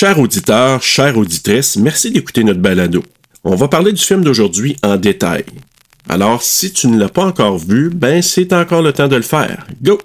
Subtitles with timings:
[0.00, 3.02] Chers auditeurs, chères auditrices, merci d'écouter notre balado.
[3.44, 5.44] On va parler du film d'aujourd'hui en détail.
[6.08, 9.20] Alors, si tu ne l'as pas encore vu, ben c'est encore le temps de le
[9.20, 9.66] faire.
[9.82, 10.00] Go!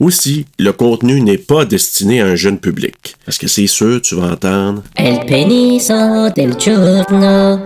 [0.00, 3.14] Aussi, le contenu n'est pas destiné à un jeune public.
[3.24, 4.82] Parce que c'est sûr, tu vas entendre?
[4.96, 7.60] El peniso del giorno.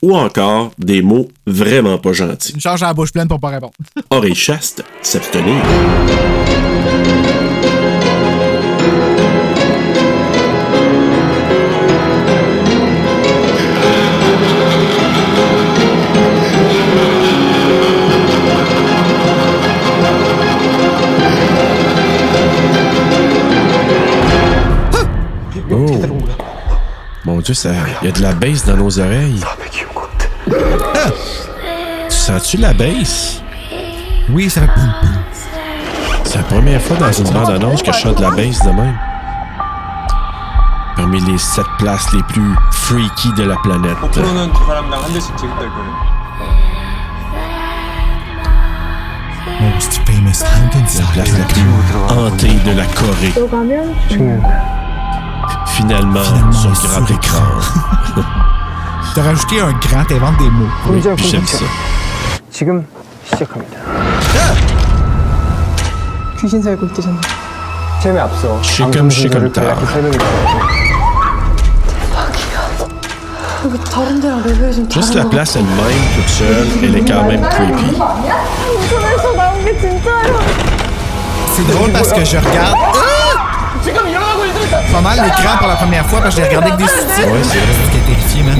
[0.00, 2.54] Ou encore des mots vraiment pas gentils.
[2.56, 3.74] Je change la bouche pleine pour pas répondre.
[4.08, 5.62] Oreille chaste, s'abstenir.
[27.52, 29.40] il y a de la baisse dans nos oreilles.
[29.42, 29.56] Ah!
[30.94, 31.10] ah!
[32.08, 33.42] Tu sens-tu la baisse?
[34.28, 34.68] Oui, ça fait...
[36.24, 38.96] C'est la première fois dans une bande-annonce que je chante de la baisse de même.
[40.94, 43.96] Parmi les sept places les plus freaky de la planète.
[50.98, 51.62] La place la plus
[52.16, 53.32] hantée de la Corée
[55.67, 57.43] Finalement, Finalement, sur sur grand écran.
[59.13, 60.67] T'as rajouté un grand, t'inventes des mots.
[60.89, 61.65] Oui, puis j'aime ça.
[62.51, 62.85] 지금
[63.25, 63.77] 시작합니다.
[66.39, 67.17] 귀신 살고 있대잖아.
[68.01, 69.61] 체험에 앞서 시금, 방송 시금 순서를 다.
[69.61, 70.85] 간략히 설명해 드릴게요.
[73.65, 77.41] 여기 다른 데랑 레벨이 좀 Juste la place elle-même, toute seule, elle est quand même
[77.49, 77.97] creepy.
[77.97, 80.39] 인터넷에서 나온 게 진짜예요.
[81.55, 82.75] C'est drôle parce que je regarde.
[84.92, 87.30] pas mal l'écran pour la première fois parce que j'ai regardé avec des sous-titres.
[87.30, 87.66] Ouais, c'est vrai.
[87.92, 88.56] J'étais terrifié, man.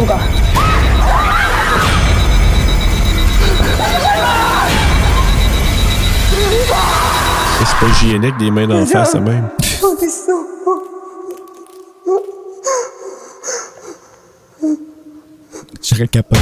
[7.64, 9.48] C'est pas hygiénique des mains d'en face, ça même.
[15.82, 16.40] Je serais capable.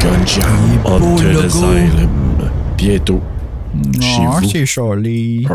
[0.00, 0.42] Gunja
[0.84, 1.44] on the.
[1.44, 2.50] Asylum.
[2.76, 3.20] Bientôt.
[3.76, 5.46] Non, c'est Charlie.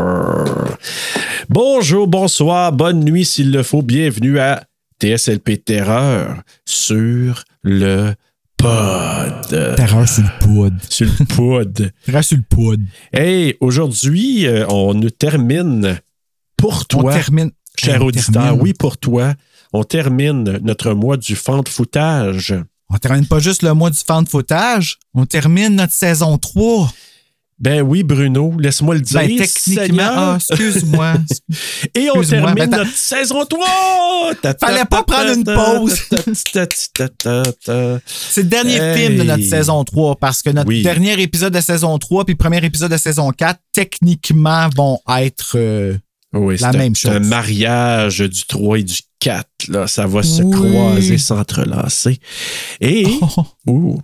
[1.48, 3.82] Bonjour, bonsoir, bonne nuit s'il le faut.
[3.82, 4.64] Bienvenue à
[5.00, 8.14] TSLP Terreur sur le
[8.56, 9.48] pod.
[9.76, 10.74] Terreur sur le pod.
[10.88, 11.92] Sur le pod.
[12.06, 12.80] Terreur sur le pod.
[13.12, 15.98] Hey, aujourd'hui, euh, on nous termine
[16.56, 17.50] pour On toi, termine.
[17.76, 18.32] cher on auditeur.
[18.44, 18.60] termine.
[18.62, 19.34] Oui, pour toi.
[19.72, 22.54] On termine notre mois du fan de foutage.
[22.88, 26.92] On termine pas juste le mois du fan de footage, on termine notre saison 3.
[27.58, 29.20] Ben oui, Bruno, laisse-moi le dire.
[29.20, 31.14] Ben, techniquement, ah, excuse-moi.
[31.94, 34.32] Et on excuse-moi, termine ben, notre saison 3!
[34.58, 35.96] Fallait pas prendre une pause.
[38.06, 38.96] C'est le dernier Hey.
[39.06, 40.82] film de notre saison 3 parce que notre Oui.
[40.82, 45.52] dernier épisode de saison 3 puis le premier épisode de saison 4, techniquement, vont être.
[45.56, 45.96] euh,
[46.34, 49.46] Oui, La c'est un- mariage du 3 et du 4.
[49.68, 49.86] Là.
[49.86, 50.50] Ça va se Oui.
[50.50, 52.18] croiser, s'entrelacer.
[52.80, 53.06] Et.
[53.20, 53.44] Oh.
[53.66, 53.98] Ouh.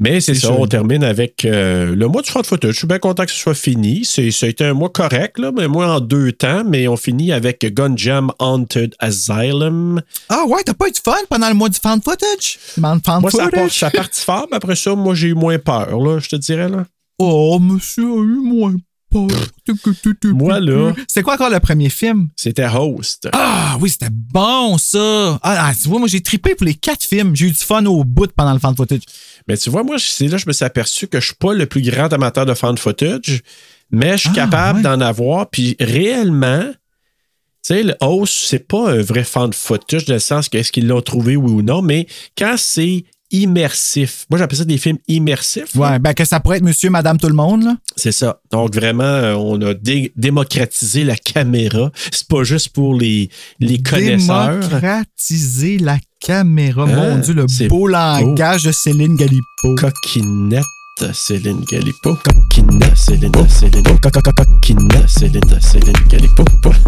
[0.00, 0.58] Mais c'est ça, joli.
[0.60, 2.72] on termine avec euh, le mois du front de footage.
[2.72, 4.04] Je suis bien content que ce soit fini.
[4.04, 6.64] C'est, ça a été un mois correct, là, mais moi en deux temps.
[6.66, 10.02] Mais on finit avec Gunjam Haunted Asylum.
[10.28, 12.58] Ah ouais, t'as pas eu de fun pendant le mois du fan footage?
[12.76, 13.60] Man fan Moi, ça footage?
[13.60, 16.28] part- ça a parti fort, mais après ça, moi, j'ai eu moins peur, là, je
[16.28, 16.68] te dirais.
[16.68, 16.84] Là.
[17.20, 18.80] Oh, monsieur a eu moins peur.
[19.12, 22.28] Moi, là- C'est quoi encore le premier film?
[22.36, 23.28] C'était Host.
[23.32, 25.38] Ah oui, c'était bon ça!
[25.42, 27.34] Ah, ah, tu vois, moi j'ai trippé pour les quatre films.
[27.34, 29.02] J'ai eu du fun au bout pendant le fan footage.
[29.46, 31.54] Mais tu vois, moi, c'est là que je me suis aperçu que je suis pas
[31.54, 33.42] le plus grand amateur de fan footage,
[33.90, 34.82] mais je suis Ah, capable ouais.
[34.82, 35.48] d'en avoir.
[35.48, 40.48] Puis réellement, tu sais, le host, c'est pas un vrai fan footage dans le sens
[40.48, 44.64] que est-ce qu'ils l'ont trouvé oui ou non, mais quand c'est immersif, moi j'appelle ça
[44.64, 45.74] des films immersifs.
[45.74, 45.92] là.
[45.92, 47.76] Ouais, ben que ça pourrait être monsieur, madame, tout le monde, là.
[47.96, 48.40] C'est ça.
[48.50, 51.90] Donc vraiment, euh, on a dé- démocratisé la caméra.
[52.12, 53.28] C'est pas juste pour les,
[53.60, 54.58] les connaisseurs.
[54.60, 56.84] Démocratiser la caméra.
[56.88, 59.74] Ah, Mon Dieu, le beau langage de Céline Galipo.
[59.76, 60.64] Coquinette
[61.12, 62.16] Céline Galipo.
[62.24, 63.82] Coquinette Céline, Céline.
[63.82, 66.44] Co- co- co- Coquinette Céline, Céline Galipo.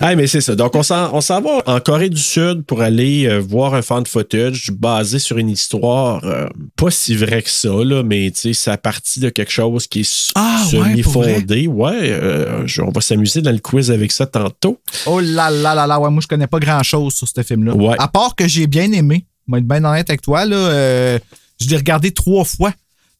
[0.00, 0.54] ah, mais c'est ça.
[0.54, 3.82] Donc, on s'en, on s'en va en Corée du Sud pour aller euh, voir un
[3.82, 6.46] fan footage basé sur une histoire euh,
[6.76, 10.00] pas si vraie que ça, là, mais tu sais, ça partie de quelque chose qui
[10.00, 11.66] est Ah, ouais, semi-fondé.
[11.66, 14.80] Ouais, euh, je- on va s'amuser dans le quiz avec ça tantôt.
[15.06, 17.74] Oh là là là là, ouais, moi je connais pas grand chose sur ce film-là.
[17.74, 17.96] Ouais.
[17.98, 19.24] À part que j'ai bien aimé.
[19.48, 20.56] Vais être bien honnête avec toi, là.
[20.56, 21.18] euh,
[21.60, 22.72] je l'ai regardé trois fois,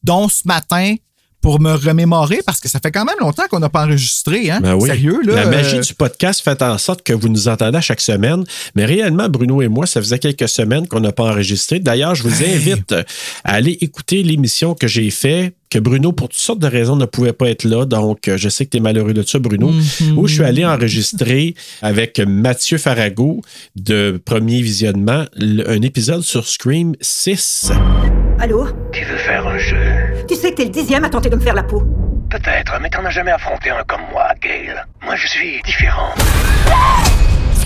[0.02, 0.94] dont ce matin
[1.40, 4.50] pour me remémorer parce que ça fait quand même longtemps qu'on n'a pas enregistré.
[4.50, 4.61] Hein?
[4.61, 4.88] Ben oui.
[4.88, 5.35] Sérieux, là.
[5.37, 8.44] La magie euh, du podcast fait en sorte que vous nous entendez à chaque semaine.
[8.75, 11.79] Mais réellement, Bruno et moi, ça faisait quelques semaines qu'on n'a pas enregistré.
[11.81, 12.55] D'ailleurs, je vous Hey.
[12.56, 13.05] invite à
[13.52, 17.32] aller écouter l'émission que j'ai fait que Bruno, pour toutes sortes de raisons, ne pouvait
[17.35, 17.85] pas être là.
[17.85, 19.69] Donc, euh, je sais que tu es malheureux de ça, Bruno.
[19.70, 20.19] Mhm.
[20.19, 23.43] Où je suis allé enregistrer avec Mathieu Farago
[23.76, 27.70] de Premier Visionnement un épisode sur Scream 6.
[28.40, 28.67] Allô?
[28.93, 29.76] Tu veux faire un jeu?
[30.28, 31.82] Tu sais que t'es le dixième à tenter de me faire la peau.
[32.28, 34.75] Peut-être, mais t'en as jamais affronté un comme moi, Gail.
[35.02, 36.12] Moi, je suis différent.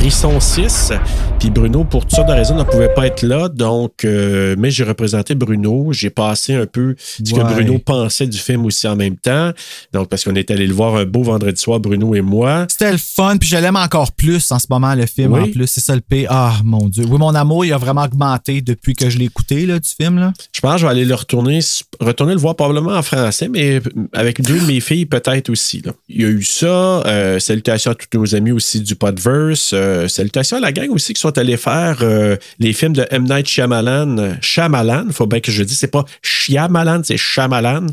[0.03, 0.93] Frisson 6.
[1.39, 3.49] Puis Bruno, pour toutes sortes de raisons, ne pouvait pas être là.
[3.49, 5.93] Donc, euh, mais j'ai représenté Bruno.
[5.93, 7.41] J'ai passé un peu ce que.
[7.41, 9.53] Bruno pensait du film aussi en même temps.
[9.93, 12.67] Donc, parce qu'on est allé le voir un beau vendredi soir, Bruno et moi.
[12.69, 15.41] C'était le fun, puis je l'aime encore plus en ce moment, le film, Oui.
[15.41, 15.69] en plus.
[15.69, 16.27] C'est ça le P.
[16.29, 17.05] Ah, mon Dieu.
[17.09, 20.19] Oui, mon amour, il a vraiment augmenté depuis que je l'ai écouté, là, du film,
[20.19, 20.33] là.
[20.53, 21.61] Je pense que je vais aller le retourner,
[22.01, 23.81] retourner le voir probablement en français, mais
[24.13, 25.81] avec deux de mes filles peut-être aussi.
[25.81, 25.93] là.
[26.09, 26.67] Il y a eu ça.
[27.07, 29.71] euh, salutations à tous nos amis aussi du Podverse.
[29.75, 33.25] euh, salutations à la gang aussi qui sont allés faire euh, les films de M.
[33.25, 34.37] Night Shyamalan.
[34.41, 37.87] Shyamalan, faut bien que je dise, c'est pas Shyamalan, c'est Shyamalan.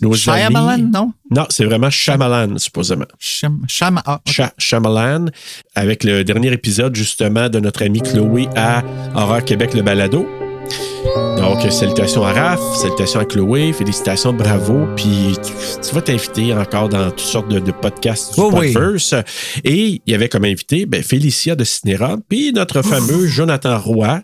[0.00, 1.12] Nos Shyamalan, amis- non?
[1.30, 3.06] Non, c'est vraiment Shyamalan, supposément.
[3.18, 4.20] Cham- ah.
[4.28, 5.26] Sha- Shyamalan,
[5.74, 8.82] avec le dernier épisode justement de notre amie Chloé à
[9.14, 10.26] Horreur Québec le balado.
[11.36, 14.86] Donc, salutations à Raph, salutations à Chloé, félicitations, bravo.
[14.96, 15.52] Puis, tu,
[15.86, 18.74] tu vas t'inviter encore dans toutes sortes de, de podcasts du Oh oui.
[19.64, 24.20] Et il y avait comme invité ben, Félicia de Cinéra, puis notre fameux Jonathan Roy,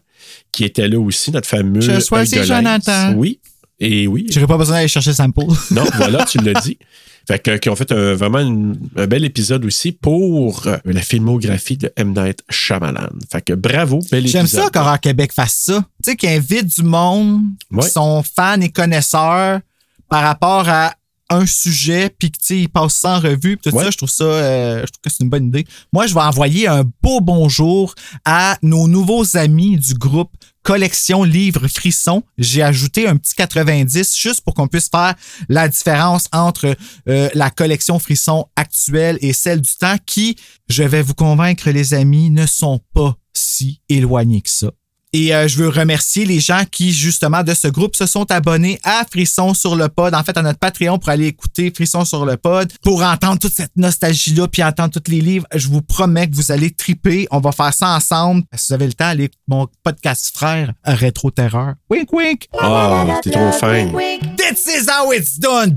[0.51, 1.81] qui était là aussi, notre fameux.
[1.81, 2.45] Je lynx.
[2.45, 3.15] Jonathan.
[3.17, 3.41] Oui.
[3.85, 4.27] Et oui.
[4.31, 5.41] J'aurais pas besoin d'aller chercher le sample.
[5.73, 6.79] Non, voilà, tu l'as dit.
[7.27, 11.01] Fait que, qui ont fait un- vraiment une- un bel épisode aussi pour euh, la
[11.03, 12.13] filmographie de M.
[12.17, 13.11] Night Shyamalan.
[13.31, 14.29] Fait que bravo, bel épisode.
[14.41, 15.85] J'aime ça qu'Horreur Québec fasse ça.
[16.03, 17.85] Tu sais, qu'il invite du monde Ouais.
[17.85, 19.61] qui sont fans et connaisseurs
[20.09, 20.95] par rapport à
[21.31, 23.85] un sujet, puis que, tu sais, ils passent ça en revue, puis tout Ouais.
[23.85, 25.65] ça, je trouve ça, euh, je trouve que c'est une bonne idée.
[25.93, 27.95] Moi, je vais envoyer un beau bonjour
[28.25, 30.31] à nos nouveaux amis du groupe
[30.63, 32.23] Collection Livres Frissons.
[32.39, 35.15] J'ai ajouté un petit 90 juste pour qu'on puisse faire
[35.49, 36.77] la différence entre
[37.09, 40.37] euh, la collection Frissons actuelle et celle du temps qui,
[40.69, 44.71] je vais vous convaincre, les amis, ne sont pas si éloignés que ça.
[45.15, 48.81] Et euh, je veux remercier les gens qui, justement, de ce groupe se sont abonnés
[48.83, 52.25] à Frisson sur le pod, en fait, à notre Patreon pour aller écouter Frisson sur
[52.25, 55.47] le pod, pour entendre toute cette nostalgie-là, puis entendre tous les livres.
[55.55, 57.27] Je vous promets que vous allez triper.
[57.31, 58.45] On va faire ça ensemble.
[58.55, 61.75] Si vous avez le temps, allez écouter mon podcast frère, Rétro Terreur.
[61.91, 62.47] Wink, wink!
[62.59, 63.89] Ah, t'es trop fin.
[64.39, 65.77] This is how it's done!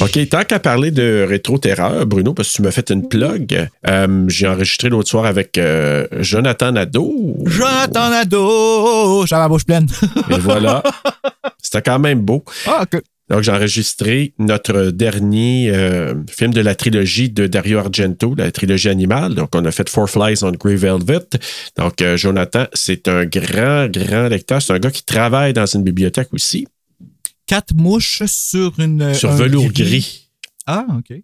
[0.00, 4.24] OK, tant qu'à parler de rétro-terreur, Bruno, parce que tu m'as fait une plug, euh,
[4.28, 7.36] j'ai enregistré l'autre soir avec euh, Jonathan Nadeau.
[7.46, 8.71] Jonathan Nadeau!
[9.26, 9.88] J'avais la bouche pleine.
[10.30, 10.82] Et voilà.
[11.62, 12.44] C'était quand même beau.
[12.66, 13.02] ah, ok.
[13.30, 18.90] Donc, j'ai enregistré notre dernier euh, film de la trilogie de Dario Argento, la trilogie
[18.90, 19.34] animale.
[19.34, 21.28] Donc, on a fait Four Flies on Grey Velvet.
[21.78, 24.60] Donc, euh, Jonathan, c'est un grand, grand lecteur.
[24.60, 26.66] C'est un gars qui travaille dans une bibliothèque aussi,
[27.46, 29.14] Quatre mouches sur une.
[29.14, 30.21] sur un velours gris.
[30.66, 31.16] Ah, OK.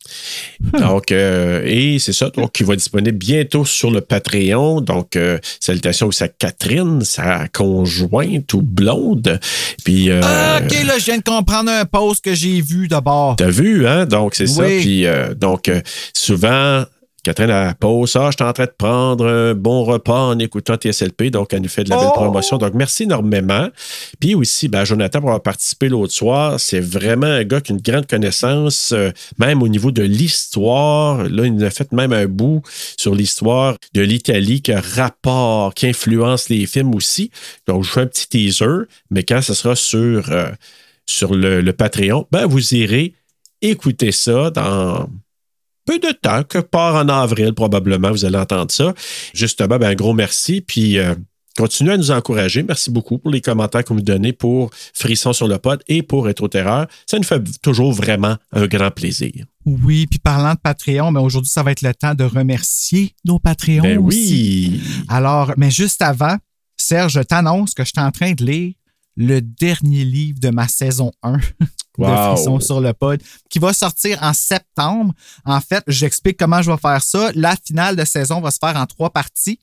[0.80, 2.30] Donc, euh, et c'est ça.
[2.30, 4.80] Donc, il va être disponible bientôt sur le Patreon.
[4.80, 9.38] Donc, euh, salutations aussi à Catherine, sa conjointe ou blonde.
[9.84, 13.36] Puis, euh, Ah, OK, là, je viens de comprendre un post que j'ai vu d'abord.
[13.36, 14.06] T'as vu, hein?
[14.06, 14.64] Donc, c'est ça.
[14.64, 15.70] Puis, euh, donc,
[16.12, 16.84] souvent,
[17.28, 20.76] Catherine, la pause, ah, je suis en train de prendre un bon repas en écoutant
[20.76, 21.30] TSLP.
[21.30, 22.14] Donc, elle nous fait de la belle Oh!
[22.14, 22.56] promotion.
[22.56, 23.68] Donc, merci énormément.
[24.18, 27.74] Puis aussi, ben, Jonathan, pour avoir participé l'autre soir, c'est vraiment un gars qui a
[27.74, 31.28] une grande connaissance, euh, même au niveau de l'histoire.
[31.28, 32.62] Là, il nous a fait même un bout
[32.96, 37.30] sur l'histoire de l'Italie qui rapport, qui influence les films aussi.
[37.66, 40.48] Donc, je fais un petit teaser, mais quand ce sera sur, euh,
[41.04, 43.12] sur le, le Patreon, ben, vous irez
[43.60, 45.10] écouter ça dans
[45.88, 48.92] peu de temps, que part en avril probablement, vous allez entendre ça.
[49.32, 51.14] Justement, ben, un gros merci, puis euh,
[51.56, 52.62] continuez à nous encourager.
[52.62, 56.26] Merci beaucoup pour les commentaires que vous donnez pour Frisson sur le pod et pour
[56.26, 56.88] Rétro Terreur.
[57.06, 59.32] Ça nous fait toujours vraiment un grand plaisir.
[59.64, 63.38] Oui, puis parlant de Patreon, mais aujourd'hui, ça va être le temps de remercier nos
[63.38, 63.80] Patreons.
[63.80, 64.82] Ben aussi.
[64.82, 64.82] oui!
[65.08, 66.36] Alors, mais juste avant,
[66.76, 68.74] Serge, je t'annonce que je suis en train de lire
[69.16, 71.38] le dernier livre de ma saison 1
[72.06, 72.34] de.
[72.34, 75.12] Frisson sur le pod, qui va sortir en septembre.
[75.44, 77.30] En fait, j'explique comment je vais faire ça.
[77.34, 79.58] La finale de saison va se faire en trois parties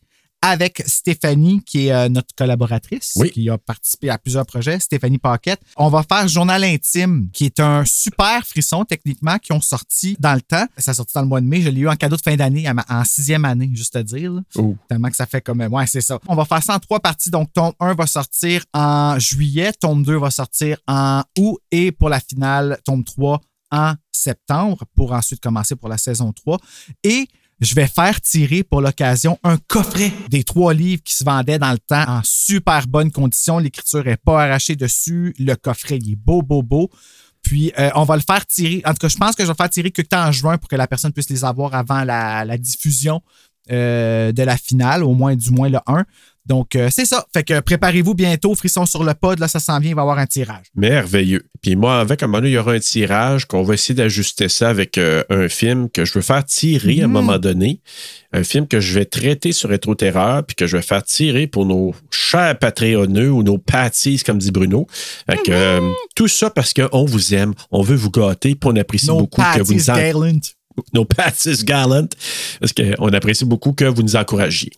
[0.48, 3.32] avec Stéphanie, qui est euh, notre collaboratrice, Oui.
[3.32, 5.60] qui a participé à plusieurs projets, Stéphanie Paquette.
[5.76, 10.36] On va faire Journal intime, qui est un super frisson techniquement, qui ont sorti dans
[10.36, 10.66] le temps.
[10.78, 11.62] Ça a sorti dans le mois de mai.
[11.62, 14.34] Je l'ai eu en cadeau de fin d'année, en sixième année, juste à dire.
[14.34, 14.42] là.
[14.56, 14.76] Oh.
[14.88, 15.62] Tellement que ça fait comme.
[15.62, 16.20] Ouais, c'est ça.
[16.28, 17.32] On va faire ça en trois parties.
[17.32, 22.10] Donc, tome 1 va sortir en juillet, tome 2 va sortir en août et pour
[22.10, 26.60] la finale, tome 3 en septembre pour ensuite commencer pour la saison 3.
[27.04, 27.28] Et
[27.62, 31.72] je vais faire tirer pour l'occasion un coffret des trois livres qui se vendaient dans
[31.72, 33.60] le temps en super bonne condition.
[33.60, 35.34] L'écriture n'est pas arrachée dessus.
[35.40, 36.90] Le coffret, il est beau, beau, beau.
[37.42, 38.82] Puis, euh, on va le faire tirer.
[38.86, 40.76] En tout cas, je pense que je vais faire tirer que en juin pour que
[40.76, 43.22] la personne puisse les avoir avant la, la diffusion
[43.72, 46.06] euh, de la finale, au moins du moins le 1.
[46.46, 47.26] Donc, euh, c'est ça.
[47.34, 50.04] Fait que préparez-vous bientôt, Frisson sur le pod, là, ça s'en vient, il va y
[50.04, 50.66] avoir un tirage.
[50.76, 51.44] Merveilleux.
[51.62, 54.48] Puis moi, avec un moment donné, il y aura un tirage qu'on va essayer d'ajuster
[54.50, 57.14] ça avec euh, un film que je veux faire tirer à un Mhm.
[57.14, 57.80] moment donné.
[58.32, 61.48] Un film que je vais traiter sur Rétro Terreur, puis que je vais faire tirer
[61.48, 64.86] pour nos chers Patreonneux ou nos patties, comme dit Bruno.
[65.30, 65.80] Fait que, euh,
[66.16, 69.62] tout ça parce qu'on vous aime, on veut vous gâter, puis on apprécie beaucoup que
[69.64, 70.55] vous nous en-.
[70.94, 72.08] Nos patties gallant,
[72.60, 74.72] parce qu'on apprécie beaucoup que vous nous encouragiez.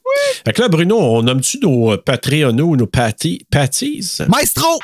[0.45, 3.45] Fait que là, Bruno, on nomme-tu nos euh, Patreonneux ou nos patties?
[3.49, 4.19] patties?
[4.27, 4.79] Maestro!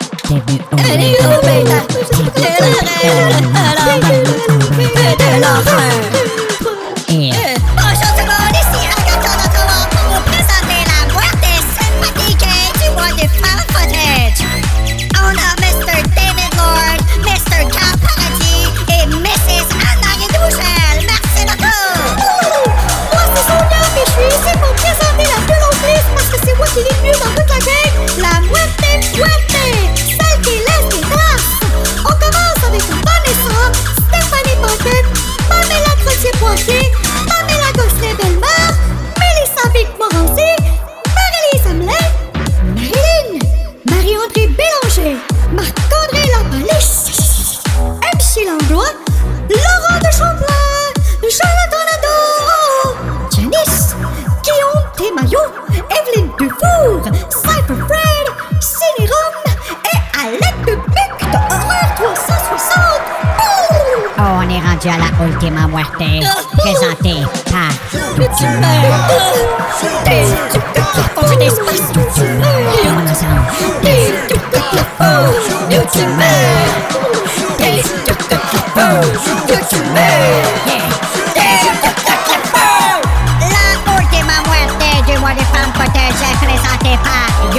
[36.55, 38.77] Pamela Gosselin-Bellemare,
[39.19, 40.51] Mélissa Vic-Morancy,
[41.15, 42.07] Marie-Lise Hamelin,
[42.75, 43.39] Marilyn,
[43.89, 45.17] Marie-André Bélanger,
[45.51, 47.63] Marc-André Lapalisse,
[48.13, 48.93] MC Langlois,
[49.49, 50.93] Laurent de Champlain,
[51.23, 52.95] Jonathan Nadeau,
[53.31, 53.95] Janice,
[54.43, 55.53] Guillaume Desmaillots,
[55.89, 57.01] Evelyne Dufour,
[64.25, 66.03] on est rendu à la Ultima Muerte,
[66.57, 67.73] présentée par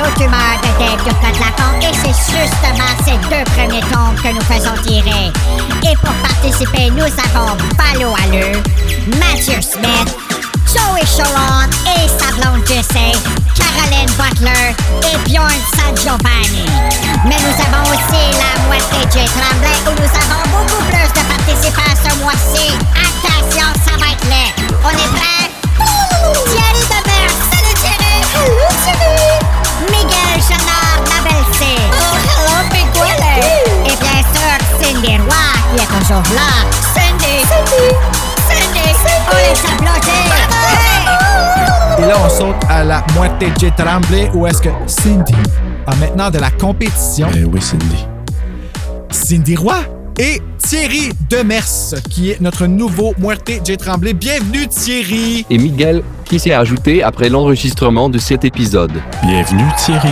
[0.04, 5.32] de Ducat Lafont et c'est justement ces deux premiers tombes que nous faisons tirer.
[5.82, 8.52] Et pour participer, nous avons Palo Alu,
[9.18, 10.16] Matthew Smith,
[10.66, 13.12] Joey Sharon et sa blonde Jessé,
[13.56, 16.66] Caroline Butler et Bjorn San Giovanni.
[17.24, 19.24] Mais nous avons aussi la moitié J.
[19.26, 19.63] Tremblay
[42.74, 43.70] à la moitié J.
[43.76, 45.32] Tremblay où est-ce que Cindy
[45.86, 47.28] a maintenant de la compétition?
[47.32, 48.06] Ben oui, Cindy.
[49.10, 49.76] Cindy Roy
[50.18, 53.76] et Thierry Demers, qui est notre nouveau Muerte J.
[53.76, 54.12] Tremblay.
[54.12, 55.46] Bienvenue, Thierry!
[55.48, 58.92] et Miguel qui s'est ajouté après l'enregistrement de cet épisode.
[59.22, 60.10] Bienvenue, Thierry.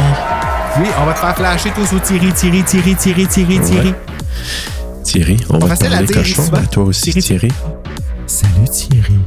[0.78, 3.94] Oui, on va te faire flasher tous au Thierry, Thierry, Thierry, Thierry, Thierry, Thierry.
[5.02, 6.42] Thierry, on va te parler cochon.
[6.52, 7.48] À toi aussi, Thierry.
[7.48, 7.52] Thierry.
[8.26, 9.18] Salut, Thierry.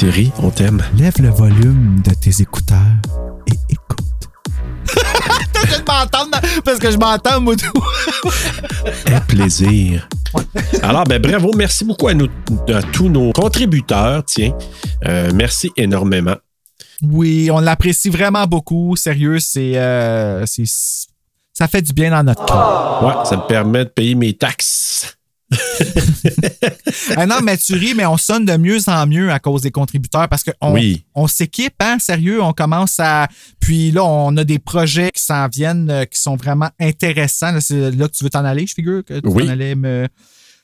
[0.00, 0.82] Thierry, on t'aime.
[0.96, 2.78] Lève le volume de tes écouteurs
[3.46, 3.98] et écoute.
[5.52, 6.30] Que je m'entends
[6.64, 7.84] parce que je m'entends, moi, tout.
[9.12, 10.08] Un plaisir.
[10.82, 12.30] Alors, ben bravo, merci beaucoup à, nous-
[12.74, 14.54] à tous nos contributeurs, tiens.
[15.06, 16.36] Euh, merci énormément.
[17.02, 18.96] Oui, on l'apprécie vraiment beaucoup.
[18.96, 21.08] Sérieux, c'est, euh, c'est-
[21.52, 23.02] ça fait du bien dans notre cœur.
[23.04, 25.18] Ouais, ça me permet de payer mes taxes.
[27.16, 29.70] Ah non, mais tu ris, mais on sonne de mieux en mieux à cause des
[29.70, 31.04] contributeurs parce qu'on Oui.
[31.14, 33.28] on s'équipe, hein, sérieux, on commence à...
[33.60, 37.52] Puis là, on a des projets qui s'en viennent, euh, qui sont vraiment intéressants.
[37.52, 39.46] Là, c'est là que tu veux t'en aller, je figure que tu Oui.
[39.46, 40.08] t'en allais me...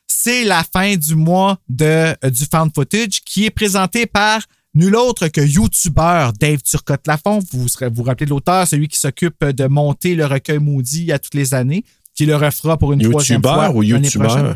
[0.08, 1.84] C'est la fin du mois de,
[2.24, 4.40] euh, du Found Footage qui est présenté par
[4.74, 7.40] nul autre que YouTuber Dave Turcotte-Lafont.
[7.52, 11.18] Vous serez- vous rappelez de l'auteur, celui qui s'occupe de monter le recueil maudit à
[11.18, 13.66] toutes les années, qui le refera pour une troisième fois.
[13.68, 13.82] YouTuber ou.
[13.82, 14.52] YouTuber?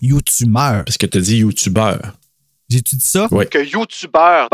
[0.00, 0.82] YouTuber.
[0.84, 1.94] Parce que tu as dit YouTuber.
[2.68, 3.26] J'ai-tu dit ça?
[3.32, 3.46] Oui.
[3.50, 4.46] Que YouTuber.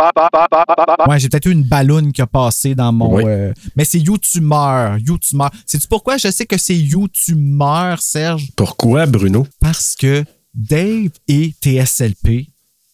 [1.06, 3.14] Ouais, j'ai peut-être eu une balloune qui a passé dans mon.
[3.16, 3.22] Oui.
[3.26, 4.96] euh, mais c'est YouTuber.
[5.06, 5.48] YouTuber.
[5.66, 6.16] Sais-tu pourquoi?
[6.16, 8.48] Je sais que c'est YouTuber, Serge?
[8.56, 9.46] Pourquoi, Bruno?
[9.60, 10.24] Parce que
[10.54, 12.46] Dave et TSLP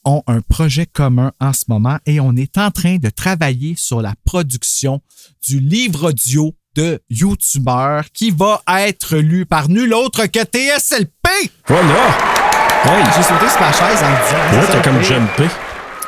[0.04, 4.02] ont un projet commun en ce moment et on est en train de travailler sur
[4.02, 5.00] la production
[5.46, 11.28] du livre audio de YouTuber qui va être lu par nul autre que TSLP.
[11.68, 12.41] Voilà!
[12.84, 14.60] J'ai sauté sur ma chaise en me disant.
[14.60, 15.48] Ouais, t'as comme jumpé.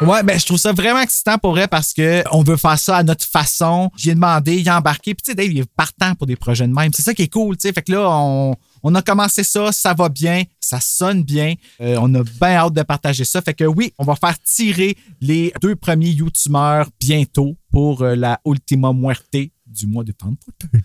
[0.00, 2.96] Ouais, ben je trouve ça vraiment excitant pour vrai parce que on veut faire ça
[2.96, 3.90] à notre façon.
[3.96, 5.14] J'ai demandé, il a embarqué.
[5.14, 6.92] Puis tu sais, Dave, il est partant pour des projets de même.
[6.92, 7.72] C'est ça qui est cool, tu sais.
[7.72, 11.54] Fait que là, on, on a commencé ça, ça va bien, ça sonne bien.
[11.80, 13.40] Euh, on a bien hâte de partager ça.
[13.40, 18.40] Fait que oui, on va faire tirer les deux premiers YouTubers bientôt pour euh, la
[18.44, 20.80] Ultima Muerte du mois de Footage.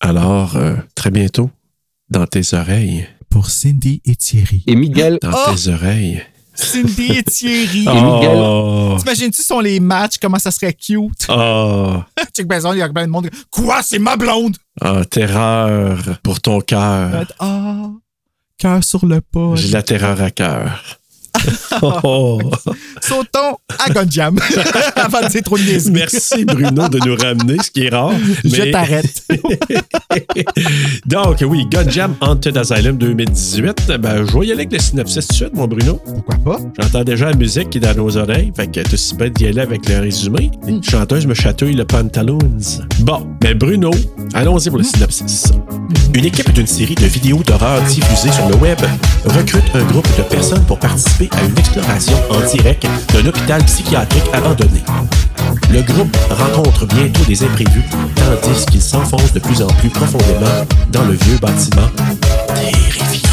[0.00, 1.50] Alors, euh, très bientôt,
[2.08, 3.08] dans tes oreilles.
[3.32, 4.62] Pour Cindy et Thierry.
[4.66, 5.18] Et Miguel.
[5.22, 5.54] Dans Oh!
[5.54, 6.22] tes oreilles.
[6.54, 7.86] Cindy et Thierry.
[7.88, 8.96] Oh.
[8.98, 11.26] T'imagines-tu sont les matchs, comment ça serait cute?
[11.30, 11.96] Oh.
[12.36, 13.30] Check Bezon, il y a plein de monde.
[13.50, 14.56] Quoi, c'est ma blonde?
[14.80, 17.24] Ah, terreur pour ton cœur.
[17.38, 17.90] Ah,
[18.58, 19.54] cœur sur le pas.
[19.54, 21.00] J'ai la terreur à cœur.
[21.82, 22.38] Oh.
[23.00, 24.38] Sautons à Gunjam
[24.96, 25.90] avant de trop de.
[25.90, 28.12] Merci Bruno de nous ramener, ce qui est rare.
[28.44, 29.24] Je mais- t'arrête.
[31.06, 33.92] Donc, oui, Gunjam Haunted Asylum 2018.
[34.00, 36.00] Ben, je vais y aller avec le synopsis tout de suite, mon Bruno.
[36.04, 36.58] Pourquoi pas?
[36.80, 39.46] J'entends déjà la musique qui est dans nos oreilles, fait que t'as si bien d'y
[39.46, 40.50] aller avec le résumé.
[40.66, 42.38] Les chanteuses me chatouillent le pantaloons.
[43.00, 43.90] Bon, mais Bruno,
[44.34, 45.44] allons-y pour le synopsis.
[46.14, 48.78] Une équipe d'une série de vidéos d'horreur diffusées sur le web
[49.24, 54.24] recrute un groupe de personnes pour participer à une exploration en direct d'un hôpital psychiatrique
[54.32, 54.82] abandonné.
[55.70, 57.84] Le groupe rencontre bientôt des imprévus,
[58.16, 61.88] tandis qu'il s'enfonce de plus en plus profondément dans le vieux bâtiment
[62.48, 63.31] terrifiant.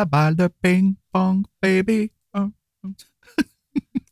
[0.00, 2.10] La balle de ping-pong, baby.
[2.34, 2.50] Hum.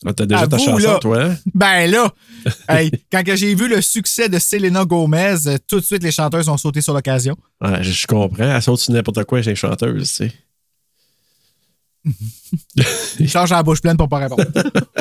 [0.07, 0.98] Ah, T'as déjà À ta vous, chanson, là.
[1.01, 1.37] toi, hein?
[1.55, 2.12] Ben là,
[2.68, 6.48] hey, quand j'ai vu le succès de Selena Gomez, euh, tout de suite les chanteuses
[6.48, 7.37] ont sauté sur l'occasion.
[7.61, 8.55] Ouais, je, je comprends.
[8.55, 10.33] Elle saute sur n'importe quoi chez les chanteuses, tu sais.
[13.18, 14.44] Ils changent la bouche pleine pour pas répondre.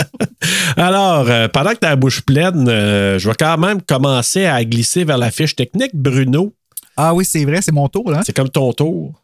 [0.77, 4.45] Alors, euh, pendant que tu as la bouche pleine, euh, je vais quand même commencer
[4.45, 5.91] à glisser vers la fiche technique.
[5.93, 6.53] Bruno,
[6.95, 8.21] ah oui, c'est vrai, c'est mon tour, là.
[8.25, 9.21] c'est comme ton tour.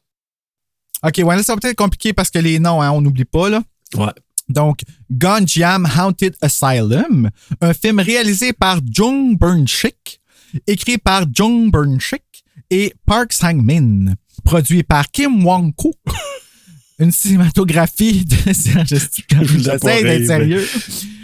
[1.05, 3.25] OK, ouais, là, ça va peut-être être compliqué parce que les noms, hein, on n'oublie
[3.25, 3.61] pas, là.
[3.95, 4.11] Ouais.
[4.49, 7.29] Donc, Gunjam Haunted Asylum,
[7.61, 10.21] un film réalisé par Jung Burn-shik,
[10.67, 14.13] écrit par Jung Burn-shik et Park Sang-min,
[14.43, 15.95] produit par Kim Wong-kook.
[16.99, 18.35] Une cinématographie de...
[18.45, 20.67] Je vous J'essaie d'être sérieux.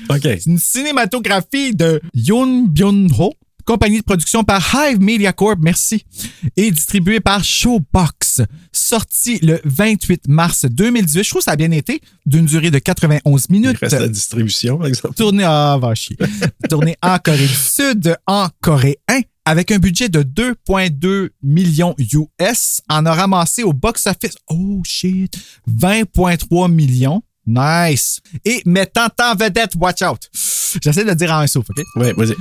[0.09, 0.27] OK.
[0.45, 3.33] Une cinématographie de Yoon Byun-ho,
[3.69, 6.03] compagnie de production par Hive Media Corp, merci,
[6.58, 8.41] et distribuée par Showbox.
[8.71, 11.23] Sorti le 28 mars 2018.
[11.23, 13.77] Je trouve que ça a bien été, d'une durée de 91 Il minutes.
[13.77, 15.13] reste la distribution, par exemple.
[15.13, 16.17] Tourné, ah, va chier.
[16.69, 23.05] Tourné en Corée du Sud, en coréen, avec un budget de 2,2 millions US, en
[23.05, 25.38] a ramassé au box-office, oh shit,
[25.69, 27.21] 20,3 millions.
[27.49, 28.19] Nice.
[28.45, 30.29] Et mettant en vedette, watch out.
[30.83, 31.83] J'essaie de le dire en un souffle, OK?
[31.95, 32.35] Ouais, vas-y.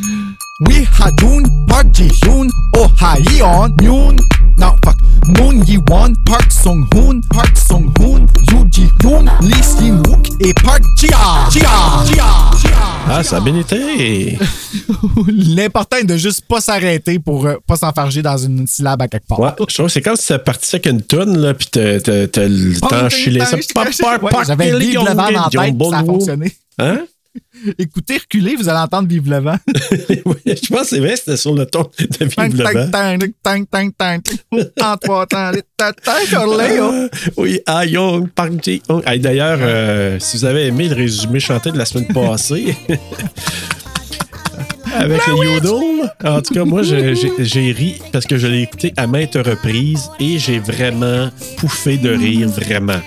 [0.67, 4.17] Wi Ha-dun, Park Ji-hyun, Oh Ha-yeon, Yoon,
[4.59, 4.97] non, fuck,
[5.39, 11.49] Moon Yi-won, Park Sung-hoon, Park Sung-hoon, Yoo Ji-hyun, Lee Si-wook et Park Ji-ah.
[11.51, 12.05] Ji-ah.
[12.07, 12.88] Ji-ah.
[13.11, 14.39] Ah, ça a bien été.
[15.29, 19.27] L'important est de juste pas s'arrêter pour euh, pas s'enfarger dans une syllabe à quelque
[19.27, 19.41] part.
[19.41, 21.81] Ouais, je trouve que c'est comme si ça partit avec une toune, là, puis t'as
[21.81, 23.57] le temps enchilé ça.
[23.57, 26.53] Ouais, J'avais Vive le vent en tête, ça a fonctionné.
[26.79, 27.01] Hein?
[27.79, 29.57] Écoutez, reculez, vous allez entendre Vive le vent.
[30.25, 32.91] oui, je pense que c'est vrai, c'était sur le ton de Vive le vent.
[32.91, 34.21] Tang, tang, tang, tang, tang.
[34.83, 36.91] En trois temps, les tatins, Corléo.
[36.91, 39.03] Ah, oui, Ah Young Park Ji Young.
[39.07, 42.77] Hey, D'ailleurs, euh, si vous avez aimé le résumé chanté de la semaine passée,
[44.95, 48.63] avec le yodel, en tout cas, moi, je- j'ai j'ai ri parce que je l'ai
[48.63, 53.01] écouté à maintes reprises et j'ai vraiment pouffé de rire, vraiment.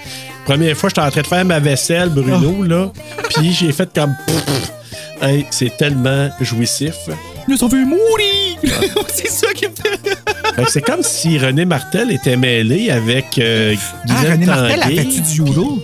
[0.52, 2.92] Première fois, j'étais en train de faire ma vaisselle, Bruno, là,
[3.34, 4.14] puis j'ai fait comme...
[5.22, 6.94] Hey, c'est tellement jouissif.
[7.48, 8.58] Nous ont vu mourir.
[9.08, 10.18] c'est ça qui me fait.
[10.68, 13.76] C'est comme si René Martel était mêlé avec euh,
[14.10, 14.96] Ah, René Martel a Tanguay.
[14.98, 15.82] fait du judo?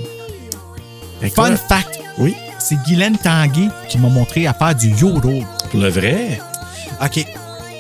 [1.22, 2.02] Fait Fun fact.
[2.18, 2.36] Oui.
[2.60, 5.46] c'est Guylaine Tanguay qui m'a montré à faire du yodel.
[5.72, 6.42] Pour le vrai?
[7.02, 7.26] OK.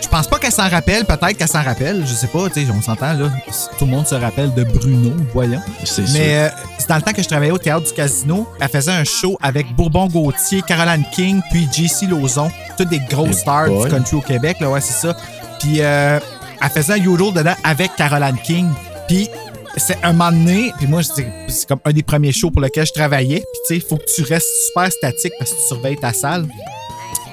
[0.01, 1.05] Je pense pas qu'elle s'en rappelle.
[1.05, 2.05] Peut-être qu'elle s'en rappelle.
[2.05, 2.49] Je sais pas.
[2.49, 3.29] tu sais, On s'entend, là.
[3.77, 5.61] Tout le monde se rappelle de Bruno, voyons.
[5.83, 8.47] C'est Mais euh, c'est dans le temps que je travaillais au théâtre du Casino.
[8.59, 12.49] Elle faisait un show avec Bourbon Gauthier, Caroline King, puis JC Lauzon.
[12.77, 13.85] Toutes des grosses stars boy.
[13.85, 14.69] du country au Québec, là.
[14.69, 15.15] Ouais, c'est ça.
[15.59, 16.19] Puis euh,
[16.61, 18.69] elle faisait un yodel dedans avec Caroline King.
[19.07, 19.29] Puis
[19.77, 22.85] c'est un moment donné, puis moi, c'est c'est comme un des premiers shows pour lequel
[22.85, 23.39] je travaillais.
[23.39, 26.13] Puis tu sais, il faut que tu restes super statique parce que tu surveilles ta
[26.13, 26.47] salle.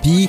[0.02, 0.28] Puis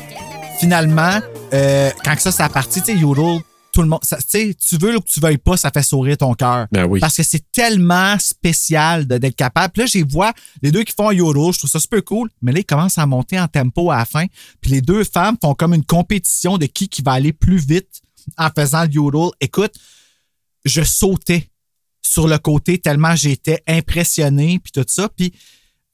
[0.60, 1.20] finalement,
[1.54, 3.40] euh, quand que ça, c'est parti, tu sais, Yodel,
[3.72, 5.84] tout le monde, ça- tu sais, tu veux ou que tu veuilles pas, ça fait
[5.84, 6.68] sourire ton cœur.
[6.72, 7.00] Ben oui.
[7.02, 9.74] Parce que c'est tellement spécial d'être capable.
[9.74, 12.30] Puis là, j'ai vois les deux qui font un Yodel, je trouve ça super cool,
[12.42, 14.26] mais là, ils commencent à monter en tempo à la fin.
[14.62, 18.02] Puis les deux femmes font comme une compétition de qui qui va aller plus vite
[18.38, 19.32] en faisant le Yodel.
[19.42, 19.74] Écoute,
[20.64, 21.50] je sautais
[22.02, 25.10] sur le côté tellement j'étais impressionné, puis tout ça.
[25.10, 25.34] Puis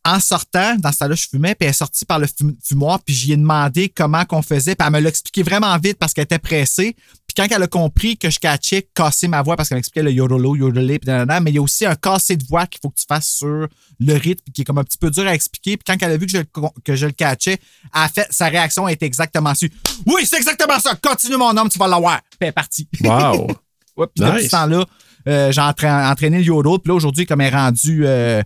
[0.04, 3.00] en sortant, dans ce temps-là, je fumais, puis elle est sortie par le fum- fumoir,
[3.04, 6.14] puis j'y ai demandé comment qu'on faisait, puis elle me l'a expliqué vraiment vite parce
[6.14, 6.96] qu'elle était pressée.
[7.28, 10.12] Puis quand elle a compris que je catchais casser ma voix parce qu'elle m'expliquait le
[10.12, 12.90] yodelo, yodelé, puis nanana, mais il y a aussi un cassé de voix qu'il faut
[12.90, 13.68] que tu fasses sur
[14.00, 15.78] le rythme qui est comme un petit peu dur à expliquer.
[15.78, 16.42] Puis quand elle a vu que je,
[16.84, 19.72] que je le catchais, elle a fait, sa réaction était exactement su.
[20.08, 20.96] Oui, c'est exactement ça.
[20.96, 22.20] Continue mon homme, tu vas l'avoir.
[22.32, 22.88] Puis elle est partie.
[23.02, 23.48] Wow!
[23.98, 24.86] Ouais, puis depuis ce temps-là,
[25.28, 26.80] euh, j'ai entra- entraîné le yodel.
[26.82, 28.42] Puis là, aujourd'hui, comme elle est rendue euh,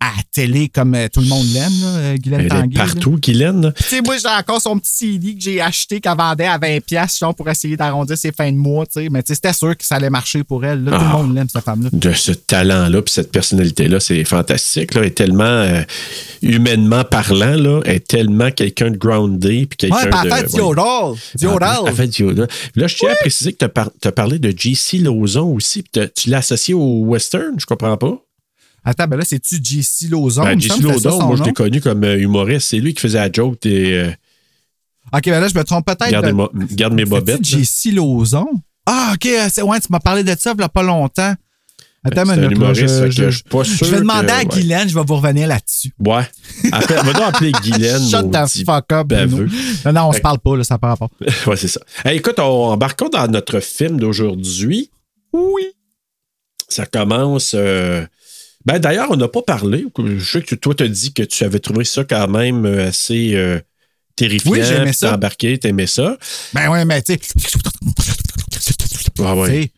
[0.00, 2.78] à la télé, comme euh, tout le monde l'aime, là, euh, Guylaine Elle est Tanguay.
[2.78, 2.84] là.
[2.84, 3.62] partout, Guylaine.
[3.62, 3.72] là.
[3.72, 6.80] Tu sais, moi, j'ai encore son petit CD que j'ai acheté, qu'elle vendait à 20$
[6.80, 8.86] piastres, genre, pour essayer d'arrondir ses fins de mois.
[8.86, 9.08] tu sais.
[9.10, 10.84] Mais tu sais, c'était sûr que ça allait marcher pour elle.
[10.84, 10.92] là.
[10.92, 11.12] Tout le Ah.
[11.16, 11.88] monde l'aime, cette femme-là.
[11.92, 14.94] de ce talent-là, puis cette personnalité-là, c'est fantastique.
[14.94, 15.00] Là.
[15.00, 15.82] Elle est tellement euh,
[16.42, 20.46] humainement parlant, là, elle est tellement quelqu'un de groundé, puis quelqu'un Ouais, de.
[20.48, 20.58] du ouais.
[20.60, 21.16] yodel.
[21.34, 21.46] Du
[21.88, 22.34] Elle fait du.
[22.34, 26.30] Là, je tiens à préciser que tu as, parlé de JC Lauzon aussi, puis tu
[26.30, 28.16] l'as associé au western, je comprends pas.
[28.84, 30.44] Attends, ben là, c'est-tu JC Lauzon?
[30.44, 30.68] Ben, JC
[31.00, 32.68] son moi, je l'ai connu comme euh, humoriste.
[32.68, 34.10] C'est lui qui faisait la joke des euh,
[35.12, 36.10] Ok, ben là, je me trompe peut-être.
[36.10, 37.44] garde, de- mes mo- garde mes bobettes.
[37.44, 38.46] JC Lauzon?
[38.86, 41.34] Ah, ok, euh, c'est- ouais, tu m'as parlé de ça il y a pas longtemps.
[42.04, 44.32] Attends Ben, un là, humoriste, je, je- je suis pas sûr je vais demander que-
[44.32, 44.44] à ouais.
[44.46, 45.92] Guylaine, je vais vous revenir là-dessus.
[45.98, 46.22] Ouais.
[46.72, 48.08] Appelle- Va donc appeler Guylaine.
[48.08, 49.48] Shut the fuck up, baveux.
[49.84, 51.10] Non, non, on se Fait- parle pas, là, ça n'a pas rapport.
[51.46, 51.80] Ouais, c'est ça.
[52.04, 54.90] Hey, écoute, on embarquons dans notre film d'aujourd'hui.
[55.32, 55.64] Oui.
[56.68, 57.52] Ça commence.
[57.54, 58.06] euh,
[58.68, 59.86] Ben, d'ailleurs, on n'a pas parlé.
[59.96, 62.88] Je sais que toi, tu as dit que tu avais trouvé ça quand même euh,
[62.88, 63.58] assez euh,
[64.14, 64.52] terrifiant.
[64.52, 65.14] Oui, j'aimais ça.
[65.14, 66.18] embarqué, t'aimais ça.
[66.52, 67.48] Ben ouais, mais tu sais.
[69.20, 69.70] Ah ouais.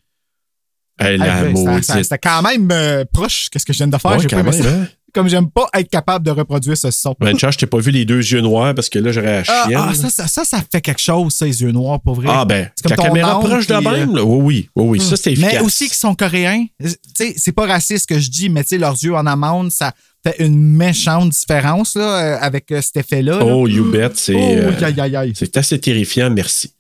[0.99, 3.49] Hey, ben, C'était quand même euh, proche.
[3.49, 4.11] Qu'est-ce que je viens de faire?
[4.11, 4.75] Ouais, J'ai pas quand aimé même, ça.
[4.75, 4.89] hein?
[5.13, 7.15] Comme j'aime pas être capable de reproduire ce son.
[7.21, 9.65] Ben, je t'ai pas vu les deux yeux noirs parce que là, j'aurais la Ah,
[9.69, 9.81] chienne.
[9.81, 12.29] ah, ça, ça, ça, ça fait quelque chose, ça, les yeux noirs, pour vrai.
[12.31, 14.25] Ah, ben, C'est comme la ton caméra proche de même, euh, là.
[14.25, 15.55] Oui, oui, oui, oui, ça, c'est efficace.
[15.55, 16.65] Mais aussi qu'ils sont coréens.
[16.83, 19.27] Tu sais, c'est pas raciste ce que je dis, mais tu sais, leurs yeux en
[19.27, 19.93] amande, ça
[20.25, 23.39] fait une méchante différence là, euh, avec euh, cet effet-là.
[23.39, 23.45] là.
[23.45, 24.35] Oh, you bet, c'est.
[24.35, 26.73] Oh, euh, assez terrifiant, merci.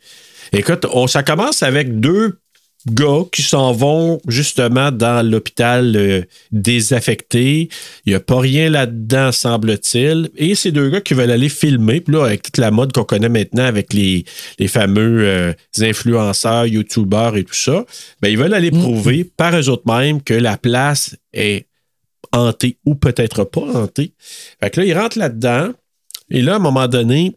[0.52, 2.39] Écoute, on, ça commence avec deux
[2.86, 7.68] gars qui s'en vont justement dans l'hôpital euh, désaffecté.
[8.06, 10.30] Il n'y a pas rien là-dedans, semble-t-il.
[10.36, 12.00] Et ces deux gars qui veulent aller filmer.
[12.00, 14.24] Puis là, avec toute la mode qu'on connaît maintenant avec les,
[14.58, 17.84] les fameux euh, influenceurs, YouTubers et tout ça,
[18.22, 21.66] ben, ils veulent aller prouver par eux autres mêmes que la place est
[22.32, 24.14] hantée ou peut-être pas hantée.
[24.60, 25.72] Fait que là, ils rentrent là-dedans.
[26.30, 27.36] Et là, à un moment donné,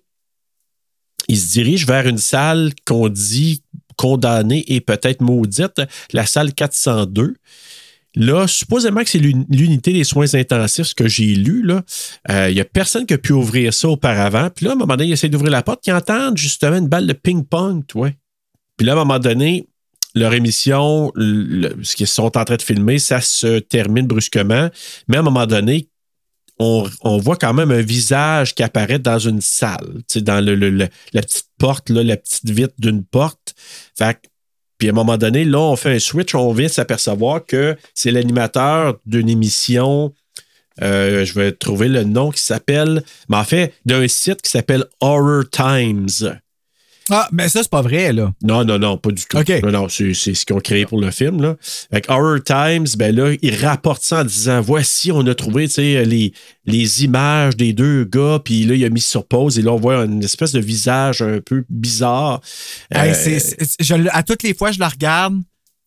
[1.28, 3.64] il se dirige vers une salle qu'on dit
[3.96, 7.36] condamnée et peut-être maudite, la salle 402.
[8.16, 11.68] Là, supposément que c'est l'uni- l'unité des soins intensifs, ce que j'ai lu.
[12.30, 14.50] Euh, Il n'y a personne qui a pu ouvrir ça auparavant.
[14.56, 16.88] Puis là, à un moment donné, il essaie d'ouvrir la porte, ils entendent justement une
[16.88, 18.12] balle de ping-pong, toi.
[18.78, 19.68] Puis là, à un moment donné,
[20.14, 24.70] leur émission, ce qu'ils sont en train de filmer, ça se termine brusquement.
[25.08, 25.88] Mais à un moment donné,
[26.60, 31.90] on, voit quand même un visage qui apparaît dans une salle, dans la petite porte,
[31.90, 33.56] là, la petite vitre d'une porte.
[33.98, 34.18] Fait
[34.78, 38.12] puis à un moment donné, là, on fait un switch, on vient s'apercevoir que c'est
[38.12, 40.14] l'animateur d'une émission.
[40.82, 44.86] euh, je vais trouver le nom qui s'appelle, mais en fait, d'un site qui s'appelle
[45.00, 46.38] Horror Times.
[47.10, 48.34] Ah, mais ça, c'est pas vrai, là.
[48.42, 49.38] Non, non, non, pas du tout.
[49.38, 49.52] OK.
[49.64, 51.42] Non, non, c'est ce qu'ils ont créé pour le film.
[51.42, 51.56] Là.
[51.92, 55.76] Avec Horror Times, ben là, ils rapportent ça en disant voici, on a trouvé tu
[55.76, 56.34] sais, les,
[56.66, 59.78] les images des deux gars, puis là, il a mis sur pause, et là, on
[59.78, 62.42] voit une espèce de visage un peu bizarre.
[62.92, 63.40] Hey, Euh,
[63.80, 65.36] je à toutes les fois, je la regarde,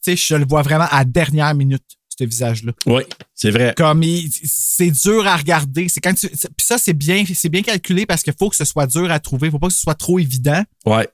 [0.05, 1.83] tu sais, je le vois vraiment à la dernière minute,
[2.19, 2.73] ce visage-là.
[2.87, 3.03] Oui,
[3.35, 3.75] c'est vrai.
[3.77, 4.03] Comme
[4.45, 5.89] c'est dur à regarder.
[5.89, 6.29] C'est quand tu.
[6.29, 9.19] Puis ça, c'est bien, c'est bien calculé parce qu'il faut que ce soit dur à
[9.21, 9.49] trouver.
[9.49, 10.63] Il faut pas que ce soit trop évident.
[10.85, 11.09] Ouais.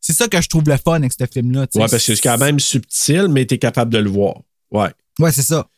[0.00, 1.60] C'est ça que je trouve le fun avec ce film-là.
[1.60, 4.40] Ouais, parce que c'est quand même subtil, mais tu es capable de le voir.
[4.70, 4.88] Ouais.
[5.18, 5.68] Ouais, c'est ça.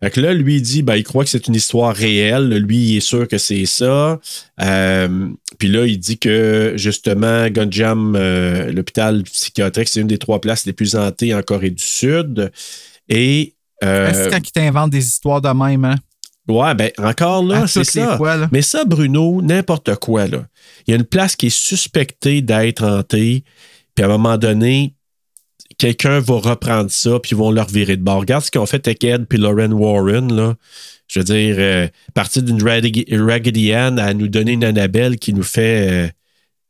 [0.00, 2.48] Fait que là, lui, il dit, ben, il croit que c'est une histoire réelle.
[2.56, 4.20] Lui, il est sûr que c'est ça.
[4.62, 10.40] Euh, puis là, il dit que, justement, Gunjam, euh, l'hôpital psychiatrique, c'est une des trois
[10.40, 12.50] places les plus hantées en Corée du Sud.
[13.08, 13.55] Et.
[13.84, 15.96] Euh, C'est quand ils t'inventent des histoires de même, hein?
[16.48, 18.16] Ouais, ben encore là, c'est ça.
[18.16, 18.48] fois, là.
[18.52, 20.46] Mais ça, Bruno, n'importe quoi, là.
[20.86, 23.42] Il y a une place qui est suspectée d'être hantée,
[23.94, 24.94] puis à un moment donné,
[25.78, 28.20] quelqu'un va reprendre ça, puis ils vont leur virer de bord.
[28.20, 30.54] Regarde ce qu'ils ont fait avec Ed puis Lauren Warren, là.
[31.08, 35.32] Je veux dire, euh, partir d'une Raggedy, Raggedy Ann à nous donner une Annabelle qui
[35.32, 36.08] nous fait euh,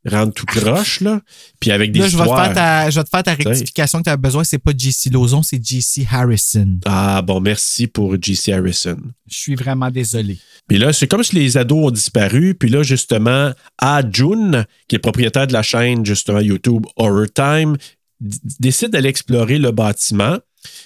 [0.07, 1.21] rendre tout croche, là.
[1.61, 2.45] Puis avec des Là, je vais, te histoires.
[2.47, 4.45] faire ta, je vais te faire ta rectification que tu as besoin.
[4.45, 6.79] C'est pas JC Lozon, c'est JC Harrison.
[6.85, 8.53] Ah, bon, merci pour J.C.
[8.53, 8.99] Harrison.
[9.29, 10.39] Je suis vraiment désolé.
[10.69, 12.55] Puis là, c'est comme si les ados ont disparu.
[12.55, 17.77] Puis là, justement, Ah Jun, qui est propriétaire de la chaîne, justement, YouTube Horror Time,
[18.21, 20.39] décide d'aller explorer le bâtiment.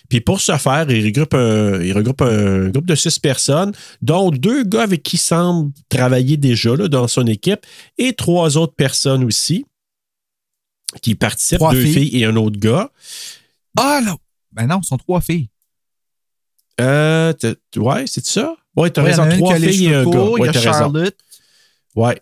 [0.08, 4.30] Puis pour ce faire, il regroupe, un, il regroupe un groupe de six personnes, dont
[4.30, 7.64] deux gars avec qui il semble travailler déjà là, dans son équipe,
[7.98, 9.64] et trois autres personnes aussi
[11.02, 12.08] qui participent, Trois deux filles.
[12.10, 12.90] filles et un autre gars.
[13.78, 14.16] Ah, là!
[14.52, 15.48] Ben non, ce sont trois filles.
[16.80, 17.32] Euh,
[17.76, 18.56] ouais, c'est ça?
[18.76, 19.28] Ouais, t'as Ouais, raison.
[19.38, 20.10] Trois filles et un gars.
[20.10, 20.72] courts, il y Ouais, a t'as raison.
[20.72, 21.16] Charlotte.
[21.94, 22.20] Ouais.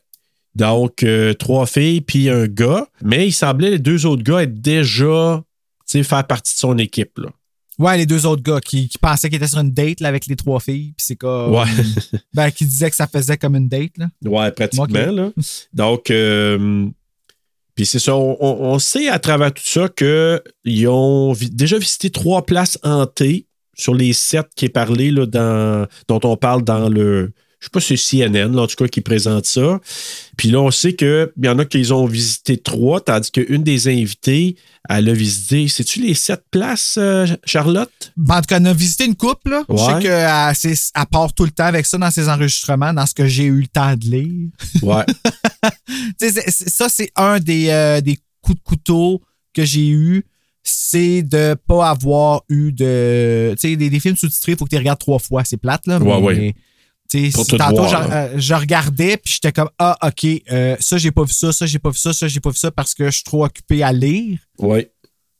[0.54, 2.86] Donc, euh, trois filles puis un gars.
[3.02, 5.42] Mais il semblait les deux autres gars être déjà,
[5.86, 7.28] tu sais, faire partie de son équipe, là.
[7.78, 10.26] Ouais, les deux autres gars qui, qui pensaient qu'ils étaient sur une date là, avec
[10.26, 10.94] les trois filles.
[10.96, 11.52] Puis c'est comme.
[11.54, 11.64] Ouais.
[12.34, 13.96] ben, qui disaient que ça faisait comme une date.
[13.98, 14.06] Là.
[14.24, 15.30] Ouais, pratiquement, là.
[15.72, 16.86] Donc, euh,
[17.76, 21.78] puis c'est ça, on, on- on sait à travers tout ça qu'ils ont vi- déjà
[21.78, 26.64] visité trois places hantées sur les sept qui est parlé, là, dans, dont on parle
[26.64, 27.30] dans le.
[27.60, 29.80] Je sais pas si c'est CNN, là, en tout cas, qui présente ça.
[30.36, 33.88] Puis là, on sait qu'il y en a qui ont visité trois, tandis qu'une des
[33.88, 34.54] invitées,
[34.88, 35.66] elle a visité.
[35.66, 38.12] C'est-tu les sept places, euh, Charlotte?
[38.16, 39.50] Ben, en tout cas, on a visité une couple.
[39.50, 39.64] Là.
[39.68, 43.14] Je sais qu'elle elle part tout le temps avec ça dans ses enregistrements, dans ce
[43.14, 44.50] que j'ai eu le temps de lire.
[44.82, 45.04] Ouais.
[46.66, 50.24] Ça, c'est un des, euh, des coups de couteau que j'ai eu.
[50.62, 53.54] C'est de pas avoir eu de.
[53.58, 55.42] Tu sais, des, des films sous-titrés, il faut que tu les regardes trois fois.
[55.44, 55.98] C'est plate, là.
[55.98, 56.54] Ouais, mais, ouais.
[57.10, 61.24] Si tantôt, voir, euh, je regardais, puis j'étais comme Ah, OK, euh, ça, j'ai pas
[61.24, 63.10] vu ça, ça, j'ai pas vu ça, ça, j'ai pas vu ça parce que je
[63.16, 64.38] suis trop occupé à lire.
[64.58, 64.90] Ouais.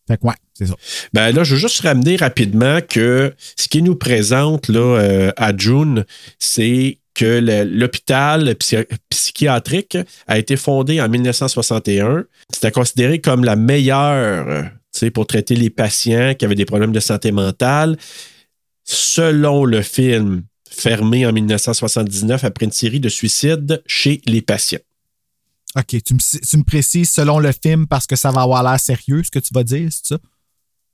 [0.09, 0.75] Fait que, ouais, c'est ça.
[1.13, 5.55] Ben là, je veux juste ramener rapidement que ce qui nous présente là, euh, à
[5.55, 6.07] June,
[6.39, 12.25] c'est que l'hôpital psy- psychiatrique a été fondé en 1961.
[12.51, 14.71] C'était considéré comme la meilleure
[15.13, 17.97] pour traiter les patients qui avaient des problèmes de santé mentale.
[18.85, 20.43] Selon le film
[20.79, 24.79] fermé en 1979 après une série de suicides chez les patients.
[25.77, 28.81] OK, tu me, tu me précises selon le film parce que ça va avoir l'air
[28.81, 30.19] sérieux, ce que tu vas dire, c'est ça?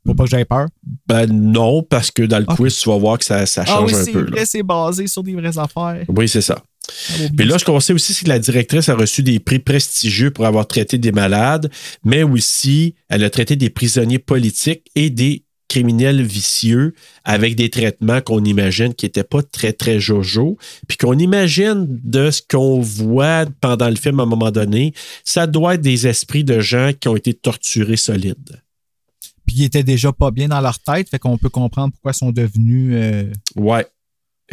[0.05, 0.66] Pour pas que j'aie peur?
[1.07, 3.92] Ben non, parce que dans le quiz, tu vas voir que ça, ça Ah change
[3.92, 4.25] oui, un c'est peu.
[4.31, 6.05] vrai, c'est basé sur des vraies affaires.
[6.09, 6.62] Oui, c'est ça.
[7.11, 9.59] Ah, Puis là, ce qu'on sait aussi, c'est que la directrice a reçu des prix
[9.61, 11.70] prestigieux pour avoir traité des malades,
[12.05, 15.43] mais aussi elle a traité des prisonniers politiques et des
[15.75, 20.57] criminels vicieux avec des traitements qu'on imagine qui n'étaient pas très, très jojo,
[20.87, 25.49] puis qu'on imagine de ce qu'on voit pendant le film à un moment donné, ça
[25.49, 28.63] doit être des esprits de gens qui ont été torturés solides.
[29.47, 32.19] Puis ils étaient déjà pas bien dans leur tête, fait qu'on peut comprendre pourquoi ils
[32.19, 33.85] sont devenus euh, Ouais,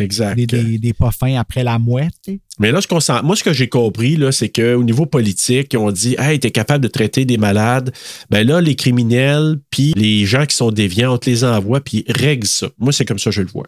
[0.01, 0.35] exact.
[0.35, 2.13] des, des, des pas fins après la mouette.
[2.59, 5.75] Mais là, ce qu'on sent- moi, ce que j'ai compris, là, c'est qu'au niveau politique,
[5.77, 7.93] ont dit Hey, t'es capable de traiter des malades.
[8.29, 12.03] Ben là, les criminels, puis les gens qui sont déviants, on te les envoie, puis
[12.07, 12.67] ils règlent ça.
[12.77, 13.67] Moi, c'est comme ça que je le vois.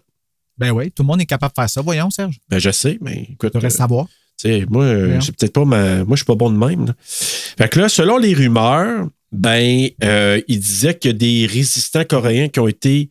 [0.58, 1.82] Ben oui, tout le monde est capable de faire ça.
[1.82, 2.40] Voyons, Serge.
[2.50, 3.54] Ben, je sais, mais écoute.
[3.60, 4.06] Tu euh, savoir.
[4.40, 5.98] tu sais, moi, euh, c'est peut-être pas ma.
[6.04, 6.86] Moi, je suis pas bon de même.
[6.86, 6.94] là.
[7.00, 12.04] Fait que là, selon les rumeurs, ben, euh, il disait qu'il y a des résistants
[12.04, 13.10] coréens qui ont été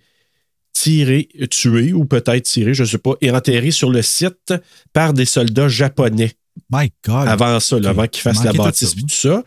[0.72, 4.54] tirés, tués ou peut-être tirés, je ne sais pas, et enterrés sur le site
[4.92, 6.32] par des soldats japonais.
[6.70, 7.28] My God.
[7.28, 9.42] Avant ça, là, avant qu'ils fassent la bâtisse ça, et tout ça.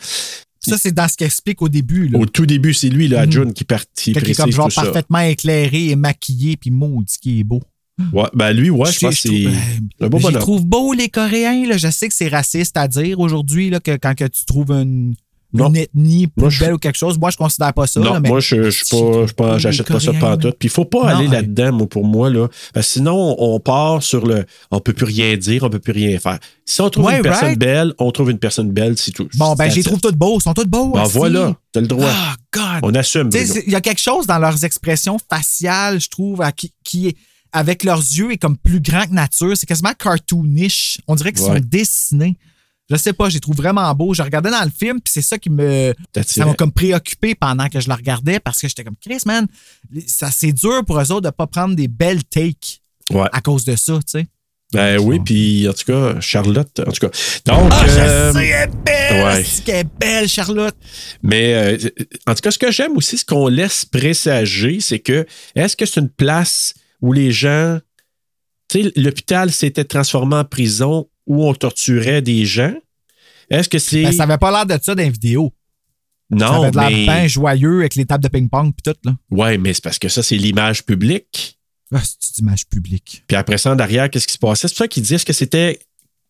[0.59, 2.07] Ça, c'est dans ce qu'il explique au début.
[2.07, 2.17] Là.
[2.17, 3.31] Au tout début, c'est lui, là, Mhm.
[3.31, 4.83] Jun, qui partit Quelqu'un qui est comme genre ça.
[4.83, 7.61] parfaitement éclairé et maquillé, puis maudit qui est beau.
[8.11, 9.45] Ouais, ben lui, ouais, je Je- pense que c'est
[10.03, 11.65] un beau Je trouve beaux, les Coréens.
[11.67, 11.77] Là.
[11.77, 15.13] Je sais que c'est raciste à dire aujourd'hui, que quand que tu trouves une,
[15.57, 15.69] Non.
[15.69, 17.99] une ethnie plus Moi, je- belle ou quelque chose, moi, je considère pas ça.
[17.99, 20.55] Non, là, mais moi, je, je suis pas, je pas- pas ça pantoute.
[20.59, 21.35] Puis il faut pas Non, aller ouais.
[21.35, 22.47] là-dedans, pour moi, là.
[22.73, 25.93] Parce que sinon, on, part sur le, on peut plus rien dire, on peut plus
[25.93, 26.39] rien faire.
[26.65, 29.27] Si on trouve Ouais, une personne belle, on trouve une personne belle, c'est tout.
[29.35, 30.37] Bon, ben, je les trouve toutes beaux.
[30.39, 30.89] Ils sont tous beaux.
[30.93, 31.17] Ben aussi.
[31.17, 32.09] voilà, t'as le droit.
[32.09, 32.79] Ah, God.
[32.83, 33.37] On assume, Tu
[33.67, 37.17] Il y a quelque chose dans leurs expressions faciales, je trouve, à qui, qui est,
[37.51, 39.55] avec leurs yeux, est comme plus grand que nature.
[39.55, 40.99] C'est quasiment cartoonish.
[41.07, 41.59] On dirait qu'ils Ouais.
[41.59, 42.37] sont dessinés.
[42.89, 44.13] Je sais pas, je les trouve vraiment beaux.
[44.13, 45.93] Je regardais dans le film, puis c'est ça qui me.
[46.25, 49.47] Ça m'a comme préoccupé pendant que je le regardais parce que j'étais comme Chris, man,
[50.05, 53.27] ça c'est dur pour eux autres de pas prendre des belles takes Ouais.
[53.31, 54.27] à cause de ça, tu sais.
[54.73, 57.11] Ben oui, puis en tout cas, Charlotte, en tout cas.
[57.45, 59.23] Donc, Ah, euh, je sais, elle est belle!
[59.23, 59.43] ouais.
[59.79, 60.75] est belle, Charlotte!
[61.21, 61.89] Mais euh,
[62.27, 65.85] en tout cas, ce que j'aime aussi, ce qu'on laisse présager, c'est que est-ce que
[65.85, 67.79] c'est une place où les gens.
[68.67, 72.73] Tu sais, l'hôpital s'était transformé en prison où on torturait des gens?
[73.49, 74.03] Est-ce que c'est.
[74.03, 75.53] Ben, ça avait pas l'air de ça dans les vidéos.
[76.31, 77.03] ça non, avait de l'air mais.
[77.05, 79.15] bien joyeux avec les tables de ping-pong puis tout, là.
[79.31, 81.59] Ouais, mais c'est parce que ça, c'est l'image publique.
[81.93, 83.23] Ah, c'est une image publique.
[83.27, 84.67] Puis après ça, en arrière, qu'est-ce qui se passait?
[84.67, 85.79] C'est pour ça qu'ils disent que c'était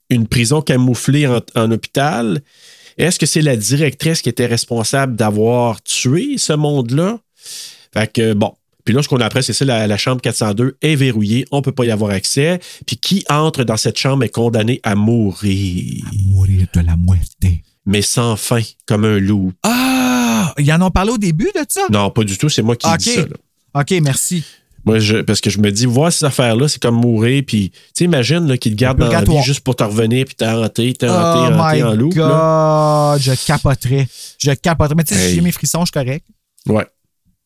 [0.10, 2.42] une prison camouflée en, en hôpital?
[2.98, 7.20] Est-ce que c'est la directrice qui était responsable d'avoir tué ce monde-là?
[7.94, 8.54] Fait que, bon.
[8.86, 11.58] Puis là, ce qu'on a après, c'est ça, la, la chambre 402 est verrouillée, on
[11.58, 12.60] ne peut pas y avoir accès.
[12.86, 16.04] Puis qui entre dans cette chambre est condamné à mourir.
[16.28, 17.32] Mourir de la muerte.
[17.88, 19.52] Mais sans fin, comme un loup.
[19.64, 20.54] Ah!
[20.58, 21.82] Ils en ont parlé au début de ça?
[21.92, 23.22] Non, pas du tout, c'est moi qui dis ça.
[23.22, 23.82] là.
[23.82, 24.44] OK, merci.
[24.86, 27.44] Moi, je- parce que je me dis, voir ces affaires-là, c'est comme mourir.
[27.46, 29.44] Puis, tu sais, imagine là, qu'ils te gardent dans la vie Purgatoire.
[29.44, 32.12] juste pour te revenir, puis t'es hanté, t'es Oh hanté, hanté my en loup.
[32.16, 33.14] là.
[33.16, 33.22] God!
[33.22, 34.08] Je capoterais.
[34.38, 34.96] Je capoterais.
[34.96, 36.26] Mais tu sais, si j'ai mes frissons, je suis correct.
[36.68, 36.86] Ouais.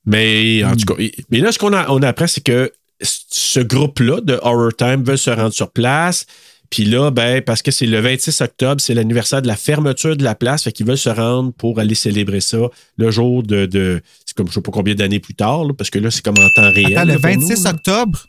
[0.05, 0.77] Mais en Hmm.
[0.77, 4.73] tout cas, mais là, ce qu'on a, on apprend, c'est que ce groupe-là de Horror
[4.75, 6.25] Time veut se rendre sur place.
[6.69, 10.23] Puis là, ben, parce que c'est le 26 octobre, c'est l'anniversaire de la fermeture de
[10.23, 12.59] la place, fait qu'ils veulent se rendre pour aller célébrer ça
[12.97, 13.65] le jour de.
[13.65, 16.23] de- c'est comme je sais pas combien d'années plus tard, là, parce que là, c'est
[16.23, 16.93] comme en temps réel.
[16.95, 17.69] Attends, le là, pour 26 nous, là.
[17.71, 18.19] octobre,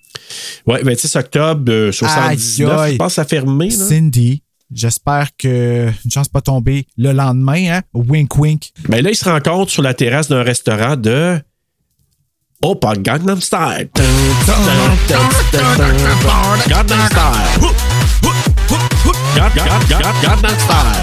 [0.66, 2.78] Ouais, 26 octobre euh, 79.
[2.78, 2.92] Aïe.
[2.92, 3.68] Je pense fermé.
[3.68, 3.74] là.
[3.76, 7.82] Cindy, j'espère que une chance pas tomber le lendemain, hein?
[7.92, 8.70] Wink wink.
[8.88, 11.38] Ben là, ils se rencontrent sur la terrasse d'un restaurant de.
[12.62, 13.88] Opa Gangnam Style.
[13.96, 14.96] Gangnam
[17.08, 17.70] Style.
[19.34, 21.00] Gan- gan- gan- Gangnam Style.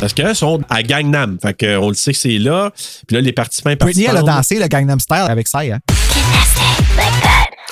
[0.00, 1.38] Parce qu'elles sont à Gangnam.
[1.40, 2.70] Fait qu'on le sait que c'est là.
[3.06, 5.78] Puis là, les participants Britney, elle a dansé le Gangnam Style avec ça, hein?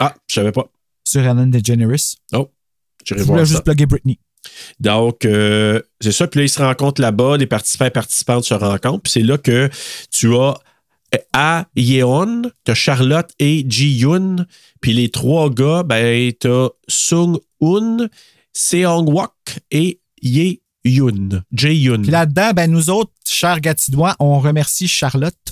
[0.01, 0.67] Ah, je savais pas.
[1.05, 1.97] Sur Ellen DeGeneres.
[2.35, 2.51] Oh,
[3.05, 4.19] j'irai Je voulais voir juste plugger Britney.
[4.79, 6.27] Donc, euh, c'est ça.
[6.27, 7.39] Puis là, ils se rencontrent là-bas.
[7.39, 9.03] Les participants et participantes se rencontrent.
[9.03, 9.71] Puis c'est là que
[10.13, 10.55] tu as
[11.33, 11.67] A.
[11.77, 14.47] Yeon, tu as Charlotte et Ji-Yoon.
[14.81, 18.09] Puis les trois gars, ben, tu as Sung-Hoon,
[18.53, 19.33] Seong-Wok
[19.71, 21.43] et Ye-Yoon.
[21.53, 22.03] Jae-Yoon.
[22.03, 25.35] Puis là-dedans, ben nous autres, chers Gatinois, on remercie Charlotte.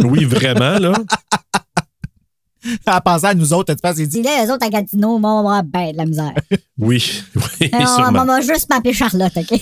[0.00, 0.92] Oui, vraiment, là.
[2.86, 5.38] en pensant à nous autres, elle se dit Dis là, les autres à Gatineau vont
[5.40, 6.34] avoir ben de la misère.
[6.78, 8.22] Oui, oui, on, sûrement.
[8.22, 9.60] on va juste m'appeler Charlotte, OK?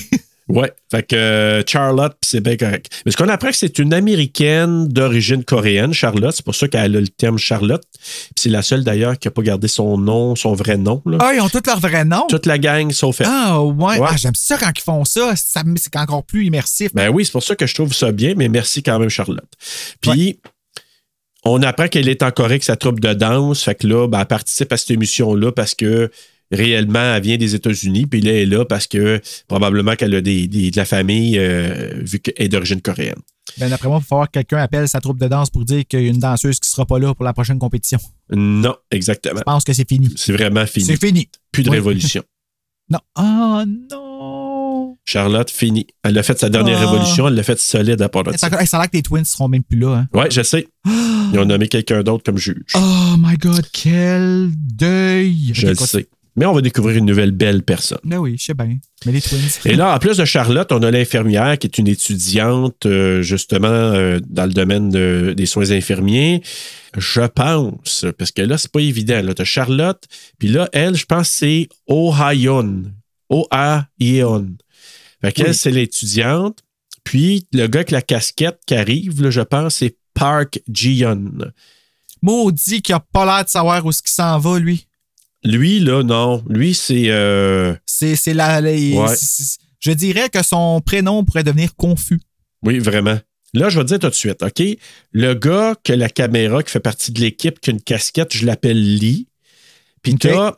[0.48, 3.02] Ouais, fait que euh, Charlotte, puis c'est bien correct.
[3.04, 6.32] Mais ce qu'on apprend, que c'est une américaine d'origine coréenne, Charlotte.
[6.37, 7.82] C'est pour ça qu'elle a le terme Charlotte.
[7.92, 11.02] Puis c'est la seule d'ailleurs qui n'a pas gardé son nom, son vrai nom.
[11.04, 11.18] là.
[11.20, 12.26] Ah, ils ont tous leur vrai nom?
[12.28, 13.26] Toute la gang sauf elle.
[13.28, 13.98] Ah, ouais.
[13.98, 14.09] Ouais.
[14.09, 15.35] Ah, j'aime ça quand ils font ça.
[15.35, 16.94] ça c'est encore plus immersif.
[16.94, 19.50] Ben oui, c'est pour ça que je trouve ça bien, mais merci quand même, Charlotte.
[20.00, 20.38] Puis,
[21.44, 23.62] on apprend qu'elle est en Corée avec sa troupe de danse.
[23.62, 26.11] Fait que là, ben, elle participe à cette émission-là parce que
[26.52, 28.06] réellement, elle vient des États-Unis.
[28.06, 31.38] Puis là, elle est là parce que probablement qu'elle a des, des- de la famille
[31.38, 33.18] euh, vu qu'elle est d'origine coréenne.
[33.59, 35.85] Ben, d'après moi, il va falloir que quelqu'un appelle sa troupe de danse pour dire
[35.87, 37.98] qu'il y a une danseuse qui sera pas là pour la prochaine compétition.
[38.30, 39.38] Non, exactement.
[39.38, 40.12] Je pense que c'est fini.
[40.16, 40.85] C'est vraiment fini.
[40.87, 41.28] C'est fini.
[41.52, 41.76] Plus de Oui.
[41.76, 42.22] révolution.
[42.88, 43.00] Non.
[43.16, 44.96] Ah, non.
[45.04, 45.88] Charlotte, fini.
[46.04, 46.87] Elle a fait sa dernière Ah.
[46.88, 47.26] révolution.
[47.26, 48.48] Elle l'a fait solide à part de ça.
[48.48, 49.94] ça a l'air que les Twins seront même plus là.
[49.96, 50.09] Hein?
[50.16, 50.68] Ouais, je sais.
[51.32, 52.62] Ils ont nommé quelqu'un d'autre comme juge.
[52.76, 55.50] Oh my God, quel deuil.
[55.52, 56.06] je le sais.
[56.38, 57.99] Mais on va découvrir une nouvelle belle personne.
[58.05, 58.77] Ben oui, je sais bien.
[59.07, 59.40] Mais les Twins.
[59.64, 63.68] Et là, en plus de Charlotte, on a l'infirmière qui est une étudiante euh, justement
[63.68, 66.42] euh, dans le domaine de- des soins infirmiers.
[66.96, 69.22] Je pense, parce que là, c'est pas évident.
[69.22, 70.03] Là, t'as Charlotte,
[70.38, 72.83] puis là, elle, je pense c'est Ohayon.
[73.29, 74.49] O-A-Yeon.
[75.20, 75.55] Fait qu'elle, Oui.
[75.55, 76.59] c'est l'étudiante.
[77.05, 81.33] Puis le gars avec la casquette qui arrive, là, je pense, c'est Park Ji-yeon.
[82.22, 84.87] Maudit qui a pas l'air de savoir où ce qui s'en va, lui.
[85.44, 86.42] Lui, là, non.
[86.49, 87.11] Lui, c'est.
[87.11, 88.61] euh, C'est c'est la.
[88.61, 89.14] les- Ouais.
[89.81, 92.20] je dirais que son prénom pourrait devenir confus.
[92.62, 93.18] Oui, vraiment.
[93.55, 94.62] Là, je vais te dire tout de suite, OK?
[95.12, 98.44] Le gars que la caméra, qui fait partie de l'équipe, qui a une casquette, je
[98.44, 99.29] l'appelle Lee.
[100.03, 100.20] Puis OK.
[100.20, 100.57] t'as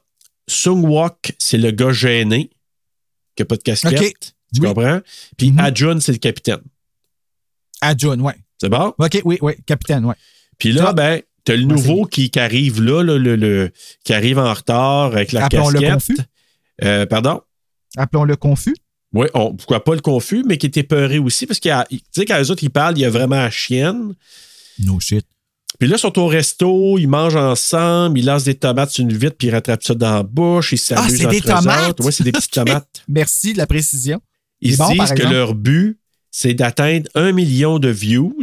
[0.49, 2.51] Sung Wok, c'est le gars gêné,
[3.37, 4.01] qui n'a pas de casquette.
[4.01, 4.17] OK.
[4.55, 4.69] Tu Oui.
[4.69, 5.01] comprends?
[5.37, 5.53] Puis.
[5.59, 6.61] Adjun, c'est le capitaine.
[7.97, 8.35] John, ouais.
[8.61, 8.95] C'est bon?
[8.99, 10.15] OK, oui, oui, capitaine, ouais.
[10.57, 13.71] Puis là, ben, t'as le Ouais, nouveau qui, qui arrive là, le, le-
[14.05, 16.17] qui arrive en retard avec la Appelons-le casquette.
[16.17, 16.17] confus.
[16.85, 17.41] Euh, pardon?
[17.97, 18.77] Appelons-le confus.
[19.15, 21.87] Oui, on, pourquoi pas le confus, mais qui était peuré aussi, parce qu'il y a-
[21.91, 24.15] tu sais, quand les autres, ils parlent, il y a vraiment la chienne.
[24.85, 25.27] No shit.
[25.79, 29.13] Puis là, ils sont au resto, ils mangent ensemble, ils lancent des tomates sur une
[29.13, 32.01] vitre, puis ils rattrapent ça dans la bouche, ils s'amusent Ah, c'est des tomates?
[32.01, 33.03] Ouais, c'est des petites tomates.
[33.09, 34.21] Merci de la précision.
[34.61, 35.99] Il Ils bon, disent que leur but,
[36.31, 38.35] c'est d'atteindre un million de views.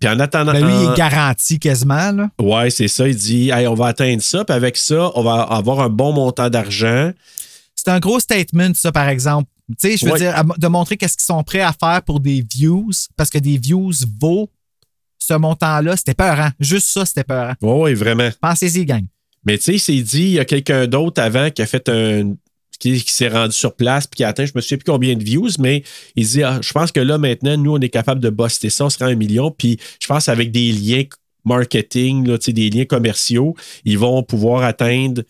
[0.00, 0.52] Puis en attendant.
[0.52, 2.12] Ben, lui, il est garanti quasiment.
[2.12, 2.28] Là.
[2.40, 3.08] Ouais, c'est ça.
[3.08, 4.44] Il dit, hey, on va atteindre ça.
[4.44, 7.12] Puis avec ça, on va avoir un bon montant d'argent.
[7.74, 9.48] C'est un gros statement, ça, par exemple.
[9.80, 10.18] Tu sais, je veux Ouais.
[10.18, 13.58] dire, de montrer qu'est-ce qu'ils sont prêts à faire pour des views, parce que des
[13.58, 14.48] views vaut
[15.18, 15.96] ce montant-là.
[15.96, 16.50] C'était peurant.
[16.60, 17.54] Juste ça, c'était peurant.
[17.62, 18.28] Oui, vraiment.
[18.40, 19.04] Pensez-y, gang.
[19.44, 21.88] Mais tu sais, il s'est dit, il y a quelqu'un d'autre avant qui a fait
[21.88, 22.34] un.
[22.78, 25.14] Qui, qui s'est rendu sur place puis qui a atteint, je me souviens plus combien
[25.16, 25.82] de views, mais
[26.14, 28.86] il dit, ah, je pense que là, maintenant, nous, on est capable de buster ça,
[28.86, 29.50] on se rend à un million.
[29.50, 31.04] Puis je pense avec des liens
[31.44, 33.54] marketing, là, des liens commerciaux,
[33.84, 35.22] ils vont pouvoir atteindre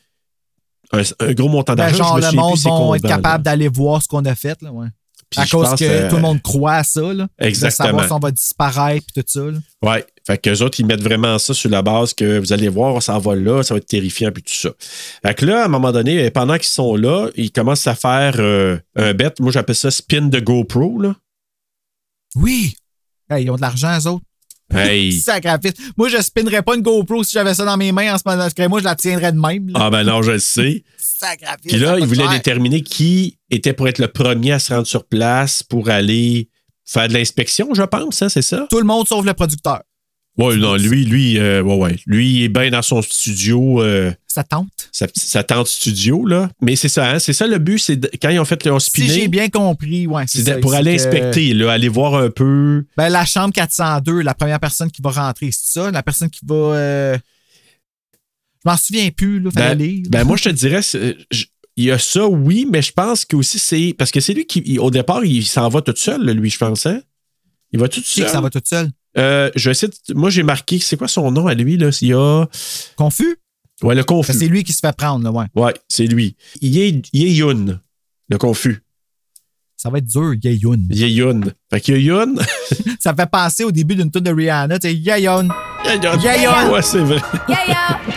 [0.93, 2.05] un, un gros montant Ben, d'argent.
[2.05, 4.61] genre, Je me le monde vont être capable d'aller voir ce qu'on a fait.
[4.63, 4.89] Là, ouais.
[5.31, 7.13] Puis à cause que euh, tout le monde croit à ça.
[7.13, 7.89] Là, Exactement.
[7.89, 9.41] De savoir si on va disparaître et tout ça.
[9.41, 9.59] là.
[9.83, 10.07] Ouais.
[10.27, 13.17] Fait qu'eux autres, ils mettent vraiment ça sur la base que vous allez voir, ça
[13.19, 14.71] va là, ça va être terrifiant, puis tout ça.
[15.25, 18.35] Fait que là, à un moment donné, pendant qu'ils sont là, ils commencent à faire
[18.39, 19.35] euh, un bet.
[19.39, 21.15] Moi, j'appelle ça spin de GoPro, là.
[22.35, 22.75] Oui!
[23.31, 24.25] Hey, ils ont de l'argent, eux autres.
[24.75, 25.13] Hey.
[25.21, 25.75] Sacrifice.
[25.97, 28.49] Moi, je spinnerais pas une GoPro si j'avais ça dans mes mains en ce moment.
[28.69, 29.69] Moi, je la tiendrais de même.
[29.69, 29.79] là.
[29.81, 30.83] Ah ben non, je le sais.
[31.19, 31.57] Sacrifice.
[31.69, 32.31] Puis là, voulaient faire.
[32.31, 36.49] déterminer qui était pour être le premier à se rendre sur place pour aller
[36.85, 38.67] faire de l'inspection, je pense, hein, c'est ça?
[38.71, 39.83] Tout le monde sauf le producteur.
[40.39, 41.97] Ouais, non, lui, lui, euh, ouais, ouais.
[42.05, 43.81] Lui, il est bien dans son studio.
[43.83, 44.69] euh, Ça tente.
[44.93, 46.51] sa, sa tente studio, là.
[46.61, 48.79] Mais c'est ça, hein, c'est ça le but, c'est de- quand ils ont fait le
[48.79, 50.25] Si spiné, j'ai bien compris, ouais.
[50.27, 52.85] c'est pour aller que- inspecter, là, aller voir un peu.
[52.99, 55.91] Ben, la chambre 402, la première personne qui va rentrer, c'est ça?
[55.91, 56.55] La personne qui va.
[56.55, 57.19] euh,
[58.67, 59.51] Je m'en souviens plus, là.
[59.55, 61.45] Ben, ben, moi, je te dirais, je-
[61.77, 63.95] il y a ça, oui, mais je pense que aussi c'est.
[63.97, 66.59] Parce que c'est lui qui, il- au départ, il s'en va tout seul, lui, je
[66.59, 67.01] pense, hein?
[67.73, 68.25] Il va tout seul.
[68.25, 68.91] que ça va tout seul?
[69.19, 71.91] Euh, je vais essayer de- Moi, j'ai marqué, c'est quoi son nom à lui, là?
[72.03, 72.47] Il y a.
[72.97, 73.37] Confus?
[73.83, 74.33] Ouais, le confus.
[74.33, 75.47] C'est lui qui se fait prendre, là, ouais.
[75.55, 76.37] Ouais, c'est lui.
[76.61, 77.81] Ye Yun,
[78.29, 78.83] le confus.
[79.87, 80.89] Ça va être dur, Yayoun.
[80.91, 81.43] Ye Yun.
[81.71, 82.35] Fait que Yun.
[82.99, 85.49] ça fait penser au début d'une tune de Rihanna, tu sais, Yayoun.
[85.85, 86.21] Yayoun.
[86.21, 86.73] Yayoun.
[86.73, 87.21] Ouais, c'est vrai.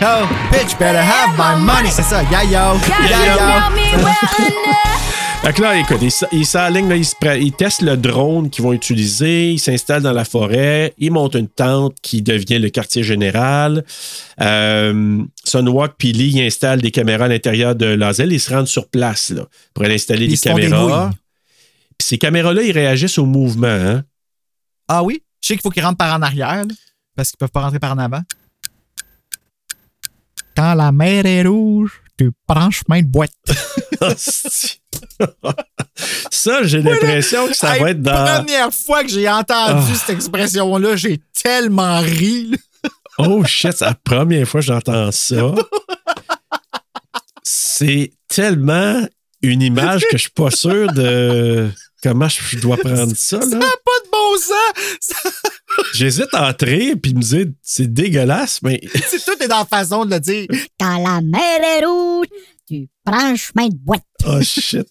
[0.02, 2.22] Oh, bitch, better have my money, c'est ça.
[2.24, 2.76] Yayo.
[3.08, 3.38] Yayo.
[5.42, 6.00] Fait que là, écoute,
[6.32, 10.92] ils s'alignent, ils, ils testent le drone qu'ils vont utiliser, ils s'installent dans la forêt,
[10.98, 13.84] ils montent une tente qui devient le quartier général.
[14.40, 18.66] Euh, Sunwalk puis Lee ils installent des caméras à l'intérieur de l'asile, ils se rendent
[18.68, 21.10] sur place là, pour aller installer ils des caméras.
[22.02, 23.66] Ces caméras-là, ils réagissent au mouvement.
[23.68, 24.02] Hein?
[24.88, 25.22] Ah oui?
[25.40, 26.74] Je sais qu'il faut qu'ils rentrent par en arrière, là,
[27.16, 28.20] parce qu'ils peuvent pas rentrer par en avant.
[30.56, 33.30] Quand la mer est rouge, tu prends chemin de boîte.
[36.30, 38.24] Ça, j'ai l'impression que ça Hey, va être dans.
[38.38, 39.94] Première fois que j'ai entendu Ah.
[39.94, 42.52] cette expression-là, j'ai tellement ri.
[43.18, 45.54] Oh shit, c'est la première fois que j'entends ça.
[47.42, 49.06] C'est tellement
[49.42, 51.70] une image que je suis pas sûr de
[52.02, 53.40] comment je dois prendre ça.
[53.40, 53.56] Ça Là?
[53.58, 54.98] n'a pas de bon sens.
[55.00, 55.30] Ça-
[55.94, 58.80] J'hésite à entrer puis me dire c'est dégueulasse, mais
[59.10, 60.46] C'est tout est dans la façon de le dire.
[60.78, 62.26] Quand la mer est rouge,
[62.68, 64.02] tu prends chemin de boîte.
[64.26, 64.86] oh shit.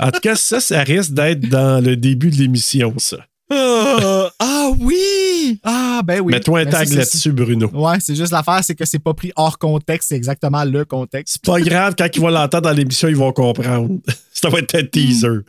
[0.00, 3.18] En tout cas, ça, ça risque d'être dans le début de l'émission, ça.
[3.52, 5.58] Ah, ah oui!
[5.64, 6.32] Ah ben oui.
[6.32, 7.68] Mets-toi un Ben, tag là-dessus, Bruno.
[7.72, 11.34] Ouais, c'est juste l'affaire, c'est que c'est pas pris hors contexte, c'est exactement le contexte.
[11.42, 13.98] C'est pas grave, quand ils vont l'entendre dans l'émission, ils vont comprendre.
[14.40, 15.40] Ça va être un teaser.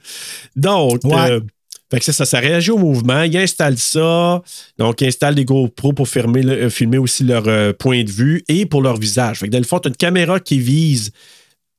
[0.55, 1.31] Donc, Ouais.
[1.31, 1.39] euh,
[1.89, 3.23] fait que c'est ça, ça réagit au mouvement.
[3.23, 4.41] Ils installent ça.
[4.77, 8.11] Donc, ils installent des GoPro pour filmer, le- euh, filmer aussi leur euh, point de
[8.11, 9.39] vue et pour leur visage.
[9.39, 11.11] Fait que dans le fond, tu une caméra qui vise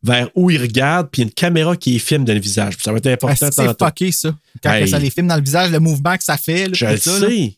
[0.03, 2.75] vers où ils regardent, puis une caméra qui filme dans le visage.
[2.77, 3.87] Puis ça va être Ah, important c'est tantôt.
[3.87, 4.35] fucké, ça.
[4.63, 4.89] Quand Hey.
[4.89, 6.67] ça les filme dans le visage, le mouvement que ça fait.
[6.67, 7.57] là, Je le ça, sais.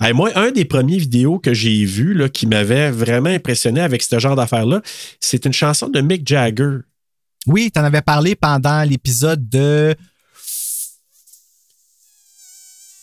[0.00, 4.02] Hey, moi, un des premiers vidéos que j'ai vu là, qui m'avait vraiment impressionné avec
[4.02, 4.80] ce genre d'affaires-là,
[5.20, 6.78] c'est une chanson de Mick Jagger.
[7.48, 9.94] Oui, t'en avais parlé pendant l'épisode de.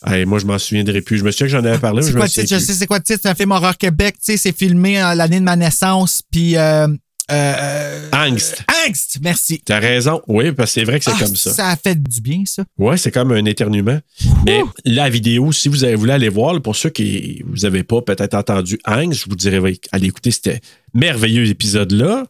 [0.05, 1.17] Hey, moi, je m'en souviendrai plus.
[1.17, 2.47] Je me souviens que j'en avais parlé, C'est quoi le titre?
[2.47, 3.19] Je sais c'est quoi le titre?
[3.23, 4.15] C'est un film horreur Québec.
[4.19, 6.21] Tu sais, c'est filmé l'année de ma naissance.
[6.31, 6.57] Puis.
[6.57, 6.87] euh,
[7.31, 8.63] euh, Angst.
[8.87, 9.59] Angst, merci.
[9.65, 10.21] T'as raison.
[10.27, 11.53] Oui, parce que c'est vrai que c'est Ah, comme ça.
[11.53, 12.63] Ça a fait du bien, ça.
[12.77, 13.99] Ouais, c'est comme un éternuement.
[14.45, 18.03] Mais la vidéo, si vous avez voulu aller voir, pour ceux qui vous n'avez pas
[18.03, 19.59] peut-être entendu Angst, je vous dirais
[19.91, 20.51] allez écouter ce
[20.93, 22.27] merveilleux épisode-là.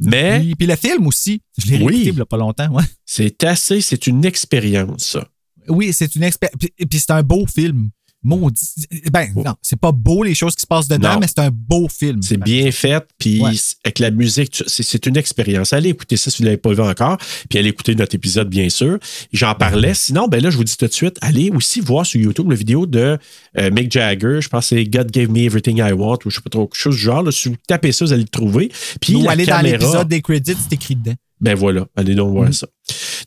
[0.00, 1.40] Mais Puis, puis le film aussi.
[1.56, 2.02] Je l'ai Oui.
[2.06, 2.68] il y a pas longtemps.
[2.72, 2.84] Ouais.
[3.04, 5.28] c'est assez, c'est une expérience, ça.
[5.68, 6.56] Oui, c'est une expérience.
[6.58, 7.90] Puis, puis c'est un beau film.
[8.24, 8.86] Maudit.
[9.12, 11.20] Ben, non, c'est pas beau les choses qui se passent dedans, Non.
[11.20, 12.22] mais c'est un beau film.
[12.22, 13.52] C'est bien fait, puis Ouais.
[13.84, 15.72] avec la musique, c'est une expérience.
[15.72, 17.18] Allez écouter ça si vous ne l'avez pas vu encore,
[17.48, 18.98] puis allez écouter notre épisode, bien sûr.
[19.32, 19.94] J'en parlais.
[19.94, 22.56] Sinon, ben là, je vous dis tout de suite, allez aussi voir sur YouTube la
[22.56, 23.18] vidéo de
[23.58, 24.40] euh, Mick Jagger.
[24.40, 26.66] Je pense que c'est God Gave Me Everything I Want, ou je sais pas trop,
[26.66, 27.22] quelque chose du genre.
[27.22, 27.30] là.
[27.30, 28.72] si vous tapez ça, vous allez le trouver.
[29.00, 31.14] Puis Ou la aller dans l'épisode des credits, c'est écrit dedans.
[31.40, 32.66] ben voilà, allez donc voir ça.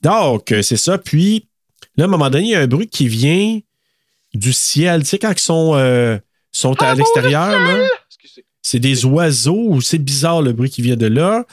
[0.01, 0.97] Donc, euh, c'est ça.
[0.97, 1.47] Puis,
[1.95, 3.59] Là, à un moment donné, il y a un bruit qui vient
[4.38, 5.01] du ciel.
[5.03, 6.17] Tu sais, quand ils sont, euh,
[6.51, 7.88] sont à l'extérieur, là,
[8.61, 11.45] c'est des oiseaux ou c'est bizarre le bruit qui vient de là.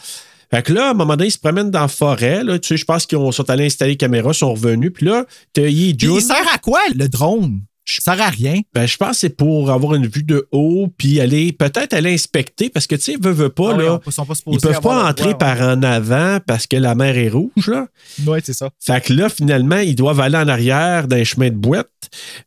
[0.51, 2.45] Fait que là, à un moment donné, ils se promènent dans la forêt.
[2.45, 2.59] Là.
[2.59, 4.93] Tu sais, je pense qu'ils ont- sont allés installer les caméras, sont revenus.
[4.95, 6.15] Puis là, t'as Yi Puis Jun.
[6.17, 7.61] il sert à quoi, le drone?
[7.87, 8.61] Ça sert à rien.
[8.75, 12.15] Ben, je pense que c'est pour avoir une vue de haut, puis aller peut-être aller
[12.15, 13.93] inspecter, parce que tu sais, veut, veut pas, Ah oui, là.
[13.95, 14.11] on- pas
[14.53, 17.69] ils peuvent pas le entrer droit, par en avant parce que la mer est rouge,
[17.69, 17.87] là.
[18.27, 18.71] Ouais, c'est ça.
[18.81, 21.91] Fait que là, finalement, ils doivent aller en arrière d'un chemin de boîte.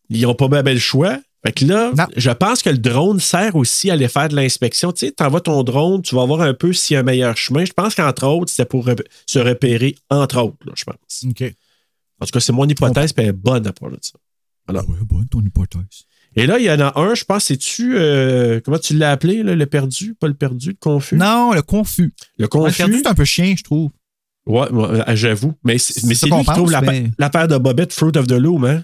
[0.10, 1.20] Ils n'ont pas bien bel choix.
[1.46, 4.92] Fait que là, je pense que le drone sert aussi à aller faire de l'inspection.
[4.92, 7.38] Tu sais, t'envoies ton drone, tu vas voir un peu s'il y a un meilleur
[7.38, 7.64] chemin.
[7.64, 8.90] Je pense qu'entre autres, c'était pour
[9.28, 11.26] se repérer, entre autres, là, je pense.
[11.30, 11.54] OK.
[12.20, 14.14] En tout cas, c'est mon hypothèse, puis elle est bonne à part de ça.
[14.68, 14.84] Voilà.
[14.88, 15.82] Ouais, bonne ton hypothèse.
[16.36, 17.96] Et là, il y en a un, je pense, c'est-tu.
[17.98, 21.16] euh, comment tu l'as appelé, là, le perdu Pas le perdu, le confus?
[21.16, 22.14] Non, le confus.
[22.38, 22.78] Le Le confus.
[22.78, 23.90] perdu, c'est un peu chien, je trouve.
[24.46, 25.54] Ouais, ouais, euh, j'avoue.
[25.64, 28.66] Mais c'est lui trouve la, mais- pa- la paire de bobettes Fruit of the Loom,
[28.66, 28.84] hein?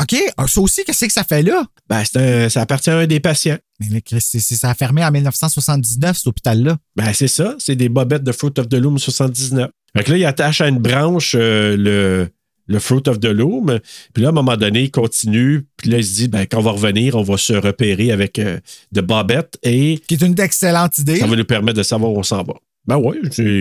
[0.00, 1.64] OK, ah, ça aussi, qu'est-ce que ça fait là?
[1.88, 3.58] Ben, un- ça appartient à un des patients.
[3.78, 6.78] Mais là, ça a fermé en 1979, cet hôpital-là.
[6.96, 7.54] Ben, c'est ça.
[7.58, 9.70] C'est des bobettes de Fruit of the Loom 79.
[9.96, 12.28] Fait que là, il attache à une branche euh, le,
[12.66, 13.78] le Fruit of the Loom.
[14.12, 15.66] Puis là, à un moment donné, il continue.
[15.76, 18.38] Puis là, il se dit, ben, quand on va revenir, on va se repérer avec
[18.38, 18.58] euh,
[18.92, 21.16] de bobettes et Qui est une excellente idée.
[21.16, 22.54] ça va nous permettre de savoir où on s'en va.
[22.86, 23.16] Ben oui,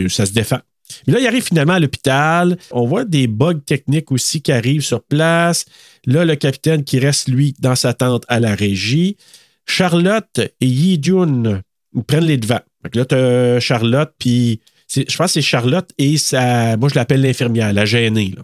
[0.09, 0.59] ça se défend.
[1.07, 2.57] Mais là, il arrive finalement à l'hôpital.
[2.71, 5.65] On voit des bugs techniques aussi qui arrivent sur place.
[6.05, 9.17] Là, le capitaine qui reste, lui, dans sa tente à la régie.
[9.65, 11.61] Charlotte et Yi Jun
[11.95, 12.61] ils prennent les devants.
[12.83, 14.59] Fait que là, t'as Charlotte, puis
[14.93, 16.77] je pense que c'est Charlotte et sa.
[16.77, 18.33] Moi, je l'appelle l'infirmière, la gênée.
[18.35, 18.43] Là.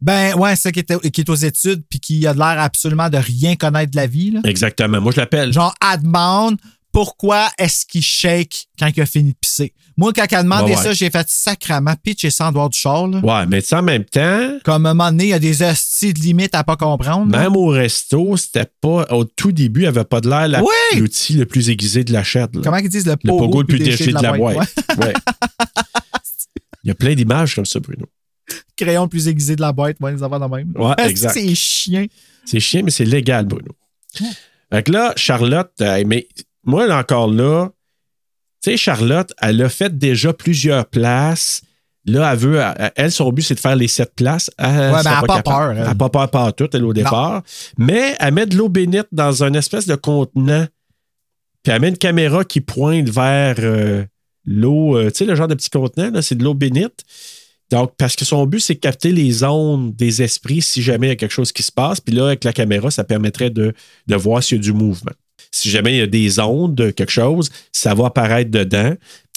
[0.00, 3.08] Ben, ouais, c'est ça qui est, qui est aux études puis qui a l'air absolument
[3.08, 4.30] de rien connaître de la vie.
[4.30, 4.40] Là.
[4.44, 5.00] Exactement.
[5.00, 5.52] Moi, je l'appelle.
[5.52, 6.56] Genre, elle demande
[6.92, 9.72] pourquoi est-ce qu'il shake quand il a fini de pisser?
[9.96, 10.82] Moi, quand elle a demandé Ouais, ouais.
[10.82, 13.06] ça, j'ai fait sacrament pitch et sans dehors du char.
[13.06, 13.18] Là.
[13.20, 15.38] Ouais, mais tu sais, en même temps, Comme à un moment donné, il y a
[15.38, 17.30] des hosties de limites à pas comprendre.
[17.30, 17.38] là.
[17.42, 19.06] même au resto, c'était pas.
[19.10, 20.98] Au tout début, il avait pas de l'air la- Oui!
[20.98, 22.54] l'outil le plus aiguisé de la chatte.
[22.56, 22.62] là.
[22.64, 24.74] Comment ils disent le Le pogo, pogo le plus déchiré de la boîte.
[24.98, 25.12] Ouais.
[26.84, 28.06] Il y a plein d'images comme ça, Bruno.
[28.84, 30.72] Crayon le plus aiguisé de la boîte, ouais, les avoir de même.
[30.76, 31.32] Ouais, exact.
[31.34, 32.06] C'est chien.
[32.44, 33.70] C'est chiant, mais c'est légal, Bruno.
[34.72, 36.26] Fait que là, Charlotte, euh, mais
[36.64, 37.70] moi, là, encore là,
[38.62, 41.62] tu sais, Charlotte, elle a fait déjà plusieurs places.
[42.06, 42.60] Là, elle veut,
[42.96, 44.50] elle, son but, c'est de faire les sept places.
[44.58, 45.42] Elle, Ouais, sera mais elle a pas capable.
[45.44, 45.84] peur, elle.
[45.84, 47.42] N'a pas peur par tout, elle, au départ.
[47.78, 50.66] Mais elle met de l'eau bénite dans un espèce de contenant.
[51.62, 54.04] Puis elle met une caméra qui pointe vers euh,
[54.46, 57.04] l'eau, euh, tu sais, le genre de petit contenant, là, c'est de l'eau bénite.
[57.70, 61.10] Donc, parce que son but, c'est de capter les ondes des esprits si jamais il
[61.10, 62.00] y a quelque chose qui se passe.
[62.00, 63.72] Puis là, avec la caméra, ça permettrait de,
[64.06, 65.12] de voir s'il y a du mouvement.
[65.52, 68.94] Si jamais il y a des ondes de quelque chose, ça va apparaître dedans.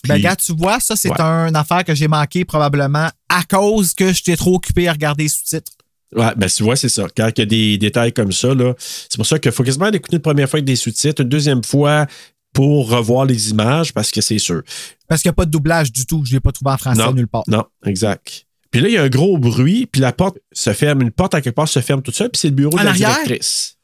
[0.07, 1.21] Ben, Puis- gars, tu vois, ça, c'est Ouais.
[1.21, 5.29] une affaire que j'ai manqué probablement à cause que j'étais trop occupé à regarder les
[5.29, 5.71] sous-titres.
[6.15, 7.07] Ouais, ben tu vois, c'est ça.
[7.17, 9.89] Quand il y a des détails comme ça, là, c'est pour ça qu'il faut quasiment
[9.89, 12.05] l'écouter une première fois avec des sous-titres, une deuxième fois
[12.53, 14.61] pour revoir les images, parce que c'est sûr.
[15.07, 16.23] Parce qu'il n'y a pas de doublage du tout.
[16.25, 17.43] Je ne l'ai pas trouvé en français Non, nulle part.
[17.47, 18.45] non, exact.
[18.71, 21.01] Puis là, il y a un gros bruit, puis la porte se ferme.
[21.01, 22.83] Une porte, à quelque part, se ferme toute seule, puis c'est le bureau En de
[22.85, 23.09] la arrière?
[23.23, 23.77] directrice.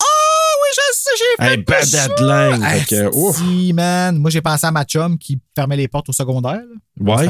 [0.00, 2.08] Ah oui, je sais, j'ai fait Hey, bad ça.
[2.88, 3.28] que.
[3.30, 4.16] Asti, man.
[4.18, 6.60] Moi, j'ai pensé à ma chum qui fermait les portes au secondaire.
[7.00, 7.16] là.
[7.16, 7.28] Ouais.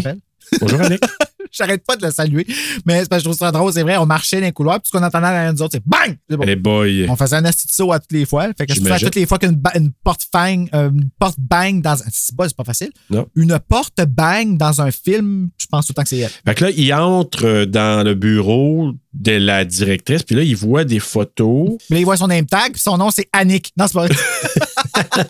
[0.61, 1.03] Bonjour, Annick.
[1.53, 2.47] J'arrête pas de le saluer.
[2.87, 3.73] Mais c'est parce que je trouve ça drôle.
[3.73, 5.87] C'est vrai, on marchait dans les couloirs, puis ce qu'on entendait derrière nous autres, c'est
[5.87, 6.17] bang!
[6.31, 6.45] Bon.
[6.45, 7.07] Hey boy.
[7.09, 8.49] On faisait un de saut à toutes les fois.
[8.57, 11.81] Fait que je à toutes les fois qu'une une porte bang, euh, une porte bang
[11.83, 12.07] dans un.
[12.11, 12.91] C'est pas, c'est pas facile.
[13.11, 13.27] Non.
[13.35, 16.31] Une porte bang dans un film, je pense tout le temps que c'est elle.
[16.47, 20.55] Fait que là, il entre euh, dans le bureau de la directrice, puis là, il
[20.57, 21.71] voit des photos.
[21.79, 23.73] Puis là, il voit son name tag, puis son nom, c'est Annick.
[23.77, 24.17] Non, c'est pas vrai.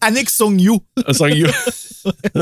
[0.00, 0.78] Annick Song Yu.
[1.12, 1.46] Song-yu.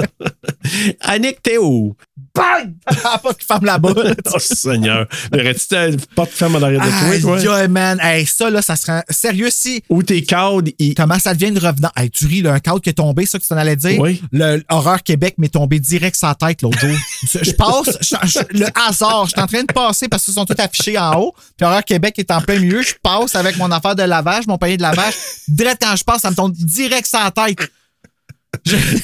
[1.01, 1.97] Annick Théo.
[2.35, 2.75] Bang!
[3.05, 4.15] Ah, pas qu'il ferme la boule.
[4.33, 5.07] Oh, Seigneur.
[5.33, 5.75] Mais restes
[6.15, 7.57] pas de femme en arrière de toi, toi?
[7.57, 7.99] aïe, man.
[8.03, 9.03] Hey, ça, là, ça serait.
[9.09, 9.83] Sérieux, si.
[9.89, 10.95] Ou tes cadres, ils.
[10.95, 11.91] Comment ça devient le revenant?
[11.97, 13.99] Hey, tu ris, là, un cadre qui est tombé, ça que tu t'en allais dire?
[14.01, 14.21] Oui.
[14.33, 16.97] Le Horreur Québec m'est tombé direct sur la tête l'autre jour.
[17.43, 20.45] je passe, je- je- le hasard, je suis en train de passer parce qu'ils sont
[20.47, 21.35] tous affichés en haut.
[21.57, 22.83] Puis Horreur Québec est en plein milieu.
[22.83, 25.15] Je passe avec mon affaire de lavage, mon panier de lavage.
[25.49, 27.69] Direct quand je passe, ça me tombe direct sur la tête.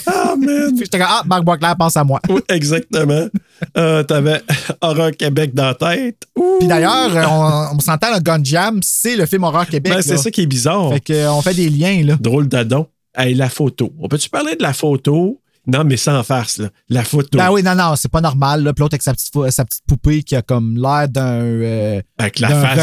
[0.07, 0.77] Ah, man.
[0.79, 2.21] J'étais comme, ah, Marc Boisclair pense à moi.
[2.29, 3.29] Oui, exactement.
[3.77, 4.43] Euh, T'avais
[4.81, 6.27] Horror Québec dans la tête.
[6.37, 6.57] Ouh.
[6.59, 9.93] Puis d'ailleurs, on, on s'entend, le Gun Jam, c'est le film Horreur Québec.
[9.93, 10.91] Ben, c'est ça qui est bizarre.
[10.93, 12.17] Fait qu'on fait des liens, là.
[12.21, 12.89] Drôle d'adon.
[13.17, 13.93] Hey, la photo.
[14.01, 15.41] On peut-tu parler de la photo?
[15.67, 16.69] Non, mais sans farce, là.
[16.91, 17.39] La photo.
[17.39, 18.63] Ben oui, non, non, c'est pas normal.
[18.63, 18.75] Là.
[18.75, 22.27] Puis l'autre avec sa petite, sa petite poupée qui a comme l'air d'un euh, la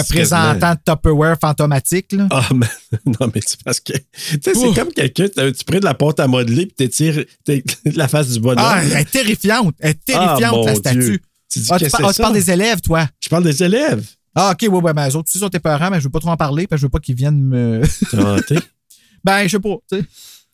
[0.01, 0.73] représentant quasiment.
[0.73, 2.11] de Tupperware fantomatique.
[2.13, 2.27] Là.
[2.32, 2.67] Ah, mais,
[3.05, 3.93] non, mais c'est parce que.
[3.93, 7.23] Tu sais, c'est comme quelqu'un, tu prends de la pâte à modeler puis t'étires
[7.95, 8.65] la face du bonhomme.
[8.67, 9.75] Ah, elle est terrifiante.
[9.79, 10.79] Elle est Ah, terrifiante, mon la Dieu.
[10.79, 11.21] statue.
[11.51, 12.23] Tu dis Ah, tu, par- ah, tu ça?
[12.23, 13.07] parles des élèves, toi?
[13.23, 14.05] Je parle des élèves.
[14.34, 16.19] Ah, ok, ouais, ouais, ben, eux autres, ils sont tes parents, mais je veux pas
[16.21, 17.82] trop en parler, parce que je veux pas qu'ils viennent me.
[18.13, 18.57] Hanté.
[19.23, 20.05] ben, je sais pas, tu sais.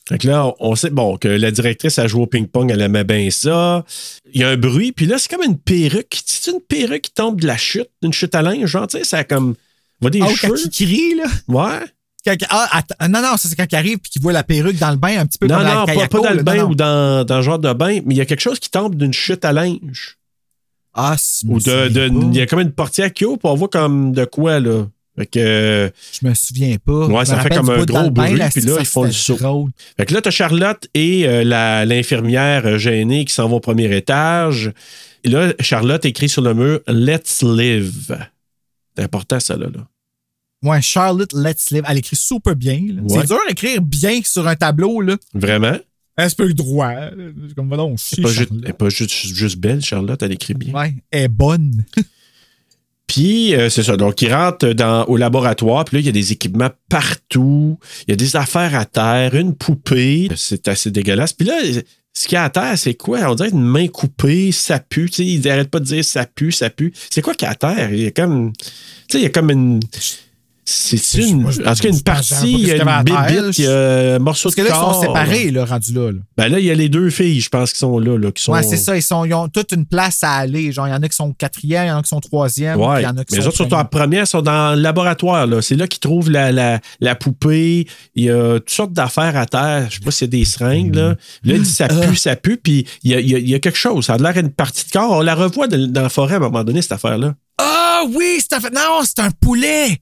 [0.08, 3.04] Fait que là, on sait bon, que la directrice a joué au ping-pong, elle aimait
[3.04, 3.84] bien ça.
[4.32, 6.18] Il y a un bruit, puis là, c'est comme une perruque.
[6.24, 9.04] C'est une perruque qui tombe de la chute, d'une chute à linge, genre, tu sais,
[9.04, 9.54] ça a comme.
[10.00, 10.54] Va des Ah, ou cheveux.
[10.54, 11.24] quand il crie, là.
[11.48, 11.84] Ouais.
[12.24, 14.78] Quand- ah, attends, non, non, ça, c'est quand il arrive puis qu'il voit la perruque
[14.78, 16.42] dans le bain, un petit peu Non, comme non, la pas, Kayako, pas dans le
[16.42, 16.68] bain Non, non.
[16.70, 18.94] ou dans, dans le genre de bain, mais il y a quelque chose qui tombe
[18.94, 20.16] d'une chute à linge.
[20.94, 21.88] Ah, c'est- Ou de.
[21.88, 24.58] de- Il y a comme une portière qui ouvre, puis on voit comme de quoi,
[24.60, 24.86] là.
[25.18, 25.90] Fait que.
[26.20, 27.06] Je me souviens pas.
[27.06, 29.36] Ouais, ça fait comme un gros bain, bruit, puis là, ils font le c'était saut.
[29.36, 29.70] drôle.
[29.96, 31.42] Fait que là, t'as Charlotte et euh,
[31.84, 34.72] l'infirmière euh, gênée qui s'en vont au premier étage.
[35.24, 38.16] Et là, Charlotte écrit sur le mur Let's live.
[38.96, 39.66] C'est important, ça, là.
[39.66, 39.88] là.
[40.62, 41.84] Ouais, Charlotte Let's Live.
[41.88, 42.80] Elle écrit super bien.
[43.02, 43.20] Ouais.
[43.20, 45.16] C'est dur d'écrire bien sur un tableau, là.
[45.34, 45.76] Vraiment?
[46.16, 46.94] Elle se peut droit.
[47.54, 50.74] Comme, voilà, on juste, elle est pas juste, juste belle, Charlotte, elle écrit bien.
[50.74, 51.84] Ouais, elle est bonne.
[53.08, 53.96] Puis, euh, c'est ça.
[53.96, 55.84] Donc, ils rentrent dans, au laboratoire.
[55.84, 57.78] Puis là, il y a des équipements partout.
[58.06, 60.28] Il y a des affaires à terre, une poupée.
[60.36, 61.32] C'est assez dégueulasse.
[61.32, 61.54] Puis là,
[62.12, 63.20] ce qu'il y a à terre, c'est quoi?
[63.30, 65.08] On dirait une main coupée, ça pue.
[65.08, 66.92] Tu sais, ils n'arrêtent pas de dire ça pue, ça pue.
[67.10, 67.92] C'est quoi qu'il y a à terre?
[67.92, 68.52] Il y a comme.
[68.52, 68.64] Tu
[69.10, 69.80] sais, il y a comme une.
[70.70, 71.40] C'est une.
[71.42, 73.04] Moi, je- En tout cas, une partie, il y a une
[73.56, 76.12] il y a un morceau Parce que de là, ils sont séparés, là, rendus là.
[76.12, 76.18] là.
[76.36, 78.18] Ben là, il y a les deux filles, je pense, qui sont là.
[78.18, 78.52] là qui sont...
[78.52, 78.94] Ouais, c'est ça.
[78.94, 80.70] Ils, sont, ils ont toute une place à aller.
[80.70, 82.78] Genre, il y en a qui sont quatrième, il y en a qui sont troisième.
[82.78, 83.00] Ouais.
[83.00, 83.80] il y en a qui Mais les autres sont premiers.
[83.82, 85.46] en première, sont dans le laboratoire.
[85.46, 85.62] là.
[85.62, 87.86] C'est là qu'ils trouvent la, la, la poupée.
[88.14, 89.86] Il y a toutes sortes d'affaires à terre.
[89.88, 90.94] Je sais pas s'il y a des seringues.
[90.94, 91.08] Là,
[91.44, 92.58] là il dit ça pue, ça pue.
[92.58, 94.04] Puis il y a, il y a- il y a quelque chose.
[94.04, 95.12] Ça a l'air d'une partie de corps.
[95.12, 97.34] On la revoit dans la forêt à un moment donné, cette affaire-là.
[97.56, 98.60] Ah oui, c'est.
[98.72, 99.98] Non, c'est un poulet.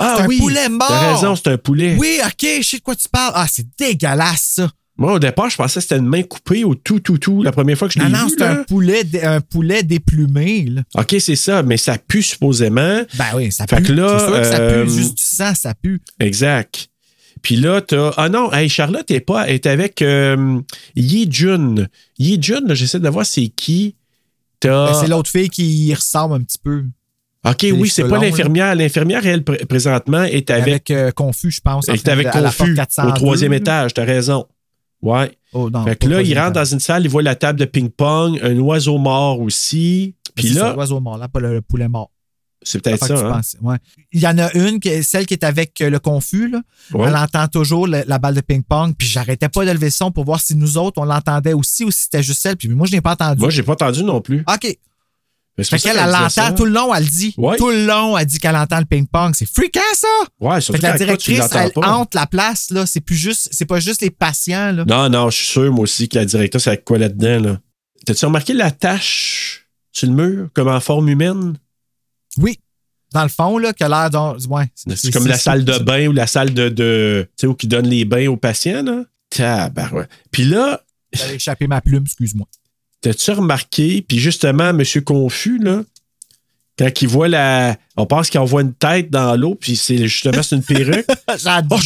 [0.00, 0.88] Ah c'est un oui, poulet mort.
[0.88, 1.96] T'as raison, c'est un poulet.
[1.98, 3.32] Oui, OK, je sais de quoi tu parles.
[3.34, 4.70] Ah, c'est dégueulasse, ça.
[4.96, 7.42] Moi, au départ, je pensais que c'était une main coupée au tout, tout, tout.
[7.42, 8.34] La première fois que je l'ai Non, non, vu.
[8.36, 10.64] c'est un poulet, dé- un poulet déplumé.
[10.64, 10.82] Là.
[10.98, 13.00] OK, c'est ça, mais ça pue supposément.
[13.14, 13.82] Ben oui, ça Fait pue.
[13.84, 14.90] que là, c'est sûr que ça euh, pue.
[14.90, 16.02] Juste du sang, ça pue.
[16.18, 16.88] Exact.
[17.40, 18.12] Puis là, t'as.
[18.18, 19.48] Ah non, hey, Charlotte est pas.
[19.48, 20.60] est avec euh,
[20.94, 21.86] Yi Jun.
[22.18, 23.94] Yi Jun, là, j'essaie de voir c'est qui.
[24.60, 24.92] T'as.
[24.92, 26.84] Ben, c'est l'autre fille qui y ressemble un petit peu.
[27.44, 28.74] OK, oui, c'est pas l'infirmière.
[28.74, 30.62] L'infirmière, elle, pr- présentement, est avec.
[30.68, 31.88] Avec, euh, Confus, je pense.
[31.88, 34.46] en elle est avec Confus 402, au troisième étage, t'as raison.
[35.02, 35.32] Ouais.
[35.54, 37.64] Oh, non, fait que là, il rentre dans une salle, il voit la table de
[37.64, 40.14] ping-pong, un oiseau mort aussi.
[40.34, 42.10] Puis C'est ça, là, l'oiseau mort, là, pas le, le poulet mort.
[42.62, 43.14] c'est peut-être ça.
[43.34, 43.40] Hein?
[43.62, 43.76] ouais.
[44.12, 46.60] Il y en a une, celle qui est avec euh, le confus, là.
[46.92, 47.08] Ouais.
[47.08, 50.24] Elle entend toujours la balle de ping-pong, puis j'arrêtais pas de lever le son pour
[50.26, 52.58] voir si nous autres, on l'entendait aussi ou si c'était juste elle.
[52.58, 53.40] Puis moi, je n'ai pas entendu.
[53.40, 54.44] Moi, j'ai pas entendu non plus.
[54.46, 54.76] OK.
[55.58, 57.34] Mais c'est Fait qu'elle, elle l'entend tout le long, elle le dit.
[57.36, 57.56] Ouais.
[57.56, 59.34] Tout le long, elle dit qu'elle entend le ping-pong.
[59.34, 60.06] C'est fréquent, ça!
[60.40, 61.88] Ouais, Fait surtout que la toi, directrice, elle pas.
[61.92, 62.86] hante la place, là.
[62.86, 64.84] C'est plus juste, c'est pas juste les patients, là.
[64.86, 67.58] Non, non, je suis sûr, moi aussi, que la directrice, avec quoi là-dedans, là?
[68.06, 71.56] T'as-tu remarqué la tache sur le mur, comme en forme humaine?
[72.38, 72.58] Oui.
[73.12, 74.36] Dans le fond, là, qui a l'air d'un.
[74.48, 74.70] Ouais.
[74.94, 76.68] C'est comme la salle de bain ou la salle de.
[76.68, 79.02] de tu sais, où qui donne les bains aux patients, là?
[79.30, 80.08] Tabarouette.
[80.30, 80.80] Puis là,
[81.12, 82.46] J'avais échappé ma plume, excuse-moi.
[83.00, 85.82] T'as-tu remarqué, puis justement, Monsieur Confus, là,
[86.78, 87.76] quand il voit la.
[87.96, 91.06] On pense qu'il envoie une tête dans l'eau, puis c'est justement c'est une perruque.
[91.38, 91.78] J'adore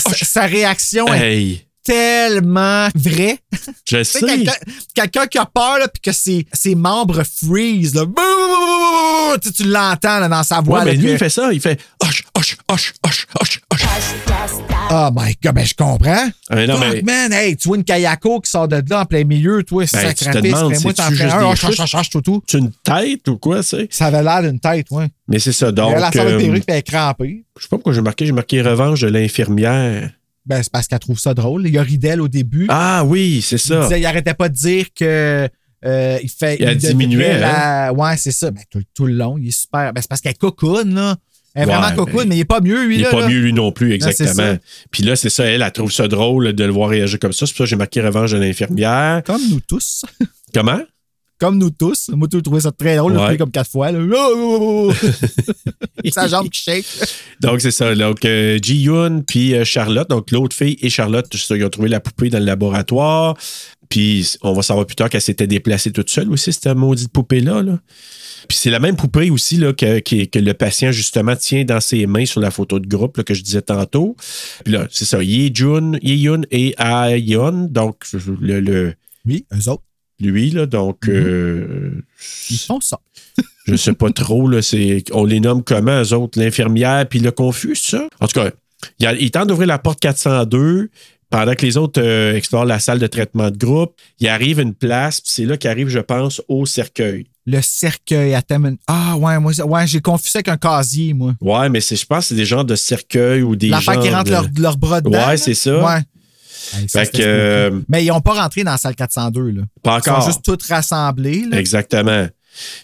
[0.00, 3.38] sa- réaction est Hey, tellement vraie.
[3.84, 4.44] je sais,
[4.94, 8.04] quelqu'un qui a peur, là, puis que ses, ses membres freeze, là.
[9.42, 10.80] Tu, tu l'entends dans sa voix.
[10.80, 11.52] Ouais, mais là, lui, que- il fait ça.
[11.52, 13.90] Il fait hoche, hoche, hoche, hoche, hoche, hoche.
[14.92, 16.28] Oh my god, ben je comprends.
[16.48, 19.02] Ah, mais non, Fuck, mais- man, hey, tu vois une Kayako qui sort de là
[19.02, 22.10] en plein milieu, toi, c'est Ben, ça tu te demandes, moi, t'en fais un, change,
[22.10, 22.42] tout, tout.
[22.46, 23.86] C'est une tête ou quoi, c'est?
[23.92, 25.06] Ça avait l'air d'une tête, ouais.
[25.28, 25.92] Mais c'est ça, donc.
[25.96, 27.44] elle a sort de euh, perruque, puis elle est crampée.
[27.56, 28.26] Je sais pas pourquoi j'ai marqué.
[28.26, 30.10] J'ai marqué revanche de l'infirmière.
[30.46, 31.66] Ben, c'est parce qu'elle trouve ça drôle.
[31.66, 32.66] Il y a Ridel au début.
[32.70, 33.82] Ah oui, c'est Il, ça.
[33.82, 35.48] disait, il arrêtait pas de dire que.
[35.84, 36.56] euh, il fait.
[36.58, 38.50] Il a diminué, la- Ouais, c'est ça.
[38.50, 39.92] Ben, tout, tout le long, il est super.
[39.92, 41.16] Ben, c'est parce qu'elle cocoon, là.
[41.54, 43.08] Elle est Ouais, vraiment cocoon, ben, mais il est pas mieux, lui, Il là.
[43.08, 43.28] est pas là.
[43.28, 44.56] mieux, lui non plus, exactement.
[44.92, 47.44] Puis là, c'est ça, elle, elle trouve ça drôle de le voir réagir comme ça.
[47.44, 49.22] C'est pour ça que j'ai marqué revanche de l'infirmière.
[49.24, 50.04] Comme nous tous.
[50.54, 50.80] Comment?
[51.40, 52.10] Comme nous tous.
[52.10, 53.32] Moi, j'ai trouvé ça très drôle, Ouais.
[53.32, 53.90] le comme quatre fois.
[53.90, 53.98] Là.
[56.12, 56.84] Sa jambe qui shake.
[57.40, 57.94] Donc, c'est ça.
[57.94, 61.88] Donc, euh, Ji-Yoon puis euh, Charlotte, donc l'autre fille et Charlotte, ça, ils ont trouvé
[61.88, 63.36] la poupée dans le laboratoire.
[63.88, 67.62] Puis, on va savoir plus tard qu'elle s'était déplacée toute seule aussi, cette maudite poupée-là.
[67.62, 67.78] là.
[68.48, 70.00] Puis, c'est la même poupée aussi là, que,
[70.38, 73.42] le patient, justement, tient dans ses mains sur la photo de groupe là, que je
[73.42, 74.16] disais tantôt.
[74.64, 75.22] Puis là, c'est ça.
[75.22, 77.68] Yi-Jun, Yi-Yoon et Ayeon.
[77.70, 78.04] Donc,
[78.40, 78.94] le, le-
[79.26, 79.82] Oui, eux autres.
[80.20, 81.90] Lui, là, donc, euh,
[82.50, 82.98] Ils font ça.
[83.66, 84.60] je sais pas trop, là,
[85.12, 88.08] on les nomme comment, eux autres, l'infirmière, puis le confus, ça?
[88.20, 88.50] En tout cas,
[88.98, 90.90] il, a- il tente d'ouvrir la porte 402,
[91.30, 94.74] pendant que les autres euh, explorent la salle de traitement de groupe, il arrive une
[94.74, 97.26] place, puis c'est là qu'arrive, je pense, au cercueil.
[97.46, 98.76] Le cercueil à thème.
[98.86, 101.34] Ah, ouais, moi, ouais, j'ai confusé avec un casier, moi.
[101.40, 104.02] Ouais, mais c'est, je pense que c'est des genres de cercueil ou des L'affaire genres
[104.02, 105.26] qui rentre de- leur, leur bras dedans.
[105.28, 105.84] Ouais, c'est ça.
[105.84, 106.00] Ouais.
[106.74, 107.80] Hey, ça, Fait c'était que, euh.
[107.88, 109.50] Mais ils n'ont pas rentré dans la salle 402.
[109.50, 109.62] Là.
[109.82, 110.26] Pas Ils sont encore.
[110.26, 111.44] juste toutes rassemblées.
[111.50, 111.58] là.
[111.58, 112.26] Exactement.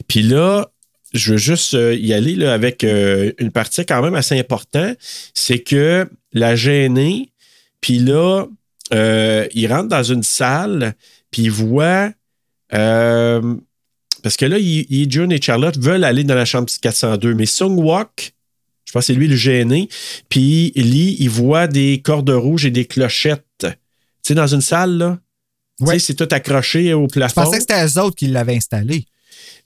[0.09, 0.67] Puis là,
[1.15, 4.97] je veux juste euh, y aller là, avec euh, une partie quand même assez importante.
[5.35, 7.33] C'est que la gênée,
[7.81, 8.45] puis là,
[8.95, 10.95] euh, il rentre dans une salle,
[11.31, 12.11] puis il voit.
[14.23, 17.47] parce que là, il, il- June et Charlotte veulent aller dans la chambre 402, mais
[17.47, 18.33] Sung Wok,
[18.87, 19.89] je pense que c'est lui le gêné,
[20.29, 23.43] puis Lee, il voit des cordes rouges et des clochettes.
[23.61, 23.69] Tu
[24.23, 25.19] sais, dans une salle, là?
[25.79, 27.43] Tu sais, c'est tout accroché au Je plafond.
[27.45, 29.05] pensais que c'était eux autres qui l'avaient installé.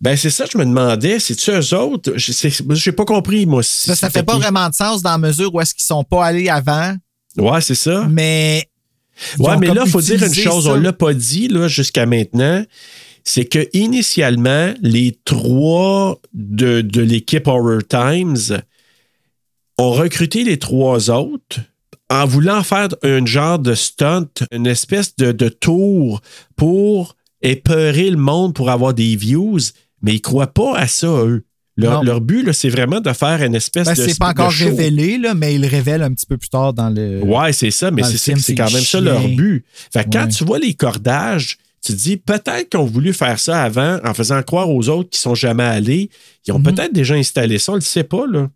[0.01, 2.15] Ben, c'est ça, je me demandais, c'est-tu eux autres?
[2.17, 2.33] Je
[2.75, 3.63] J'ai pas compris, moi.
[3.63, 4.41] Si Ça, ça c'était fait pas qui.
[4.41, 6.95] vraiment de sens dans la mesure où est-ce qu'ils sont pas allés avant,
[7.37, 8.07] Ouais, c'est ça.
[8.11, 8.67] mais.
[9.39, 10.71] Ouais, mais là, il faut dire une chose, ça.
[10.71, 12.65] on l'a pas dit là, jusqu'à maintenant.
[13.23, 18.63] C'est que initialement, les trois de, de l'équipe Horror Times
[19.81, 21.61] ont recruté les trois autres
[22.09, 26.21] en voulant faire un genre de stunt, une espèce de, de tour
[26.57, 29.59] pour épeurer le monde pour avoir des views,
[30.03, 31.45] mais ils croient pas à ça, eux.
[31.77, 34.03] Leur, leur but, c'est vraiment de faire une espèce Ben, de.
[34.07, 36.91] c'est pas encore révélé, là, mais ils le révélent un petit peu plus tard dans
[36.91, 37.23] le.
[37.23, 39.65] Ouais, c'est ça, mais c'est quand même ça leur but.
[39.91, 43.39] Fait que quand tu vois les cordages, tu te dis peut-être qu'ils ont voulu faire
[43.39, 46.11] ça avant en faisant croire aux autres qui sont jamais allés.
[46.47, 46.65] Ils ont Mhm.
[46.65, 48.51] peut-être déjà installé ça, on le sait pas, là.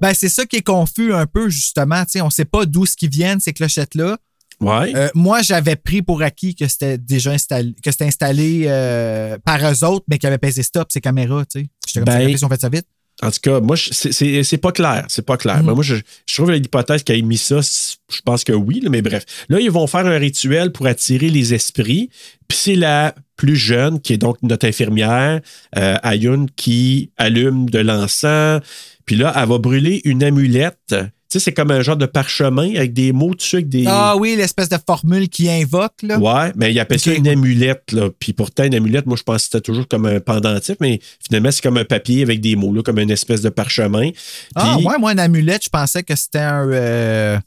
[0.00, 2.02] Ben, c'est ça qui est confus un peu, justement.
[2.16, 4.18] On sait pas d'où ce qui viennent, ces clochettes-là.
[4.60, 4.92] Ouais.
[4.94, 9.58] Euh, moi, j'avais pris pour acquis que c'était déjà installé, que c'était installé euh, par
[9.70, 11.66] eux autres, mais qu'ils avaient pesé stop, ces caméras, tu sais.
[11.86, 12.86] J'étais comme Ben, ont fait ça vite.
[13.22, 15.04] En tout cas, moi, c'est- pas clair.
[15.08, 15.58] C'est pas clair.
[15.58, 15.66] Mhm.
[15.66, 15.96] Mais moi, je,
[16.26, 19.24] je trouve l'hypothèse qu'ils aient mis ça, je pense que oui, là, mais bref.
[19.48, 22.10] Là, ils vont faire un rituel pour attirer les esprits.
[22.48, 25.40] Puis c'est la plus jeune, qui est donc notre infirmière,
[25.76, 28.60] euh, Ayun, qui allume de l'encens.
[29.06, 30.78] Puis là, elle va brûler une amulette.
[30.88, 33.84] Tu sais, c'est comme un genre de parchemin avec des mots dessus, avec des.
[33.88, 36.18] Ah oui, l'espèce de formule qui invoque, là.
[36.18, 38.10] Ouais, mais il appelle ça une amulette, là.
[38.18, 41.50] Puis pourtant, une amulette, moi, je pense que c'était toujours comme un pendentif, mais finalement,
[41.50, 44.10] c'est comme un papier avec des mots, là, comme une espèce de parchemin.
[44.54, 46.68] Ah, ouais, moi, une amulette, je pensais que c'était un.
[46.70, 47.38] euh,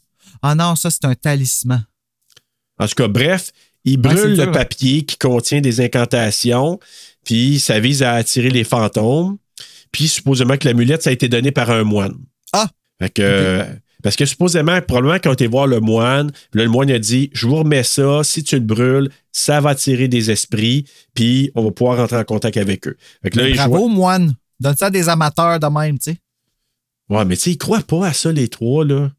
[0.42, 1.86] Ah non, ça, c'est un talisman.
[2.80, 3.52] En tout cas, bref,
[3.86, 6.80] il brûle le papier qui contient des incantations,
[7.24, 9.38] puis ça vise à attirer les fantômes.
[9.96, 12.18] Puis supposément que l'amulette, ça a été donné par un moine.
[12.52, 12.68] Ah!
[13.00, 13.66] Fait que,
[14.04, 17.48] Parce que supposément, probablement ont été voir le moine, là, le moine a dit Je
[17.48, 20.84] vous remets ça, si tu le brûles, ça va attirer des esprits,
[21.14, 22.98] puis on va pouvoir rentrer en contact avec eux.
[23.24, 24.36] Fait que là, Mais ils bravo, jouent- moine.
[24.60, 26.18] Donne ça à des amateurs de même, tu sais.
[27.10, 29.12] Ouais, mais tu sais, ils croient pas à ça, les trois, là.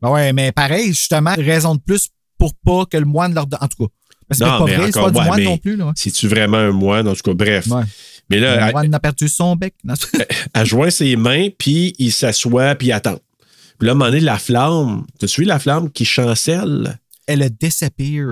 [0.00, 3.60] Ben ouais, mais pareil, justement, raison de plus pour pas que le moine leur donne.
[3.62, 3.92] En tout cas.
[4.28, 5.92] Parce que Non, pas mais vrai, c'est encore, pas du moine mais non plus, là.
[5.94, 7.06] C'est-tu vraiment un moine?
[7.06, 7.66] En tout cas, bref.
[7.68, 7.82] Ouais.
[8.30, 9.74] Mais là, moine n'a perdu son bec.
[9.84, 9.94] Non.
[10.54, 13.18] elle joint ses mains, puis il s'assoit, puis il attend.
[13.78, 16.98] Puis là, à un moment donné, la flamme, t'as-tu vu la flamme qui chancelle?
[17.26, 18.28] Elle a disappear.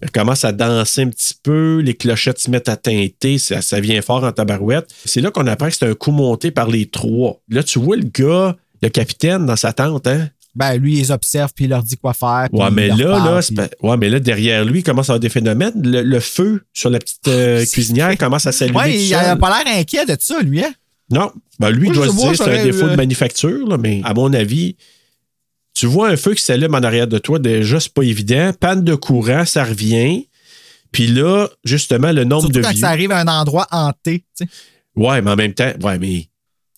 [0.00, 3.80] Elle commence à danser un petit peu, les clochettes se mettent à teinter, ça, ça
[3.80, 4.92] vient fort en tabarouette.
[5.04, 7.40] C'est là qu'on apprend que c'est un coup monté par les trois.
[7.48, 10.28] Là, tu vois le gars, le capitaine dans sa tente, hein?
[10.54, 12.48] Ben, lui, il les observe puis il leur dit quoi faire.
[12.52, 15.20] Ouais, mais là, parle, là, puis- ouais, mais là, derrière lui, il commence à avoir
[15.20, 15.72] des phénomènes.
[15.82, 18.78] Le, le feu sur la petite euh, cuisinière commence à s'allumer.
[18.78, 19.24] Ouais, il seul.
[19.24, 20.72] a pas l'air inquiet de ça, lui, hein?
[21.10, 21.32] Non.
[21.58, 24.00] Ben, lui, il doit je se dire que c'est un défaut de manufacture, là, mais
[24.04, 24.76] à mon avis,
[25.74, 28.52] tu vois un feu qui s'allume en arrière de toi, déjà, c'est pas évident.
[28.58, 30.28] Panne de courant, ça revient.
[30.92, 32.80] Puis là, justement, le nombre Surtout de quand views.
[32.80, 34.50] ça arrive à un endroit hanté, tu sais.
[34.94, 36.28] Ouais, mais en même temps, ouais, mais.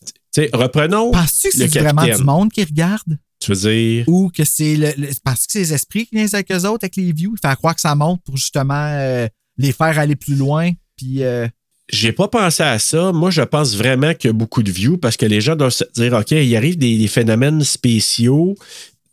[0.03, 1.11] Tu sais, reprenons.
[1.11, 3.19] Penses-tu que c'est vraiment du monde qui regarde?
[3.41, 4.05] Tu veux dire?
[4.09, 6.85] Ou que c'est le, le- parce que c'est les esprits qui viennent avec eux autres,
[6.85, 9.27] avec les views, faire croire que ça monte pour justement euh,
[9.59, 10.71] les faire aller plus loin.
[10.97, 11.47] Puis euh,
[11.93, 13.13] J'ai pas pensé à ça.
[13.13, 15.71] Moi, je pense vraiment qu'il y a beaucoup de views parce que les gens doivent
[15.73, 18.57] se dire OK, il arrive des, des phénomènes spéciaux.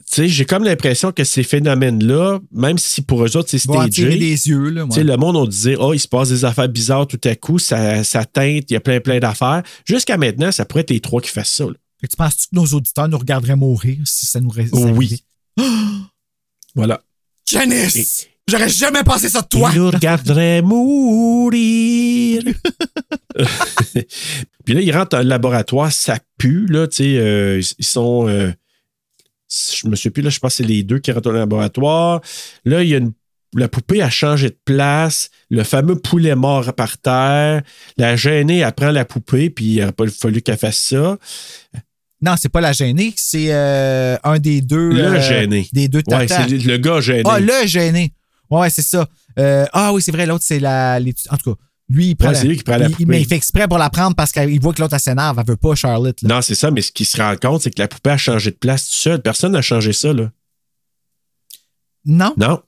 [0.09, 4.09] Tu sais, j'ai comme l'impression que ces phénomènes-là, même si pour eux autres, c'est stagé,
[4.15, 4.69] les yeux.
[4.69, 7.57] Là, le monde, on disait, oh, il se passe des affaires bizarres tout à coup,
[7.57, 9.63] ça, ça teinte, il y a plein, plein d'affaires.
[9.86, 11.65] Jusqu'à maintenant, ça pourrait être les trois qui fassent ça.
[11.65, 11.71] là.
[12.03, 14.77] Fait que tu que nos auditeurs nous regarderaient mourir si ça nous restait?
[14.77, 15.23] Oui.
[16.75, 17.01] Voilà.
[17.45, 18.27] Janice!
[18.47, 19.69] J'aurais jamais pensé ça de toi!
[19.73, 22.43] Il nous regarderait mourir.
[24.65, 28.27] Puis là, ils rentrent dans le laboratoire, ça pue, là, tu sais, euh, ils sont.
[28.27, 28.51] euh,
[29.49, 31.39] je me suis plus, là, je pense que c'est les deux qui rentrent dans le
[31.39, 32.21] laboratoire.
[32.65, 33.13] Là, il y a une.
[33.55, 35.29] La poupée a changé de place.
[35.51, 37.61] Le fameux poulet mort par terre.
[37.97, 41.19] La gênée, elle prend la poupée, puis il n'aurait pas fallu qu'elle fasse ça.
[42.24, 44.89] Non, c'est pas la gênée, c'est euh, un des deux.
[44.93, 45.67] Le euh, gêné.
[45.74, 47.24] Des deux Ouais, c'est le gars gêné.
[47.26, 48.13] Ah, le gêné.
[48.49, 49.07] Ouais, c'est ça.
[49.38, 50.99] Euh, ah oui, c'est vrai, l'autre, c'est la.
[50.99, 51.59] les- En tout cas,
[51.89, 52.28] lui, il prend.
[52.30, 53.05] Ouais, la- c'est lui qui prend la il- poupée.
[53.05, 55.38] Mais il fait exprès pour la prendre parce qu'il voit que l'autre, elle s'énerve.
[55.38, 56.21] Elle veut pas Charlotte.
[56.21, 56.36] là.
[56.36, 58.51] Non, c'est ça, mais ce qui se rend compte, c'est que la poupée a changé
[58.51, 59.21] de place tout seul.
[59.21, 60.32] Personne n'a changé ça, là.
[62.05, 62.34] Non?
[62.38, 62.61] Non.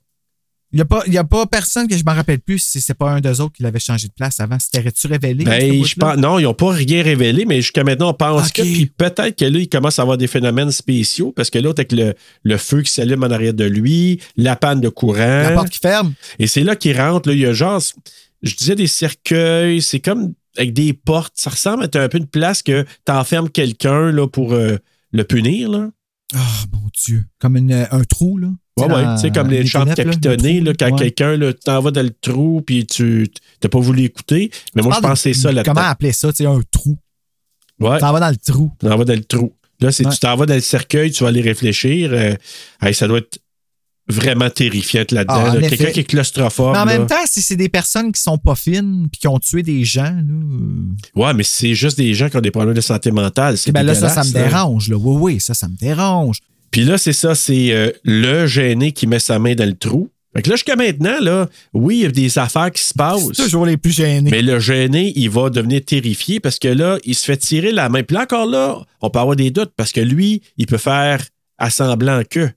[0.72, 2.92] Il n'y a, pas- y a pas personne que je me rappelle plus si c'est
[2.94, 4.58] pas un d'eux autres qui l'avait changé de place avant.
[4.58, 5.44] C'était-tu révélé?
[5.44, 5.86] Ben, bout-là?
[5.88, 8.62] je pense, non, ils n'ont pas rien révélé, mais jusqu'à maintenant, on pense que.
[8.62, 11.92] Puis peut-être que là, il commence à avoir des phénomènes spéciaux parce que l'autre, avec
[11.92, 15.16] le, le feu qui s'allume en arrière de lui, la panne de courant.
[15.42, 16.14] La porte qui ferme.
[16.40, 17.28] Et c'est là qu'il rentre.
[17.28, 17.80] Là, il y a genre,
[18.42, 21.34] je disais des cercueils, c'est comme avec des portes.
[21.36, 24.76] Ça ressemble à un peu une place que tu enfermes quelqu'un là, pour euh,
[25.12, 25.70] le punir.
[25.70, 25.90] Là.
[26.34, 26.38] Oh
[26.72, 27.24] mon Dieu.
[27.38, 28.48] Comme une- un trou, là.
[28.78, 29.04] Ouais, Tu sais, ouais.
[29.04, 30.98] dans Tu sais, comme les chambres capitonnées, là, quand Ouais.
[30.98, 33.26] quelqu'un là, t'en vas dans le trou, puis tu
[33.62, 34.50] n'as pas voulu écouter.
[34.74, 35.72] Mais moi, je pensais ça là-dedans.
[35.74, 36.30] Comment appeler ça?
[36.32, 36.98] Tu sais, un trou?
[37.80, 37.98] Ouais.
[37.98, 38.72] T'en vas dans le trou.
[38.80, 39.52] Tu t'en vas dans le trou.
[39.80, 40.12] Là, c'est Ouais.
[40.12, 42.10] tu t'en vas dans le cercueil, tu vas aller réfléchir.
[42.12, 42.34] euh,
[42.82, 43.38] hey, ça doit être
[44.08, 45.34] vraiment terrifiant là-dedans.
[45.46, 45.68] Ah, là.
[45.68, 46.72] Quelqu'un qui est claustrophobe.
[46.72, 46.98] Mais en là.
[46.98, 49.84] même temps, si c'est des personnes qui sont pas fines puis qui ont tué des
[49.84, 50.10] gens, là.
[50.12, 53.58] euh, Ouais, mais c'est juste des gens qui ont des problèmes de santé mentale.
[53.58, 54.96] C'est ben là, ça, ça me dérange, là.
[54.96, 56.38] Oui, oui, ça, ça me dérange.
[56.76, 60.10] Puis là, c'est ça, c'est euh, le gêné qui met sa main dans le trou.
[60.34, 63.28] Fait que là, jusqu'à maintenant, là, oui, il y a des affaires qui se passent.
[63.32, 64.30] C'est toujours les plus gênés.
[64.30, 67.88] Mais le gêné, il va devenir terrifié parce que là, il se fait tirer la
[67.88, 68.02] main.
[68.02, 71.24] Puis là, encore là, on peut avoir des doutes parce que lui, il peut faire
[71.56, 72.50] assemblant que.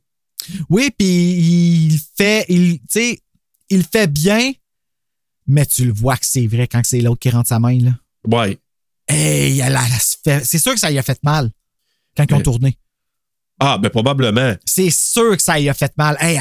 [0.69, 3.19] Oui, puis il fait, il, tu sais,
[3.69, 4.51] il fait bien,
[5.47, 7.91] mais tu le vois que c'est vrai quand c'est l'autre qui rentre sa main, là.
[8.27, 8.57] Ouais.
[9.07, 9.81] Hey, elle, a-
[10.25, 11.51] elle c'est sûr que ça y a fait mal
[12.17, 12.77] quand ils ont tourné.
[13.59, 14.53] Ah, ben probablement.
[14.65, 16.17] C'est sûr que ça y a fait mal.
[16.19, 16.39] Hey,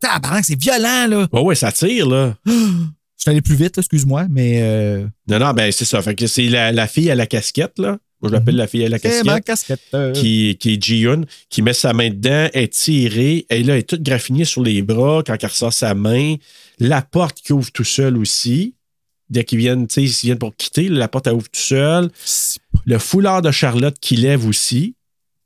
[0.00, 1.28] tabarnak, c'est violent, là.
[1.32, 2.36] Ouais, ouais, ça tire, là.
[2.46, 6.02] Je suis allé plus vite, excuse-moi, mais euh, Non, non, ben c'est ça.
[6.02, 7.96] Fait que c'est la, la fille à la casquette, là.
[8.20, 9.78] Moi, je l'appelle la fille à la c'est ma casquette.
[9.80, 9.94] casquette.
[9.94, 10.12] euh.
[10.12, 13.88] Qui, qui est Ji-Yoon, qui met sa main dedans, est tirée, et là, elle est
[13.88, 16.34] toute graffinée sur les bras quand elle ressort sa main.
[16.78, 18.74] La porte qui ouvre tout seul aussi.
[19.30, 22.10] Dès qu'ils viennent, tu sais, ils viennent pour quitter, la porte elle ouvre tout seul.
[22.84, 24.96] Le foulard de Charlotte qui lève aussi.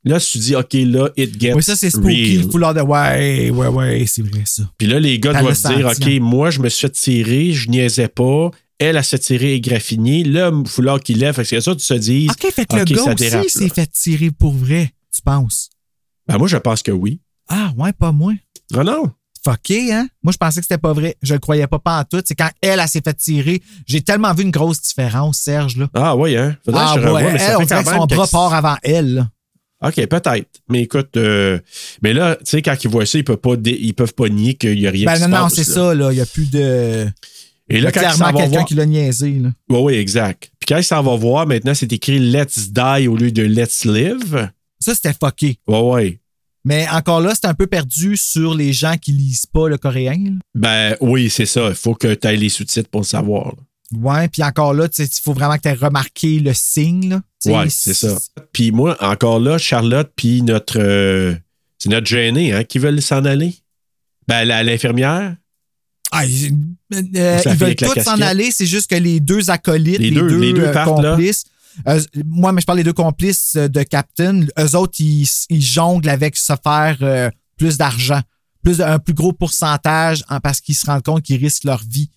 [0.05, 2.45] Là, tu te dis, OK, là, it gets Oui, ça, c'est spooky, real.
[2.45, 2.81] le foulard de.
[2.81, 4.63] Ouais, ouais, ouais, c'est vrai, ça.
[4.77, 7.69] Puis là, les gars doivent l'a dire, OK, moi, je me suis fait tirer, je
[7.69, 8.49] niaisais pas.
[8.79, 10.23] Elle, elle s'est tirée et graffinée.
[10.23, 11.35] Là, le foulard qui lève.
[11.35, 12.27] Fait que c'est ça, tu te dis.
[12.29, 15.69] OK, fait que le gars aussi s'est fait tirer pour vrai, tu penses?
[16.27, 17.19] Ben, moi, je pense que oui.
[17.49, 18.33] Ah, ouais, pas moi.
[18.73, 19.11] Ah non?
[19.43, 20.07] Fucké, hein?
[20.23, 21.17] Moi, je pensais que c'était pas vrai.
[21.21, 22.21] Je le croyais pas, pas en tout.
[22.25, 23.61] C'est quand elle, elle s'est fait tirer.
[23.85, 25.87] J'ai tellement vu une grosse différence, Serge, là.
[25.93, 26.55] Ah oui, hein?
[26.63, 27.99] Faudrait Ah, que je revoie, ouais, mais ça elle, fait on dirait quand que même
[27.99, 29.29] son bras part avant elle, là.
[29.81, 30.49] OK, peut-être.
[30.69, 31.59] Mais écoute, euh,
[32.01, 34.55] mais là, tu sais, quand ils voient ça, ils peuvent pas, ils peuvent pas nier
[34.55, 36.11] qu'il y a rien Ben qui non, se non, passe, c'est ça, là.
[36.11, 37.07] Il n'y a plus de.
[37.69, 38.65] Et Il là, quand clairement quelqu'un voir...
[38.65, 39.49] qui l'a niaisé, là.
[39.69, 40.51] Oui, oui, exact.
[40.59, 43.85] Puis quand ils s'en vont voir, maintenant, c'est écrit «Let's die» au lieu de «Let's
[43.85, 44.49] live
[44.79, 45.59] Ça, c'était fucké.».
[45.67, 46.19] Ouais, ouais.
[46.65, 50.17] Mais encore là, c'est un peu perdu sur les gens qui lisent pas le coréen.
[50.25, 50.31] là.
[50.55, 51.69] Ben oui, c'est ça.
[51.69, 53.47] Il faut que tu aies les sous-titres pour le savoir.
[53.47, 53.63] là.
[53.97, 57.09] Ouais, puis encore là, il faut vraiment que tu aies remarqué le signe.
[57.09, 57.21] Là.
[57.47, 58.15] Ouais, c'est ça.
[58.53, 60.79] Puis moi, encore là, Charlotte, puis notre.
[60.79, 61.35] euh,
[61.79, 63.55] c'est notre gêné, hein, qui veulent s'en aller?
[64.27, 65.35] Ben, la- l'infirmière.
[66.11, 66.51] Ah, ils,
[66.93, 70.15] euh, ils fait veulent tous s'en aller, c'est juste que les deux acolytes, Les les,
[70.19, 71.43] deux- deux, les deux euh, partent, complices,
[71.87, 75.61] euh, moi, mais je parle des deux complices euh, de Captain, eux autres, ils, ils
[75.63, 78.21] jonglent avec se faire euh, plus d'argent,
[78.63, 82.09] plus un plus gros pourcentage en- parce qu'ils se rendent compte qu'ils risquent leur vie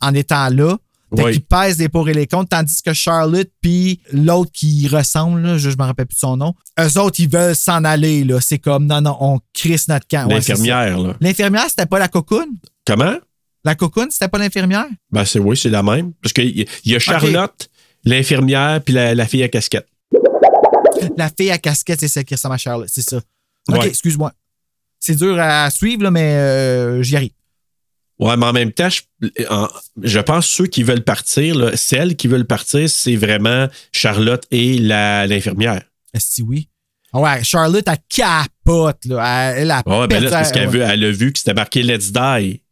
[0.00, 0.76] en étant là.
[1.12, 1.32] Oui.
[1.34, 5.40] qu'ils pèsent les pour et les contre, tandis que Charlotte puis l'autre qui y ressemble,
[5.40, 8.24] là, je ne me rappelle plus de son nom, eux autres, ils veulent s'en aller.
[8.24, 8.40] là.
[8.40, 10.26] C'est comme, non, non, on crisse notre camp.
[10.26, 10.34] Ouais.
[10.34, 11.14] L'infirmière, là.
[11.20, 12.48] L'infirmière, c'était pas la cocoon?
[12.84, 13.14] Comment?
[13.64, 14.86] La cocoon, c'était pas l'infirmière?
[15.12, 16.12] Ben, c'est oui, c'est la même.
[16.20, 17.68] Parce qu'il y, a Charlotte,
[18.04, 19.86] l'infirmière, puis la, la fille à casquette.
[21.16, 23.18] La fille à casquette, c'est celle qui ressemble à Charlotte, c'est ça.
[23.68, 23.88] OK, Ouais.
[23.88, 24.32] excuse-moi.
[24.98, 27.30] C'est dur à suivre, là, mais euh, j'y arrive.
[28.18, 29.02] Ouais, mais en même temps, je,
[29.50, 29.68] en-
[30.02, 34.44] je pense que ceux qui veulent partir, là, celles qui veulent partir, c'est vraiment Charlotte
[34.50, 35.82] et l'infirmière.
[36.14, 36.68] Est-ce que oui?
[37.12, 39.50] Ah Ouais, Charlotte, elle capote, là.
[39.52, 40.78] Elle, elle a Ouais, ben là, parce qu'elle ouais.
[40.78, 42.62] veut- elle a vu que c'était marqué Let's Die.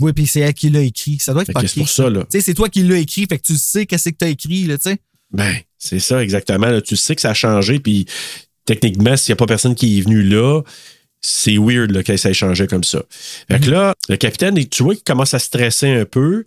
[0.00, 1.18] Oui, puis c'est elle qui l'a écrit.
[1.20, 1.68] Ça doit être fucké.
[1.68, 2.20] c'est pour ça, là.
[2.22, 4.64] Tu sais, c'est toi qui l'as écrit, fait que tu sais qu'est-ce que t'as écrit,
[4.64, 4.98] là, tu sais.
[5.32, 6.66] Ben, c'est ça, exactement.
[6.68, 6.80] là.
[6.80, 8.06] tu sais que ça a changé, puis
[8.64, 10.62] techniquement, s'il n'y a pas personne qui est venu là,
[11.20, 13.02] c'est weird là, que ça ait changé comme ça.
[13.50, 16.44] Fait que là, le capitaine, tu vois qu'il commence à stresser un peu.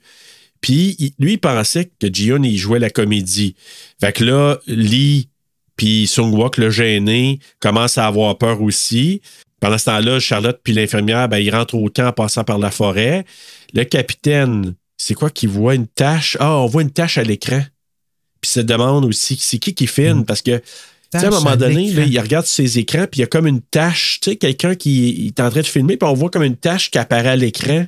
[0.62, 3.56] Puis lui, il pensait que Jion, il jouait la comédie.
[4.00, 5.30] Fait que là, Lee
[5.76, 9.22] puis Sung-Wok, le gêné, commence à avoir peur aussi.
[9.60, 12.70] Pendant ce temps-là, Charlotte puis l'infirmière, ben, ils rentrent au camp en passant par la
[12.70, 13.26] forêt.
[13.74, 15.76] Le capitaine, c'est quoi qu'il voit?
[15.76, 16.38] Une tache?
[16.40, 17.62] Ah, on voit une tache à l'écran.
[18.42, 20.26] Puis il se demande aussi, c'est qui qui filme?
[20.26, 20.62] Parce que
[21.20, 23.48] sais, à un moment donné, là, il regarde ses écrans, puis il y a comme
[23.48, 26.44] une tache, tu sais, quelqu'un qui est en train de filmer, puis on voit comme
[26.44, 27.86] une tache qui apparaît à l'écran.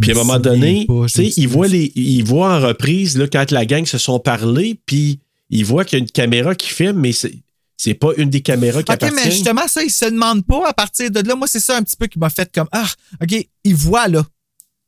[0.00, 3.26] Puis à un moment donné, tu sais, il voit, les, il voit en reprise, là,
[3.28, 6.70] quand la gang se sont parlé, puis il voit qu'il y a une caméra qui
[6.70, 7.34] filme, mais c'est.
[7.76, 9.16] C'est pas une des caméras qui OK, appartient.
[9.16, 11.34] mais justement, ça, il se demande pas à partir de là.
[11.34, 12.88] Moi, c'est ça un petit peu qui m'a fait comme Ah,
[13.20, 14.24] OK, il voit là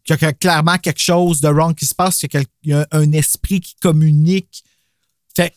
[0.07, 3.13] qu'il y a clairement quelque chose de wrong qui se passe, qu'il y a un
[3.13, 4.63] esprit qui communique.
[5.35, 5.53] Fait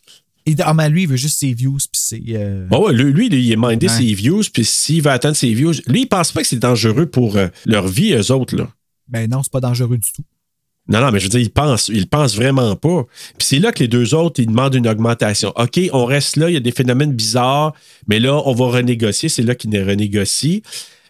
[0.49, 3.27] il ah, mais lui, il veut juste ses views, puis euh, Bon, ouais, lui, lui,
[3.27, 3.93] il est mindé Ouais.
[3.93, 7.05] ses views, puis s'il va atteindre ses views, lui, il pense pas que c'est dangereux
[7.05, 8.69] pour euh, leur vie, eux autres, là.
[9.07, 10.23] Ben non, c'est pas dangereux du tout.
[10.87, 13.05] Non, non, mais je veux dire, il pense, il pense vraiment pas.
[13.37, 15.53] Puis c'est là que les deux autres, ils demandent une augmentation.
[15.55, 17.73] OK, on reste là, il y a des phénomènes bizarres,
[18.07, 19.29] mais là, on va renégocier.
[19.29, 20.61] C'est là qu'ils ne renégocient.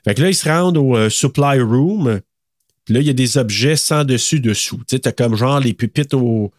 [0.03, 2.19] Fait que là, ils se rendent au euh, supply room.
[2.83, 4.77] Puis là, il y a des objets sans dessus-dessous.
[4.79, 6.51] Tu sais, t'as comme genre les pupitres au,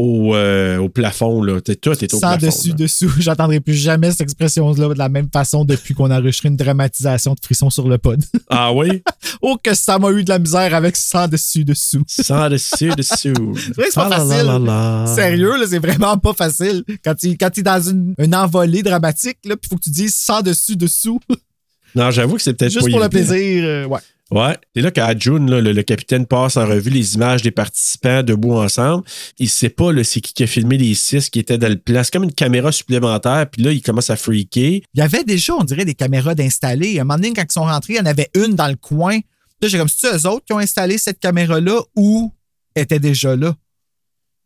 [0.00, 1.60] au, euh, au plafond, là.
[1.60, 2.46] T'es, toi, t'es au Sans plafond.
[2.46, 2.74] dessus, là.
[2.76, 3.12] dessous.
[3.18, 7.32] J'entendrai plus jamais cette expression-là de la même façon depuis qu'on a enregistré une dramatisation
[7.34, 8.22] de frisson sur le pod.
[8.50, 9.02] Ah oui?
[9.42, 12.02] oh, que ça m'a eu de la misère avec sans dessus, dessous.
[12.08, 12.48] Sans
[13.76, 14.46] vrai que c'est pas Ah facile.
[14.46, 15.06] là là là.
[15.14, 16.84] Sérieux, là, c'est vraiment pas facile.
[17.04, 20.42] Quand tu quand es dans une, une envolée dramatique, il faut que tu dises sans
[20.42, 21.20] dessus, dessous.
[21.94, 23.64] Non, j'avoue que c'est peut-être Juste pas pour le plaisir.
[23.64, 24.00] euh, ouais.
[24.30, 24.56] Ouais.
[24.74, 28.22] C'est là qu'à June, là, le, le capitaine passe en revue les images des participants
[28.22, 29.04] debout ensemble.
[29.38, 32.02] Il sait pas c'est qui qui a filmé les six qui étaient dans le plan.
[32.04, 33.48] C'est comme une caméra supplémentaire.
[33.50, 34.80] Puis là, il commence à freaker.
[34.94, 36.98] Il y avait déjà, on dirait, des caméras d'installer.
[36.98, 38.76] À un moment donné, quand ils sont rentrés, il y en avait une dans le
[38.76, 39.18] coin.
[39.60, 42.32] Là, j'ai comme, c'est eux autres qui ont installé cette caméra-là ou
[42.76, 43.56] était déjà là?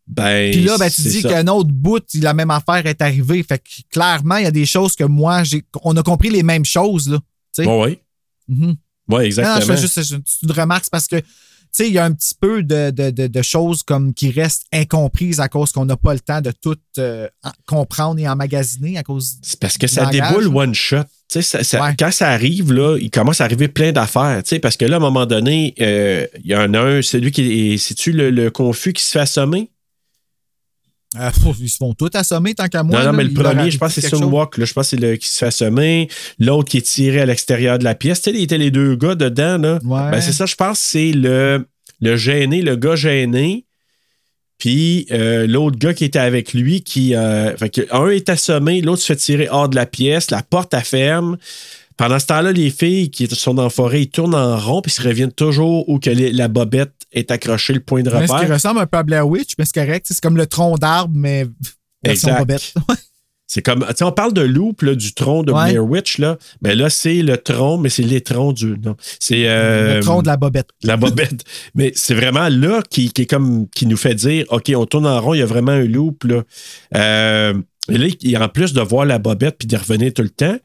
[0.06, 3.42] Ben, Puis là, ben, tu dis qu'un autre bout, la même affaire est arrivée.
[3.42, 6.42] Fait que clairement, il y a des choses que moi, j'ai, on a compris les
[6.42, 7.18] mêmes choses, là.
[7.52, 7.66] Sais?
[7.66, 8.02] Ouais, ouais.
[9.08, 9.14] Mhm.
[9.16, 9.60] Ouais, Non, exactement.
[9.60, 11.16] je fais juste je- tu te remarques c'est parce que
[11.74, 14.30] tu sais, il y a un petit peu de, de- de- de choses comme qui
[14.30, 18.28] restent incomprises à cause qu'on n'a pas le temps de tout euh, en- comprendre et
[18.28, 19.36] emmagasiner à cause.
[19.40, 21.04] C'est parce que ça langage, déboule one shot.
[21.30, 21.94] Tu sais, ça- ça- Ouais.
[21.98, 24.42] Quand ça arrive, là, il commence à arriver plein d'affaires.
[24.42, 27.00] tu sais, Parce que là, à un moment donné, euh, il y en a un,
[27.00, 27.78] c'est lui qui est.
[27.78, 29.70] C'est-tu le, le confus qui se fait assommer?
[31.20, 32.98] Euh, pff, ils se font tous assommer tant qu'à moi.
[32.98, 34.08] non, non, là, mais le premier, je pense que c'est.
[34.08, 34.56] Sunwalk.
[34.56, 36.08] Là, je pense que c'est le qui se fait assommer.
[36.38, 38.22] L'autre qui est tiré à l'extérieur de la pièce.
[38.22, 39.58] Tu sais, il était les deux gars dedans.
[39.58, 39.78] Là.
[39.84, 40.10] Ouais.
[40.10, 41.66] Ben, c'est ça, je pense c'est le,
[42.00, 43.66] le gêné, le gars gêné.
[44.58, 47.14] Puis euh, l'autre gars qui était avec lui, qui.
[47.16, 50.42] euh, fait que un est assommé, l'autre se fait tirer hors de la pièce, la
[50.42, 51.36] porte elle ferme.
[51.96, 54.90] Pendant ce temps-là, les filles qui sont dans la forêt, ils tournent en rond, puis
[54.90, 58.26] ils se reviennent toujours où que les- la bobette est accrochée, le point de Mais
[58.26, 58.54] ce qui repère.
[58.54, 60.06] ressemble un peu à Blair Witch, mais c'est correct.
[60.08, 61.46] C'est comme le tronc d'arbre, mais
[62.04, 62.74] version bobette.
[63.54, 65.72] C'est comme, tu sais, on parle de loop, là, du tronc de Ouais.
[65.72, 66.38] Blair Witch, là.
[66.62, 68.78] Mais là, c'est le tronc, mais c'est l'étron du.
[68.82, 68.96] Non.
[69.20, 69.46] C'est.
[69.46, 70.68] euh, le tronc de la bobette.
[70.82, 71.44] La bobette.
[71.74, 75.06] Mais c'est vraiment là qui, qui est comme qui nous fait dire OK, on tourne
[75.06, 76.24] en rond, il y a vraiment un loop.
[76.24, 76.44] Là.
[76.96, 77.52] Euh,
[77.90, 78.06] et là,
[78.42, 80.56] en plus de voir la bobette puis de revenir tout le temps,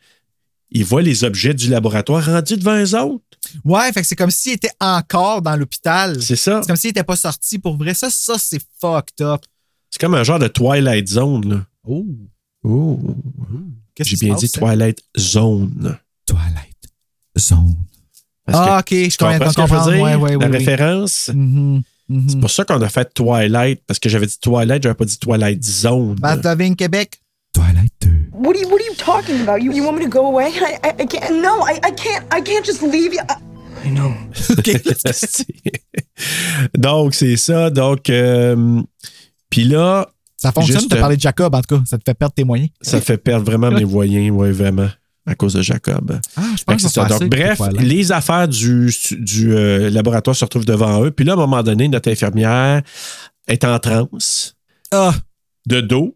[0.71, 3.23] il voit les objets du laboratoire rendus devant eux autres.
[3.63, 6.21] Ouais, fait que c'est comme s'il était encore dans l'hôpital.
[6.21, 6.61] C'est ça.
[6.61, 7.93] C'est comme s'il n'était pas sorti pour vrai.
[7.93, 9.41] Ça, ça c'est fucked up.
[9.89, 11.49] C'est comme un genre de Twilight Zone.
[11.49, 11.65] Là.
[11.85, 12.05] Oh.
[12.63, 12.99] Oh.
[13.95, 14.49] Qu'est-ce J'ai bien dit?
[14.49, 15.97] Twilight Zone.
[16.25, 16.75] Twilight
[17.37, 17.75] Zone.
[18.45, 20.03] Parce ah, ok, je comprends ce que je veux dire?
[20.03, 20.57] Ouais, ouais, La oui.
[20.57, 21.31] référence?
[21.33, 22.29] Mhm, mhm.
[22.29, 25.17] C'est pour ça qu'on a fait Twilight, parce que j'avais dit Twilight, j'avais pas dit
[25.17, 26.15] Twilight Zone.
[26.15, 26.45] Bad
[27.57, 29.61] What are you What are you talking about?
[29.63, 30.51] You You want me to go away?
[30.61, 31.41] I I, I can't.
[31.41, 32.25] No, I I can't.
[32.31, 33.21] I can't just leave you.
[33.27, 33.35] I,
[33.85, 34.13] I know.
[36.77, 37.69] donc, c'est ça.
[37.69, 38.81] Donc, euh,
[39.49, 40.07] puis là.
[40.39, 41.83] Ça fonctionne juste, de parler de Jacob, en tout cas.
[41.87, 42.69] Ça te fait perdre tes moyens.
[42.81, 44.87] Ça fait perdre vraiment mes moyens, oui, vraiment,
[45.25, 46.19] à cause de Jacob.
[46.35, 47.05] Ah, je pense que que c'est ça.
[47.05, 51.09] Donc, bref, les affaires du, du euh, laboratoire se retrouvent devant eux.
[51.09, 52.83] Puis là, à un moment donné, notre infirmière
[53.47, 54.55] est en transe,
[54.91, 55.15] Ah.
[55.65, 56.15] de dos.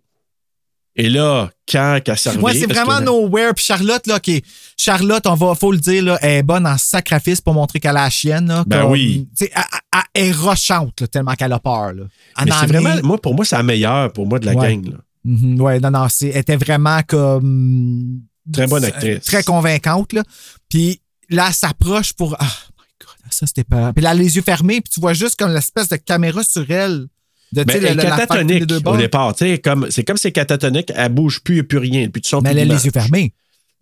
[0.95, 3.53] Et là, quand elle s'est Moi, c'est vraiment nowhere.
[3.55, 4.43] Puis Charlotte, là, qui
[4.75, 7.95] Charlotte, on va, faut le dire, là, elle est bonne en sacrifice pour montrer qu'elle
[7.95, 8.47] a la chienne.
[8.49, 9.27] Là, Ben oui.
[9.37, 9.63] tu sais, Elle,
[9.93, 11.93] elle- elle est rochante, là, tellement qu'elle a peur.
[11.93, 12.03] Là.
[12.45, 14.75] Mais c'est est- vraiment, moi, pour moi, c'est la meilleure, pour moi, de la Ouais.
[14.75, 14.91] gang.
[14.91, 14.97] là.
[15.23, 18.21] Mhm, ouais, non, non, elle était vraiment comme.
[18.51, 19.23] Très bonne actrice.
[19.23, 20.23] Très convaincante, là.
[20.67, 22.35] Puis là, elle s'approche pour.
[22.39, 22.43] Ah,
[22.77, 23.93] my God, ça, c'était pas.
[23.93, 26.43] Puis là, elle a les yeux fermés, puis tu vois juste comme l'espèce de caméra
[26.43, 27.05] sur elle.
[27.53, 29.35] De, Ben, elle est catatonique au départ.
[29.63, 32.07] Comme, c'est comme c'est catatonique, elle bouge plus, a plus rien.
[32.23, 33.33] Son, Mais elle a les yeux fermés.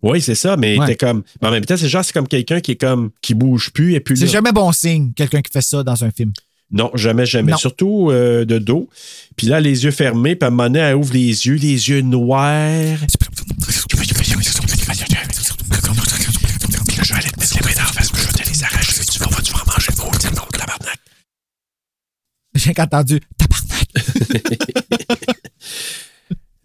[0.02, 0.86] Oui, c'est ça, mais Ouais.
[0.86, 1.22] t'es comme.
[1.40, 3.10] mais en même temps, c'est genre, c'est comme quelqu'un qui est comme.
[3.20, 6.10] qui bouge plus et puis C'est jamais bon signe, quelqu'un qui fait ça dans un
[6.10, 6.32] film.
[6.72, 7.52] Non, jamais, jamais.
[7.52, 7.58] Non.
[7.58, 8.88] Surtout euh, de dos.
[9.36, 11.88] Puis là, les yeux fermés, puis à un moment donné, elle ouvre les yeux, les
[11.90, 12.96] yeux noirs.
[17.02, 19.04] Je vais aller te mettre les mains dans la face, je vais te les arracher.
[19.04, 19.90] Tu vas, tu vas manger.
[22.54, 23.20] J'ai entendu.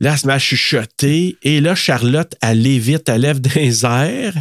[0.01, 1.37] Là, elle se met à chuchoter.
[1.41, 4.33] Et là, Charlotte, elle lévite, elle lève les airs.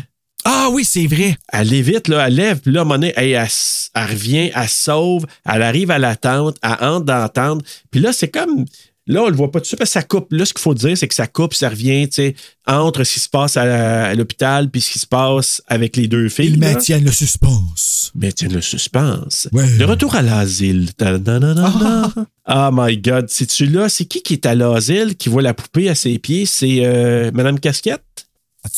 [0.44, 1.36] Ah oui, c'est vrai.
[1.52, 2.84] Elle lévite, là, elle lève, puis là,
[3.16, 7.18] hey, elle, s- elle revient, elle sauve, elle arrive à la tente, elle entre dans
[7.18, 7.64] la tente.
[7.90, 8.66] Puis là, c'est comme.
[9.06, 10.32] Là, on le voit pas tout de suite parce que ça coupe.
[10.32, 12.34] Là, ce qu'il faut dire, c'est que ça coupe, ça revient, tu sais,
[12.66, 16.30] entre ce qui se passe à, l'hôpital puis ce qui se passe avec les deux
[16.30, 16.52] filles.
[16.54, 16.72] Ils là.
[16.72, 18.12] maintiennent le suspense.
[18.14, 19.48] Maintiennent le suspense.
[19.52, 19.68] Ouais.
[19.76, 20.94] Le retour à l'asile.
[20.94, 22.12] Ta-da-da-da-da.
[22.48, 23.26] Oh my God.
[23.28, 23.88] C'est-tu là?
[23.90, 26.46] C'est qui qui est à l'asile qui voit la poupée à ses pieds?
[26.46, 28.02] C'est euh, Madame Casquette?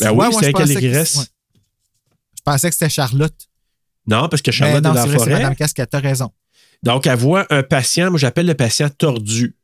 [0.00, 1.16] Ben oui, Ouais, c'est régresse.
[1.16, 1.24] ouais.
[2.36, 3.34] Je pensais que c'était Charlotte.
[4.06, 5.42] Non, parce que Mais Charlotte non, est dans c'est la vrai, c'est forêt.
[5.42, 6.30] Madame Casquette, t'as raison.
[6.82, 9.55] Donc, elle voit un patient, moi j'appelle le patient tordu.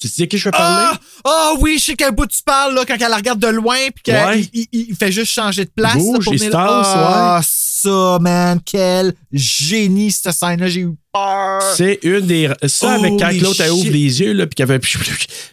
[0.00, 0.96] Tu sais qui je veux parler?
[0.96, 3.48] Ah ah oui, je sais quel bout tu parles, là, quand elle la regarde de
[3.48, 4.42] loin, puis qu'il Ouais.
[4.72, 5.94] il, fait juste changer de place.
[5.96, 11.62] Bouge, là, pour il venir- Ah, ça, man, quel génie, cette scène-là, j'ai eu peur.
[11.76, 12.50] C'est une des.
[12.66, 14.80] Ça, avec quand l'autre elle ouvre les yeux, là, puis qu'elle fait.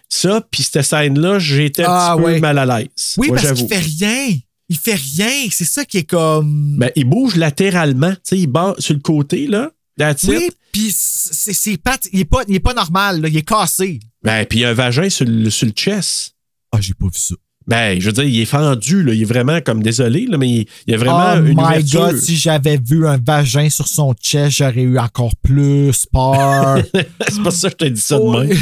[0.10, 2.40] Ça, puis cette scène-là, j'étais un Ah, petit peu ouais.
[2.40, 2.88] mal à l'aise.
[3.18, 4.30] Oui, Moi, parce qu'il fait rien.
[4.70, 5.48] Il fait rien.
[5.52, 6.76] C'est ça qui est comme.
[6.78, 8.12] Ben, il bouge latéralement.
[8.12, 9.72] Tu sais, il bat sur le côté, là.
[9.98, 13.48] That's oui, puis ses pattes, il est pas, il est pas normal, là, il est
[13.48, 14.00] cassé.
[14.24, 16.36] Ben, puis il y a un vagin sur le, sur le chest.
[16.72, 17.36] Ah, j'ai pas vu ça.
[17.66, 19.14] Ben, je veux dire, il est fendu, là.
[19.14, 21.64] Il est vraiment comme désolé, là, mais il, il y a vraiment oh une my
[21.64, 22.00] ouverture.
[22.12, 26.78] god, si j'avais vu un vagin sur son chest, j'aurais eu encore plus peur.
[26.94, 28.48] c'est pas ça que je t'ai dit ça de Ouais.
[28.48, 28.58] même.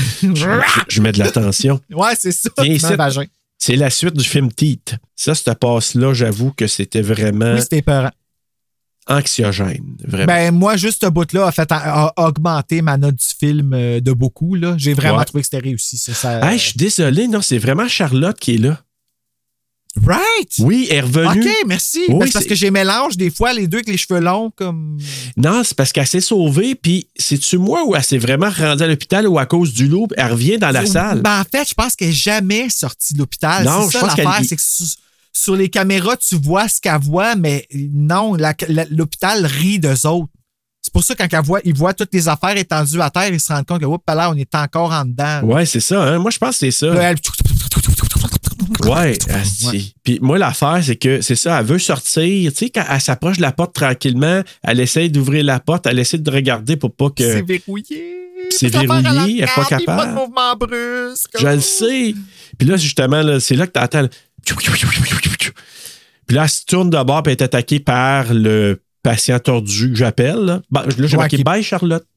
[0.89, 1.79] Je, mets de l'attention.
[1.91, 2.49] ouais, c'est ça.
[3.57, 4.95] C'est la suite du film Teeth.
[5.15, 8.11] Ça, cette passe-là, j'avoue que c'était vraiment Oui, c'était peurant.
[9.07, 9.97] Anxiogène.
[10.07, 10.25] Vraiment.
[10.25, 13.99] Ben, moi, juste ce bout-là a fait a, a augmenté ma note du film euh,
[13.99, 14.55] de beaucoup.
[14.55, 14.75] là.
[14.77, 15.25] J'ai vraiment Ouais.
[15.25, 15.97] trouvé que c'était réussi.
[15.97, 18.79] Ça, ça- Hey, je suis désolé, non, c'est vraiment Charlotte qui est là.
[20.05, 20.49] Right!
[20.59, 21.47] Oui, elle est revenue.
[21.47, 22.01] OK, merci.
[22.09, 24.51] Oui, Ben, c'est parce que j'ai mélange des fois les deux avec les cheveux longs
[24.53, 24.97] comme.
[25.37, 28.87] Non, c'est parce qu'elle s'est sauvée, puis c'est-tu moi ou elle s'est vraiment rendue à
[28.87, 31.21] l'hôpital ou à cause du loup, elle revient dans la salle?
[31.21, 33.63] Ben, en fait, je pense qu'elle n'est jamais sortie de l'hôpital.
[33.63, 34.61] Non, je ça pense l'affaire, qu'elle- c'est que
[35.35, 38.35] sur, les caméras, tu vois ce qu'elle voit, mais non,
[38.89, 40.29] l'hôpital rit d'eux autres.
[40.81, 43.39] C'est pour ça, quand elle voit, ils voient toutes les affaires étendues à terre, ils
[43.39, 45.41] se rendent compte que, oups, là, on est encore en dedans.
[45.41, 46.19] Ouais, c'est ça, hein?
[46.19, 46.87] Moi, je pense que c'est ça.
[46.87, 47.17] Là, elle-
[48.85, 49.17] Ouais.
[50.03, 52.51] Puis moi, l'affaire, c'est que c'est ça, elle veut sortir.
[52.51, 55.97] Tu sais, quand elle s'approche de la porte tranquillement, elle essaye d'ouvrir la porte, elle
[55.99, 57.23] essaie de regarder pour pas que.
[57.23, 58.15] C'est verrouillé.
[58.51, 60.13] C'est verrouillé, elle est pas puis Pas de capable.
[60.13, 61.31] mouvement brusque.
[61.39, 62.13] Je le sais.
[62.57, 64.07] Puis là, justement, là, c'est là que tu entends.
[66.27, 69.95] Puis là, elle se tourne de bord et est attaquée par le patient tordu que
[69.95, 70.39] j'appelle.
[70.39, 72.07] Là, Bah, là j'ai Ouais, marqué qui- Bye Charlotte.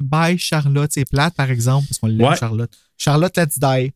[0.00, 0.90] Bye, Charlotte.
[0.92, 2.36] C'est plate, par exemple, parce qu'on l'aime, Ouais.
[2.36, 2.70] Charlotte.
[2.98, 3.92] Charlotte, let's die.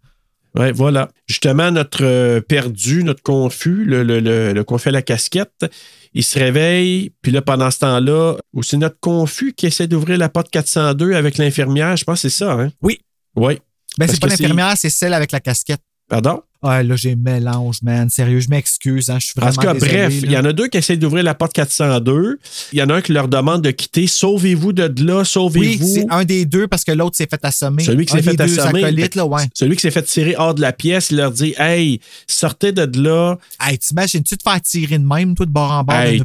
[0.54, 1.08] Ouais, voilà.
[1.26, 5.66] Justement, notre euh, perdu, notre confus, le, le, le, le confus à la casquette,
[6.14, 7.12] il se réveille.
[7.20, 11.12] Puis là, pendant ce temps-là, ou c'est notre confus qui essaie d'ouvrir la porte 402
[11.14, 11.96] avec l'infirmière.
[11.96, 12.70] Je pense que c'est ça, hein?
[12.80, 13.00] Oui.
[13.36, 13.58] Oui.
[13.98, 15.80] Ben, c'est pas l'infirmière, c'est celle avec la casquette.
[16.08, 16.42] Pardon?
[16.60, 18.10] Ah, là, j'ai mélange, man.
[18.10, 19.10] Sérieux, je m'excuse.
[19.10, 20.78] Hein, je suis En vraiment tout cas, désolé, bref, il y en a deux qui
[20.78, 22.38] essaient d'ouvrir la porte 402.
[22.72, 24.08] Il y en a un qui leur demande de quitter.
[24.08, 25.86] Sauvez-vous de là, Oui, sauvez-vous.
[25.86, 27.84] c'est un des deux parce que l'autre s'est fait assommer.
[27.84, 28.82] Celui qui s'est fait assommer.
[28.84, 29.44] acolytes, là, ouais.
[29.54, 32.88] Celui qui s'est fait tirer hors de la pièce, il leur dit Hey, sortez de
[33.00, 33.36] là.
[33.60, 36.20] Hey, t'imagines-tu te faire tirer de même, toi, de bord en bord Hey,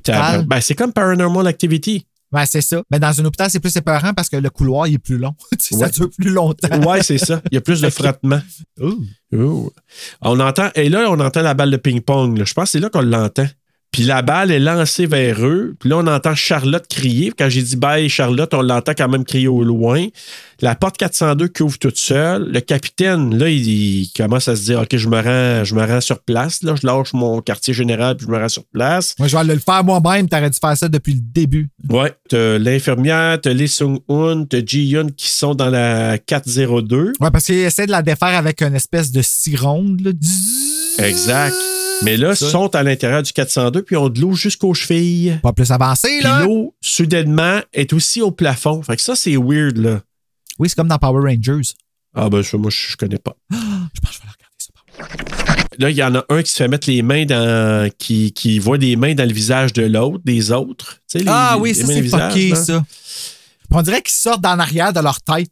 [0.48, 2.06] ben, c'est comme Paranormal Activity.
[2.34, 2.82] Ouais, c'est ça.
[2.90, 5.34] Mais dans un hôpital, c'est plus épeurant parce que le couloir, il est plus long.
[5.72, 5.80] Ouais.
[5.80, 6.82] Ça dure plus longtemps.
[6.82, 7.42] Ouais, c'est ça.
[7.52, 8.42] Il y a plus de frottement.
[10.22, 12.44] On entend, et là, on entend la balle de ping-pong.
[12.46, 13.48] Je pense que c'est là qu'on l'entend.
[13.94, 15.76] Puis la balle est lancée vers eux.
[15.80, 17.32] Puis là, on entend Charlotte crier.
[17.38, 20.08] Quand j'ai dit bye, Charlotte, on l'entend quand même crier au loin.
[20.62, 22.50] La porte 402 qui ouvre toute seule.
[22.52, 25.86] Le capitaine, là, il, il commence à se dire OK, je me rends, je me
[25.86, 26.64] rends sur place.
[26.64, 29.14] Là, je lâche mon quartier général puis je me rends sur place.
[29.20, 30.28] Moi, je vais aller le faire moi-même.
[30.28, 31.70] T'aurais dû faire ça depuis le début.
[31.88, 37.14] Ouais, t'as l'infirmière, t'as Lee Sung-un, t'as Ji-Yun qui sont dans la 402.
[37.20, 40.02] Ouais, parce qu'il essaie de la défaire avec une espèce de scie ronde.
[40.02, 40.12] Là.
[41.06, 41.54] Exact.
[42.02, 45.40] Mais là, ils sont à l'intérieur du 402 puis ont de l'eau jusqu'aux chevilles.
[45.42, 46.44] Pas plus avancé, Puis là.
[46.44, 48.82] l'eau, soudainement, est aussi au plafond.
[48.82, 50.02] Fait que ça, c'est weird, là.
[50.60, 51.62] Oui, c'est comme dans Power Rangers.
[52.16, 53.36] Ah, ben, ça, moi, je je connais pas.
[53.52, 55.76] Je pense que je vais la regarder, ça.
[55.80, 57.90] Là, il y en a un qui se fait mettre les mains dans.
[57.98, 60.96] qui, qui voit des mains dans le visage de l'autre, des autres.
[61.10, 62.84] Tu sais, les- Ah oui, les ça, c'est fucké, ça.
[63.72, 65.50] On dirait qu'ils sortent d'en arrière de leur tête.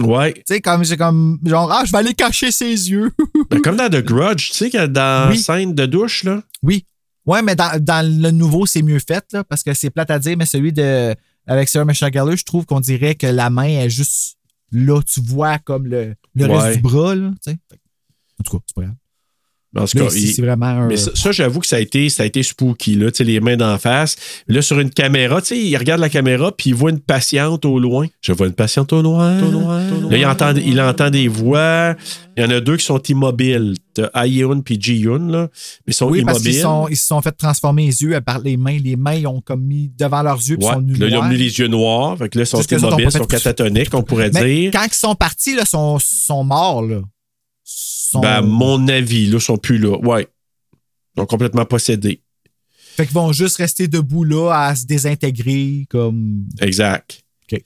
[0.00, 0.32] Ouais.
[0.34, 3.10] Tu sais, comme, j'ai comme, genre, ah, je vais aller cacher ses yeux.
[3.50, 5.36] Ben, comme dans The Grudge, tu sais, que dans Oui.
[5.36, 6.42] la scène de douche, là.
[6.62, 6.84] oui.
[7.26, 10.18] Ouais, mais dans, dans le nouveau, c'est mieux fait, là, parce que c'est plate à
[10.20, 11.12] dire, mais celui de,
[11.48, 14.36] avec Sarah Michelle Gellar, je trouve qu'on dirait que la main est juste
[14.70, 16.56] là, tu vois comme le, le Ouais.
[16.56, 17.58] reste du bras, là, tu sais.
[18.38, 18.94] En tout cas, c'est pas grave.
[19.78, 20.86] En tout cas, il- c'est vraiment un.
[20.88, 23.24] Mais ça, ça, j'avoue que ça a été, ça a été spooky, là, tu sais,
[23.24, 24.16] les mains d'en face.
[24.48, 27.64] Là, sur une caméra, tu sais, il regarde la caméra, puis il voit une patiente
[27.64, 28.06] au loin.
[28.22, 29.34] Je vois une patiente au loin.
[30.10, 31.94] Là, il entend, il entend des voix.
[32.36, 33.74] Il y en a deux qui sont immobiles.
[33.94, 35.48] T'as Ayeon puis Ji-Yoon, là.
[35.86, 36.52] Mais ils sont oui, parce immobiles.
[36.52, 38.76] qu'ils sont, ils se sont fait transformer les yeux par les mains.
[38.82, 40.72] Les mains, ils ont comme mis devant leurs yeux, puis Ouais.
[40.72, 41.30] ils sont nus Là, ils ont noirs.
[41.30, 42.18] mis les yeux noirs.
[42.18, 44.70] Fait que là, ils sont immobiles, ils sont catatoniques, on pourrait Mais dire.
[44.72, 47.00] quand ils sont partis, là, sont, sont morts, là.
[48.10, 49.96] Sont- Ben, à mon avis, là, ils sont plus là.
[49.98, 50.26] Ouais.
[51.16, 52.20] Ils sont complètement possédés.
[52.96, 56.44] Fait qu'ils vont juste rester debout là à se désintégrer comme.
[56.60, 57.22] Exact.
[57.52, 57.60] OK.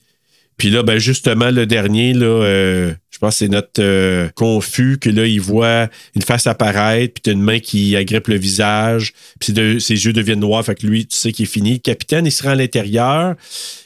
[0.57, 4.97] Puis là, ben justement, le dernier, là, euh, je pense que c'est notre euh, confus
[4.99, 9.13] que là, il voit une face apparaître, puis t'as une main qui agrippe le visage,
[9.39, 11.73] puis de- ses yeux deviennent noirs, fait que lui, tu sais qu'il est fini.
[11.73, 13.35] Le capitaine, il se rend à l'intérieur,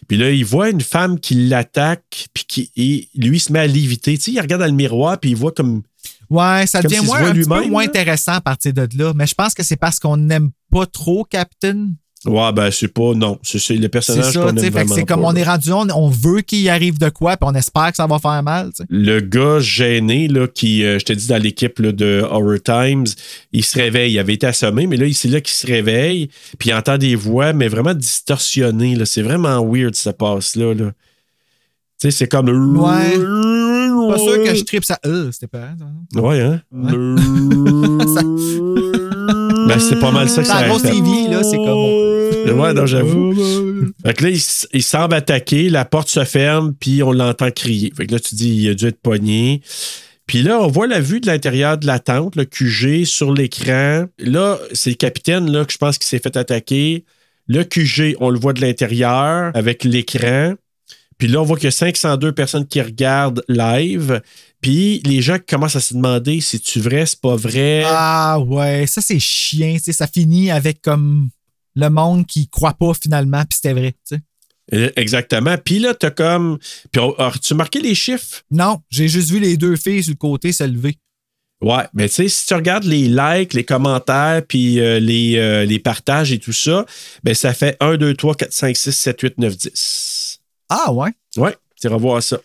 [0.07, 3.60] puis là, il voit une femme qui l'attaque, puis qui, et lui, il se met
[3.60, 4.18] à léviter.
[4.18, 5.84] Tu sais, il regarde dans le miroir, puis il voit comme...
[6.30, 7.89] Ouais, ça Comme devient moins, un petit peu moins là.
[7.89, 9.14] intéressant à partir de là.
[9.15, 11.89] Mais je pense que c'est parce qu'on n'aime pas trop Captain.
[12.26, 13.14] Ouais, ben c'est pas...
[13.14, 14.68] Non, c'est le C'est personnage ça, qu'on tu sais.
[14.76, 15.41] aime c'est comme on là.
[15.41, 18.07] est rendu, on, on veut qu'il y arrive de quoi, puis on espère que ça
[18.07, 21.91] va faire mal, le gars gêné, là, qui, euh, je te dis, dans l'équipe là,
[21.91, 23.06] de Horror Times,
[23.52, 24.14] il se réveille.
[24.14, 27.15] Il avait été assommé, mais là, c'est là qu'il se réveille, puis il entend des
[27.15, 28.95] voix, mais vraiment distorsionnées.
[28.95, 29.06] là.
[29.06, 30.73] C'est vraiment weird, ça passe-là.
[30.73, 30.85] Là.
[32.02, 32.49] Tu sais, c'est comme.
[32.49, 33.18] Ouais.
[34.10, 34.99] Pas sûr que je tripe ça.
[35.06, 35.69] Euh, c'était pas.
[36.15, 36.61] Ouais, hein?
[39.68, 40.91] ben, c'est pas mal ça que C'est ça la grosse fait.
[40.91, 42.60] TV, là, c'est comme.
[42.60, 43.34] Ouais, non, j'avoue.
[44.06, 44.41] Fait que là, il,
[44.73, 47.91] il semble attaquer, la porte se ferme, puis on l'entend crier.
[47.95, 49.61] Fait que là, tu dis, il a dû être pogné.
[50.27, 54.06] Puis là, on voit la vue de l'intérieur de la tente, le QG sur l'écran.
[54.19, 57.06] Là, c'est le capitaine, là, que je pense qu'il s'est fait attaquer.
[57.48, 60.53] Le QG, on le voit de l'intérieur avec l'écran.
[61.17, 64.21] Puis là, on voit qu'il y a 502 personnes qui regardent live.
[64.61, 67.83] Puis les gens qui commencent à se demander si tu vrai, c'est pas vrai?
[67.85, 71.29] Ah ouais, ça c'est chien, ça finit avec comme
[71.75, 74.21] le monde qui croit pas finalement, puis c'était vrai, tu sais.
[74.73, 75.55] Euh, Exactement.
[75.63, 76.57] Puis là, t'as comme.
[76.91, 78.41] Puis as-tu marqué les chiffres?
[78.49, 80.97] Non, j'ai juste vu les deux filles sur le côté se lever.
[81.61, 85.65] Ouais, mais tu sais, si tu regardes les likes, les commentaires, puis euh, les, euh,
[85.65, 86.85] les partages et tout ça,
[87.23, 90.24] ben ça fait 1, 2, 3, 4, 5, 6, 7, 8, 9, 10.
[90.69, 91.11] Ah ouais?
[91.37, 92.37] Ouais, tu iras voir ça.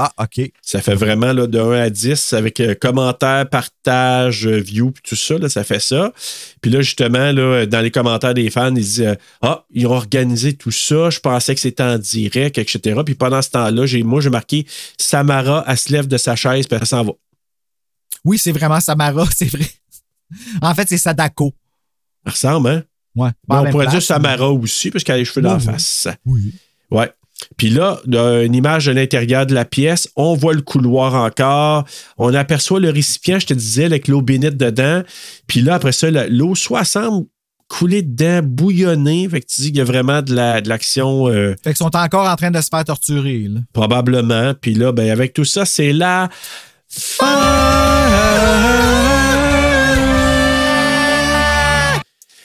[0.00, 0.52] Ah, OK.
[0.62, 5.02] Ça fait vraiment là, de 1 à 10 avec euh, commentaires, partages, euh, views, puis
[5.04, 6.12] tout ça, là, ça fait ça.
[6.60, 9.92] Puis là, justement, là, dans les commentaires des fans, ils disent euh, Ah, ils ont
[9.92, 13.00] organisé tout ça, je pensais que c'était en direct, etc.
[13.04, 14.66] Puis pendant ce temps-là, j'ai, moi, j'ai marqué
[14.98, 17.12] Samara, elle se lève de sa chaise, puis elle s'en va.
[18.24, 19.66] Oui, c'est vraiment Samara, c'est vrai.
[20.62, 21.52] En fait, c'est Sadako.
[22.24, 22.84] Elle ressemble, hein?
[23.16, 23.30] Ouais.
[23.48, 25.72] On pourrait dire Samara aussi, parce qu'elle a les cheveux dans la Oui, oui.
[25.72, 26.08] face.
[26.24, 26.54] Oui.
[26.92, 27.10] Ouais.
[27.56, 27.98] Puis là,
[28.42, 31.84] une image de l'intérieur de la pièce, on voit le couloir encore.
[32.16, 35.02] On aperçoit le récipient, je te disais, avec l'eau bénite dedans.
[35.46, 37.26] Puis là, après ça, l'eau soit semble
[37.66, 39.28] couler dedans, bouillonner.
[39.28, 41.76] Fait que tu dis qu'il y a vraiment de la- de l'action euh, Fait qu'ils
[41.78, 43.60] sont encore en train de se faire torturer, là.
[43.72, 44.54] probablement.
[44.60, 46.28] Puis là, ben, avec tout ça, c'est la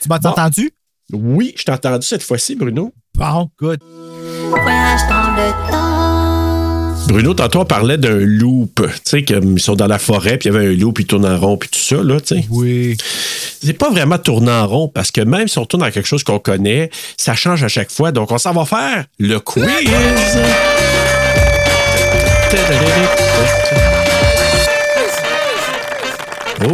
[0.02, 0.28] Tu m'as Bon.
[0.30, 0.70] entendu?
[1.12, 2.92] Oui, je t'ai entendu cette fois-ci, Bruno.
[3.14, 3.80] Bon, good.
[4.62, 7.06] Voyage dans le temps.
[7.08, 8.80] Bruno, tantôt, on parlait d'un loop.
[8.82, 11.06] Tu sais, qu'ils sont dans la forêt, puis il y avait un loop, puis ils
[11.06, 12.46] tournent en rond, puis tout ça, là, tu sais.
[12.48, 12.96] Oui.
[13.62, 16.24] C'est pas vraiment tourner en rond, parce que même si on tourne dans quelque chose
[16.24, 18.10] qu'on connaît, ça change à chaque fois.
[18.12, 19.64] Donc, on s'en va faire le quiz.
[26.66, 26.70] Oh,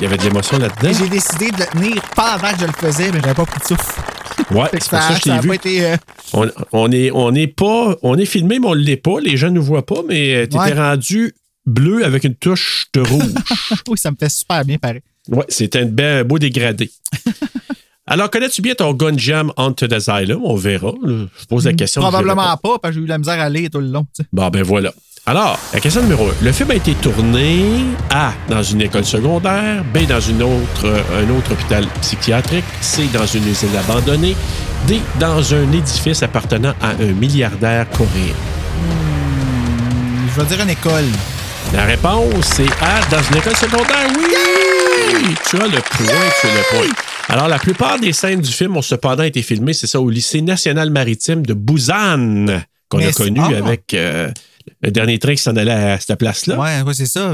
[0.00, 0.96] il y avait de l'émotion là-dedans.
[0.98, 3.66] J'ai décidé de le tenir pendant que je le faisais, mais j'avais pas pris de
[3.66, 4.11] souffle.
[4.50, 5.48] Ouais, c'est pour ça que je ça t'ai vu.
[5.48, 5.84] pas été.
[5.86, 5.96] euh,
[6.34, 9.20] On, on est, on est pas, on est filmé, mais on l'est pas.
[9.20, 10.72] Les gens ne nous voient pas, mais tu étais Ouais.
[10.74, 11.34] rendu
[11.66, 13.22] bleu avec une touche de rouge.
[13.88, 15.00] oui, ça me fait super bien pareil.
[15.28, 16.90] ouais, c'était un ben- beau dégradé.
[18.06, 20.42] Alors, connais-tu bien ton Gun Jam Haunted Asylum?
[20.44, 20.92] On verra.
[21.02, 21.26] là.
[21.40, 22.02] Je pose la question.
[22.02, 24.02] je Probablement pas, parce que j'ai eu la misère à lire tout le long.
[24.14, 24.28] tu sais.
[24.32, 24.92] Bon, ben voilà.
[25.24, 26.32] Alors, la question numéro 1.
[26.42, 28.32] Le film a été tourné A.
[28.48, 29.84] Dans une école secondaire.
[29.94, 30.04] B.
[30.08, 32.64] Dans une autre, euh, un autre hôpital psychiatrique.
[32.80, 33.08] C.
[33.12, 34.34] Dans une usine abandonnée.
[34.88, 35.00] D.
[35.20, 38.34] Dans un édifice appartenant à un milliardaire coréen.
[40.26, 41.04] Je vais dire une école.
[41.72, 43.00] La réponse, c'est A.
[43.08, 44.08] Dans une école secondaire.
[44.18, 45.36] Oui!
[45.48, 46.94] Tu as le point, tu as le point.
[47.28, 50.42] Alors, la plupart des scènes du film ont cependant été filmées, c'est ça, au lycée
[50.42, 52.46] national maritime de Busan,
[52.88, 53.56] qu'on a connu ah!
[53.56, 54.28] avec euh,
[54.82, 56.58] le dernier train qui s'en allait à cette place-là.
[56.58, 57.32] Ouais, ouais, c'est ça.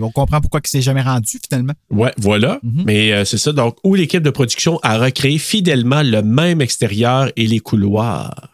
[0.00, 1.72] On comprend pourquoi il s'est jamais rendu, finalement.
[1.88, 2.58] Ouais, voilà.
[2.62, 2.82] Mhm.
[2.84, 3.52] Mais euh, c'est ça.
[3.52, 8.48] Donc, où l'équipe de production a recréé fidèlement le même extérieur et les couloirs.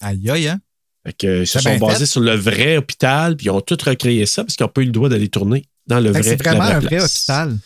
[0.00, 0.60] Aïe, aïe, hein?
[1.06, 2.06] Fait que, ils se sont basés fait.
[2.06, 4.86] sur le vrai hôpital, puis ils ont tout recréé ça parce qu'ils n'ont pas eu
[4.86, 7.56] le droit d'aller tourner dans le Fait que vrai c'est vraiment un vrai hôpital.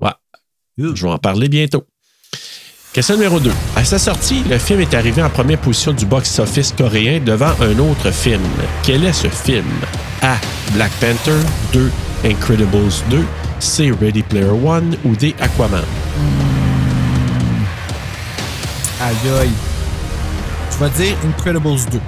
[0.00, 0.10] Ouais.
[0.78, 1.84] Je vais en parler bientôt.
[2.96, 3.50] Question numéro 2.
[3.76, 7.78] À sa sortie, le film est arrivé en première position du box-office coréen devant un
[7.78, 8.40] autre film.
[8.82, 9.66] Quel est ce film?
[10.22, 10.36] A.
[10.72, 11.36] Black Panther.
[11.74, 11.90] 2.
[12.24, 13.22] Incredibles 2.
[13.58, 13.92] C.
[14.00, 14.96] Ready Player One.
[15.04, 15.34] Ou D.
[15.40, 15.84] Aquaman?
[19.02, 19.50] Aïe aïe.
[20.72, 22.00] Je vais dire Incredibles 2.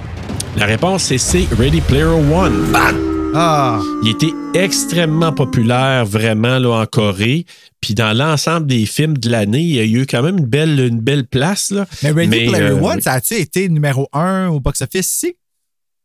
[0.57, 1.47] La réponse c'est C.
[1.59, 3.08] Ready Player One.
[3.35, 3.79] Ah!
[4.01, 7.45] Il était extrêmement populaire vraiment là, en Corée.
[7.79, 10.79] Puis dans l'ensemble des films de l'année, il y a eu quand même une belle,
[10.79, 11.69] une belle place.
[11.71, 11.85] Là.
[12.01, 15.35] Mais Ready Player euh, One, ça a-tu été numéro 1 au box-office ici?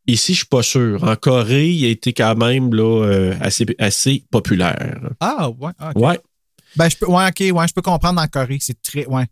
[0.06, 1.02] Ici, je suis pas sûr.
[1.02, 5.00] En Corée, il a été quand même là, euh, assez, assez populaire.
[5.18, 5.72] Ah, ouais.
[5.80, 5.96] ok.
[5.96, 6.20] Ouais,
[6.76, 8.58] Ben, je peux, ouais, ok, ouais, je peux comprendre en Corée.
[8.60, 9.06] C'est très.
[9.06, 9.24] Ouais.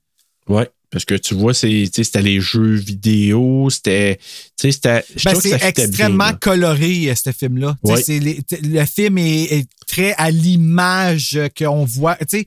[0.49, 0.69] ouais.
[0.93, 4.19] Parce que tu vois, c'était les jeux vidéo, c'était.
[4.63, 4.71] Ben,
[5.17, 7.77] c'est bien, extrêmement coloré, euh, ce film-là.
[7.83, 12.17] Le film est, est très à l'image qu'on voit.
[12.17, 12.47] Tu sais,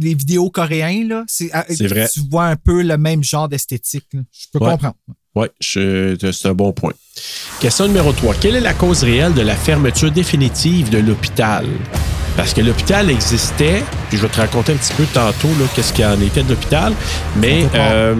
[0.00, 1.50] les vidéos coréens, là, c'est,
[1.86, 2.08] vrai.
[2.12, 4.08] tu vois un peu le même genre d'esthétique.
[4.12, 4.18] Je
[4.52, 4.70] peux Ouais.
[4.72, 4.96] comprendre.
[5.34, 6.92] Oui, c'est un bon point.
[7.60, 8.34] Question numéro 3.
[8.34, 11.66] Quelle est la cause réelle de la fermeture définitive de l'hôpital?
[12.36, 15.92] Parce que l'hôpital existait, puis je vais te raconter un petit peu tantôt là, qu'est-ce
[15.92, 16.92] qu'il en était de l'hôpital,
[17.36, 18.14] mais euh,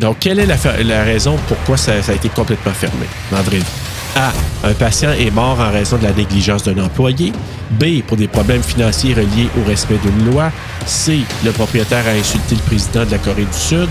[0.00, 3.64] donc quelle est la, raison pourquoi ça, ça a été complètement fermé vraie vie?
[4.16, 4.32] A.
[4.64, 7.32] Un patient est mort en raison de la négligence d'un employé.
[7.70, 8.02] B.
[8.06, 10.50] Pour des problèmes financiers reliés au respect d'une loi.
[10.86, 11.20] C.
[11.44, 13.88] Le propriétaire a insulté le président de la Corée du Sud.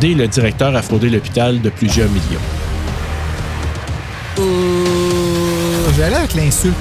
[0.00, 0.14] D.
[0.14, 2.40] Le directeur a fraudé l'hôpital de plusieurs millions.
[4.38, 4.42] Euh,
[5.88, 6.76] je vais aller avec l'insulte.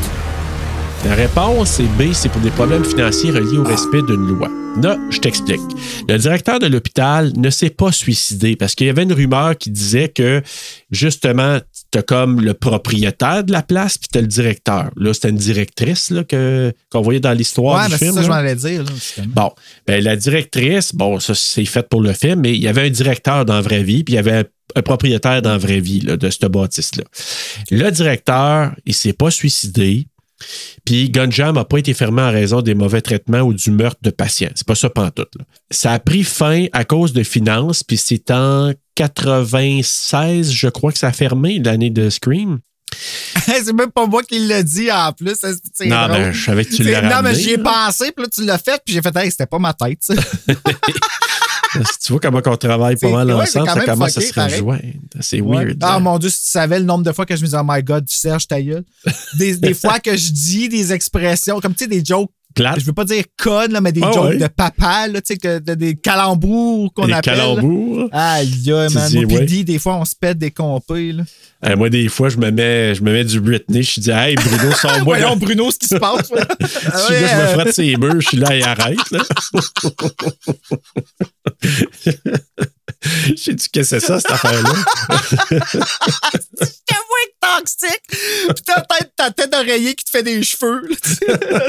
[1.05, 4.49] La réponse est B, c'est pour des problèmes financiers reliés au respect d'une loi.
[4.81, 5.59] Là, je t'explique.
[6.07, 9.69] Le directeur de l'hôpital ne s'est pas suicidé parce qu'il y avait une rumeur qui
[9.71, 10.41] disait que,
[10.91, 11.57] justement,
[11.89, 14.91] t'as comme le propriétaire de la place puis t'as le directeur.
[14.95, 18.13] Là, c'était une directrice là, que, qu'on voyait dans l'histoire Ouais, du c'est film.
[18.13, 18.35] ça que je là.
[18.35, 18.83] m'en allais dire.
[18.83, 19.23] Là.
[19.27, 19.51] Bon,
[19.87, 22.89] ben, la directrice, bon, ça c'est fait pour le film, mais il y avait un
[22.91, 24.43] directeur dans la vraie vie, puis il y avait un,
[24.75, 27.03] un propriétaire dans la vraie vie là, de cette bâtisse-là.
[27.71, 30.05] Le directeur, il s'est pas suicidé.
[30.85, 34.09] Puis Gunjam n'a pas été fermé en raison des mauvais traitements ou du meurtre de
[34.09, 34.51] patients.
[34.55, 35.29] C'est pas ça pantoute.
[35.37, 35.45] Là.
[35.69, 40.97] Ça a pris fin à cause de finances, puis c'est en 96, je crois que
[40.99, 42.59] ça a fermé l'année de Scream.
[43.45, 45.35] c'est même pas moi qui l'ai dit en plus.
[45.39, 46.17] c'est- c'est Non, drôle.
[46.17, 47.63] ben, je savais que tu l'as Non, mais j'y ai là.
[47.87, 50.13] pensé, puis là, tu l'as fait, puis j'ai fait, hey, c'était pas ma tête, ça.
[52.03, 54.81] tu vois comment on travaille pas mal ouais, ensemble, ça commence à se rejoindre.
[55.19, 55.65] C'est Ouais.
[55.65, 55.77] weird.
[55.81, 57.65] Ah mon Dieu, si tu savais le nombre de fois que je me disais, oh
[57.67, 58.83] my God, Serge, ta gueule.
[59.37, 62.29] Des, des fois que je dis des expressions, comme tu sais, des jokes.
[62.53, 62.79] Plate.
[62.79, 64.37] Je veux pas dire connes, là, mais des Ah jokes ouais.
[64.37, 67.37] de papa, là, tu sais, que- de- des calembours qu'on Des appelle.
[67.37, 67.43] là.
[67.55, 68.09] calembours.
[68.11, 68.89] Aïe, Tu man.
[68.93, 69.45] Moi, ouais.
[69.45, 71.23] Guy, des fois, on se pète des compés, là.
[71.65, 73.83] Euh, moi, des fois, je me mets, je me mets du Britney.
[73.83, 75.03] Je dis, hey, Bruno, sors-moi.
[75.17, 75.35] Voyons.
[75.37, 76.31] Bruno, ce qui se passe.
[76.31, 76.45] là.
[76.59, 76.65] Je
[77.13, 78.97] suis là, je me frotte ses murs, je suis là, et arrête.
[79.11, 79.19] Là.
[83.35, 84.73] J'ai dit, qu'est-ce que c'est ça, cette affaire-là?
[87.41, 88.01] Toxique.
[88.09, 90.87] Puis t'as peut-être ta tête d'oreiller qui te fait des cheveux.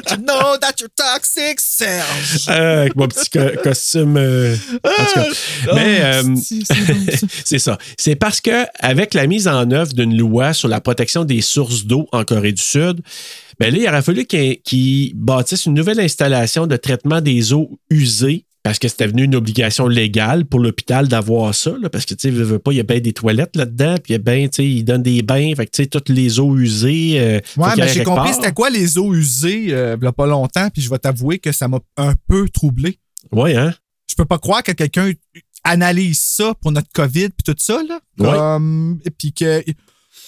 [0.06, 2.46] tu know that you're toxic, Serge.
[2.48, 4.16] Euh, avec mon petit co- costume.
[4.18, 4.54] euh,
[4.84, 5.74] en tout cas.
[5.74, 6.64] Mais Ah, euh, si,
[7.44, 7.78] c'est ça.
[7.98, 11.84] c'est parce que avec la mise en œuvre d'une loi sur la protection des sources
[11.84, 13.00] d'eau en Corée du Sud,
[13.58, 17.70] ben là, il aurait fallu qu'ils qu'ils bâtissent une nouvelle installation de traitement des eaux
[17.90, 18.44] usées.
[18.62, 22.32] Parce que c'était venu une obligation légale pour l'hôpital d'avoir ça, là, parce que tu
[22.32, 24.56] sais, pas, il y a bien des toilettes là-dedans, puis il y a bien, tu
[24.56, 27.18] sais, ils donnent des bains, fait que tu sais, toutes les eaux usées.
[27.18, 30.26] euh, Ouais, mais j'ai compris c'était quoi les eaux usées euh, il y a pas
[30.26, 32.98] longtemps, puis je vais t'avouer que ça m'a un peu troublé.
[33.32, 33.74] Ouais, hein?
[34.08, 35.10] Je peux pas croire que quelqu'un
[35.64, 37.98] analyse ça pour notre COVID puis tout ça, là.
[38.18, 38.30] Ouais.
[38.30, 39.64] Comme, et puis que.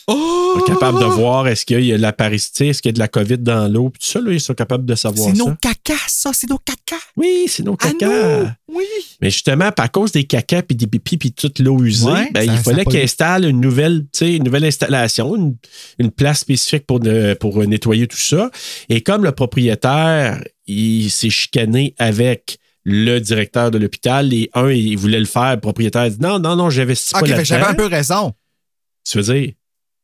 [0.07, 0.63] Oh!
[0.67, 2.99] Capable de voir est-ce qu'il y a de la parasité, est-ce qu'il y a de
[2.99, 5.55] la COVID dans l'eau, puis tout ça, là, ils sont capables de savoir C'est nos
[5.57, 6.97] caca, ça, c'est nos caca.
[7.17, 8.07] Oui, c'est nos À caca.
[8.07, 8.85] nous, Oui.
[9.21, 12.47] Mais justement, à cause des caca puis des pipis puis toute l'eau usée, Ouais, ben,
[12.47, 15.57] ça- il fallait qu'ils installent une nouvelle, une installation, une,
[15.99, 17.01] une place spécifique pour,
[17.41, 18.51] pour euh, nettoyer tout ça.
[18.89, 24.97] Et comme le propriétaire, il s'est chicané avec le directeur de l'hôpital, et un, il
[24.99, 27.45] voulait le faire, le propriétaire dit non, non, non, j'investis Ok, pas là-dedans.
[27.45, 28.33] j'avais un peu raison.
[29.09, 29.53] Tu veux dire?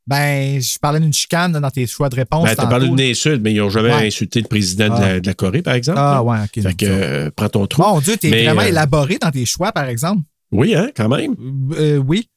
[0.06, 2.44] Ben, je parlais d'une chicane dans tes choix de réponse.
[2.44, 4.06] Ben, t'as parlé d'une insulte, mais ils n'ont jamais Ouais.
[4.08, 5.98] insulté le président de, la, de la Corée, par exemple.
[6.00, 6.62] Ah, ouais, ok.
[6.62, 7.82] Fait que, euh, prends ton trou.
[7.82, 10.22] Mon Dieu, t'es Mais, vraiment euh, élaboré dans tes choix, par exemple.
[10.50, 11.36] Oui, hein, quand même.
[11.78, 12.28] Euh, oui.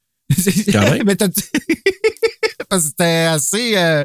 [0.72, 1.04] Quand même.
[1.06, 1.28] Mais t'as
[2.70, 3.78] Parce que c'était assez.
[3.78, 4.04] euh,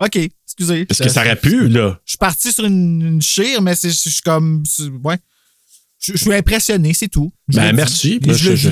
[0.00, 0.16] OK,
[0.46, 0.84] excusez.
[0.86, 1.98] Parce que ça aurait pu, là.
[2.04, 4.62] Je suis parti sur une, une chire, mais c'est- je suis comme.
[5.04, 5.16] Ouais.
[6.00, 7.32] Je, je suis impressionné, c'est tout.
[7.48, 7.74] Je Ben, dis.
[7.76, 8.20] merci.
[8.28, 8.68] Je.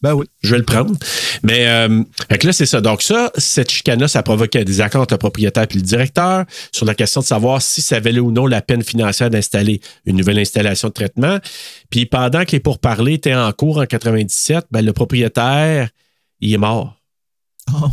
[0.00, 0.24] Ben oui.
[0.42, 0.96] Je vais le prendre.
[1.42, 2.80] Mais euh, fait là, c'est ça.
[2.80, 6.86] Donc, ça, cette chicane-là, ça provoquait des accords entre le propriétaire et le directeur sur
[6.86, 10.38] la question de savoir si ça valait ou non la peine financière d'installer une nouvelle
[10.38, 11.38] installation de traitement.
[11.90, 15.90] Puis pendant que les pourparlers étaient en cours en 97, ben, le propriétaire,
[16.40, 16.96] il est mort.
[17.74, 17.88] Oh.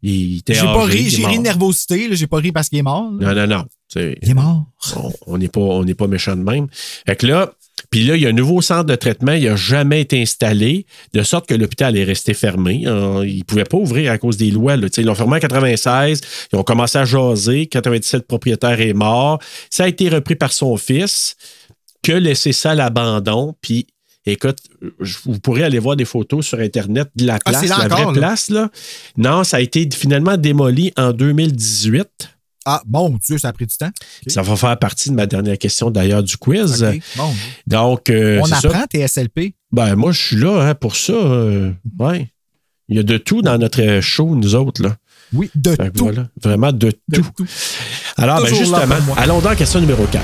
[0.00, 2.78] Il était J'ai pas ri, j'ai ri de nervosité, là, j'ai pas ri parce qu'il
[2.78, 3.10] est mort.
[3.18, 3.34] là.
[3.34, 3.64] Non, non, non.
[3.96, 4.66] Il est mort.
[4.94, 6.68] on- on n'est pas, on n'est pas méchant de même.
[7.04, 7.52] Fait que là,
[7.90, 10.86] puis là, il y a un nouveau centre de traitement, il n'a jamais été installé,
[11.12, 12.82] de sorte que l'hôpital est resté fermé.
[12.86, 14.76] Euh, Ils ne pouvaient pas ouvrir à cause des lois.
[14.76, 14.88] là.
[14.96, 16.20] Ils l'ont fermé en 96,
[16.52, 19.38] ils ont commencé à jaser, 97, le propriétaire est mort.
[19.70, 21.36] Ça a été repris par son fils,
[22.02, 23.86] que laissé ça à l'abandon, puis
[24.26, 24.58] Écoute,
[25.24, 28.12] vous pourrez aller voir des photos sur Internet de la Ah, place, là la encore,
[28.12, 28.26] vraie là?
[28.28, 28.50] place.
[28.50, 28.68] Là.
[29.16, 32.06] Non, ça a été finalement démoli en 2018.
[32.70, 33.88] Ah, mon Dieu, ça a pris du temps?
[34.26, 36.86] Ça va faire partie de ma dernière question d'ailleurs du quiz.
[37.16, 37.32] Bon.
[37.66, 38.68] Donc, euh, On c'est ça.
[38.68, 39.54] apprend tes SLP.
[39.72, 41.14] Ben, moi, je suis là hein, pour ça.
[41.14, 42.28] euh, ouais.
[42.90, 44.82] Il y a de tout dans notre show, nous autres.
[44.82, 44.96] Là.
[45.32, 46.04] Oui, de Fait tout.
[46.04, 47.26] voilà, vraiment de, De tout.
[47.36, 47.46] tout.
[48.18, 50.22] Alors, ben, justement, allons dans la question numéro 4.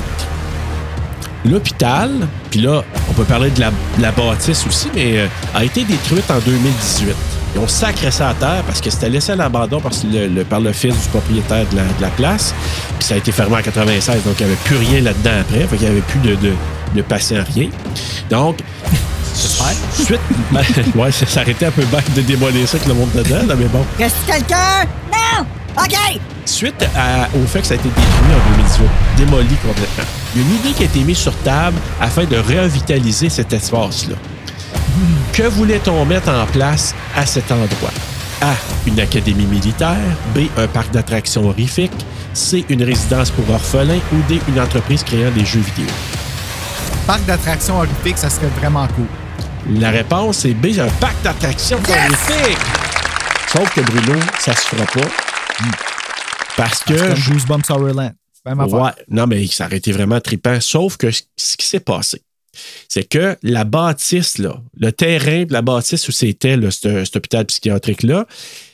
[1.47, 2.11] L'hôpital,
[2.51, 5.85] puis là, on peut parler de la, de la bâtisse aussi, mais euh, a été
[5.85, 7.15] détruite en 2018.
[7.55, 10.45] Ils ont sacré ça à terre parce que c'était laissé à l'abandon par le, le-
[10.45, 12.55] par le fils du propriétaire de la, de la place.
[12.99, 15.61] Puis ça a été fermé en 96, donc il n'y avait plus rien là-dedans après.
[15.69, 16.53] Fait qu'il n'y avait plus de, de,
[16.97, 17.69] de patient, rien.
[18.31, 18.59] Donc,
[19.35, 20.21] suite.
[20.51, 20.63] ben,
[20.97, 23.67] ouais, ça s'arrêtait un peu bête de démolir ça avec le monde dedans, là, mais
[23.67, 23.85] bon.
[23.99, 24.85] Reste quelqu'un?
[25.13, 25.45] Non!
[25.79, 26.21] OK!
[26.47, 28.85] Suite à- au fait que ça a été détruit en 2018,
[29.17, 30.05] démoli complètement,
[30.35, 33.53] il y a une idée qui a été mise sur table afin de revitaliser cet
[33.53, 34.15] espace-là.
[35.33, 37.91] Que voulait-on mettre en place à cet endroit?
[38.43, 38.55] A.
[38.87, 39.97] Une académie militaire.
[40.35, 40.41] B.
[40.57, 41.93] Un parc d'attractions horrifiques.
[42.35, 42.65] C.
[42.69, 44.01] Une résidence pour orphelins.
[44.13, 44.41] Ou D.
[44.49, 45.87] Une entreprise créant des jeux vidéo.
[47.07, 49.07] Parc d'attractions horrifiques, ça serait vraiment cool.
[49.79, 50.79] La réponse est B.
[50.79, 52.59] Un parc d'attractions horrifiques.
[53.53, 55.09] Sauf que Bruno, ça se fera pas.
[56.57, 58.13] Parce que je- comme Goosebumps Horrorland.
[58.47, 60.61] Ouais, non, mais ça aurait été vraiment trippant.
[60.61, 62.21] Sauf que ce qui s'est passé,
[62.89, 67.47] c'est que la bâtisse, là, le terrain de la bâtisse où c'était cet, cet hôpital
[67.47, 68.27] psychiatrique-là,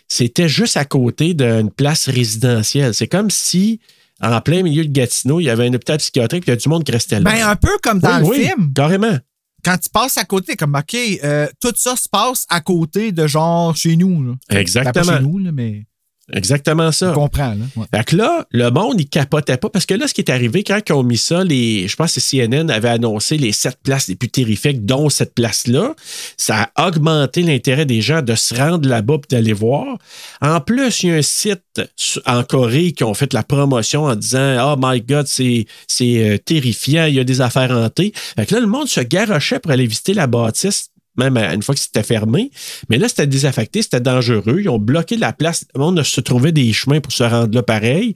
[0.09, 2.95] c'était juste à côté d'une place résidentielle.
[2.95, 3.81] C'est comme si,
[4.21, 6.57] en plein milieu de Gatineau, il y avait un hôpital psychiatrique et il y a
[6.57, 7.31] du monde qui restait là.
[7.31, 8.73] Ben, un peu comme dans Oui, le oui, film.
[8.75, 9.19] Carrément.
[9.65, 13.27] Quand tu passes à côté, comme, OK, euh, tout ça se passe à côté de
[13.27, 14.25] genre chez nous.
[14.25, 14.33] Là.
[14.49, 15.05] Ben, Exactement.
[15.05, 15.85] pas chez nous, là, mais
[16.33, 17.11] Exactement ça.
[17.13, 17.55] on comprend.
[17.55, 17.65] Là.
[17.77, 17.87] Ouais.
[17.95, 20.65] Fait que là, le monde, il capotait pas parce que là, ce qui est arrivé,
[20.65, 24.09] quand ils ont mis ça, les, je pense que CNN avait annoncé les sept places
[24.09, 25.95] les plus terrifiques, dont cette place-là.
[26.37, 29.99] Ça a augmenté l'intérêt des gens de se rendre là-bas et d'aller voir.
[30.41, 31.81] En plus, il y a un site
[32.27, 35.67] en Corée qui ont fait la promotion en disant Oh my God, c'est
[36.03, 38.13] euh, terrifiant, il y a des affaires hantées.
[38.37, 41.75] Fait que là, le monde se garochait pour aller visiter la bâtisse même une fois
[41.75, 42.51] que c'était fermé.
[42.89, 44.59] Mais là, c'était désaffecté, c'était dangereux.
[44.61, 45.65] Ils ont bloqué la place.
[45.75, 48.15] Le monde se trouvait des chemins pour se rendre là pareil.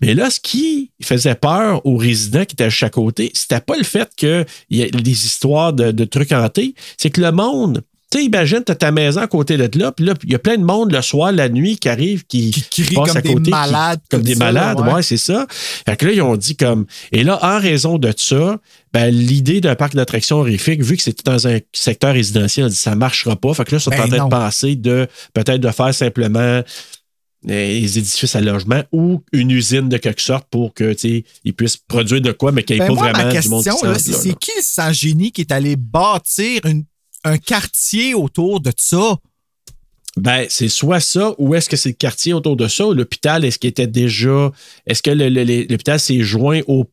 [0.00, 3.76] Mais là, ce qui faisait peur aux résidents qui étaient à chaque côté, c'était pas
[3.76, 7.82] le fait qu'il y ait des histoires de, de trucs hantés, c'est que le monde.
[8.16, 10.38] Tu sais, imagine, tu ta maison à côté de là, puis là, il y a
[10.38, 13.20] plein de monde le soir, la nuit, qui arrive, qui, qui rit passe comme à
[13.20, 14.92] des côté, qui- malades, comme des ça, malades, ouais.
[14.94, 15.46] ouais, c'est ça.
[15.50, 16.86] Fait que là, ils ont dit comme.
[17.12, 18.58] Et là, en raison de ça,
[18.92, 22.74] ben, l'idée d'un parc d'attractions horrifique, vu que c'était dans un secteur résidentiel, on dit
[22.74, 23.52] ça marchera pas.
[23.52, 24.24] Fait que là, ils sont Ben en train non.
[24.24, 26.62] de penser de peut-être de faire simplement euh,
[27.44, 30.96] les édifices à logement ou une usine de quelque sorte pour que
[31.44, 33.48] ils puissent produire de quoi, mais qu'il n'y ait Ben, pas moi, vraiment ma du
[33.50, 36.84] monde qui question, là, c'est qui le sans-génie qui est allé bâtir une-
[37.26, 39.16] un quartier autour de ça?
[40.16, 43.44] Ben, c'est soit ça, ou est-ce que c'est le quartier autour de ça, ou l'hôpital,
[43.44, 44.50] est-ce qu'il était déjà.
[44.86, 46.86] Est-ce que l'hôpital s'est joint au,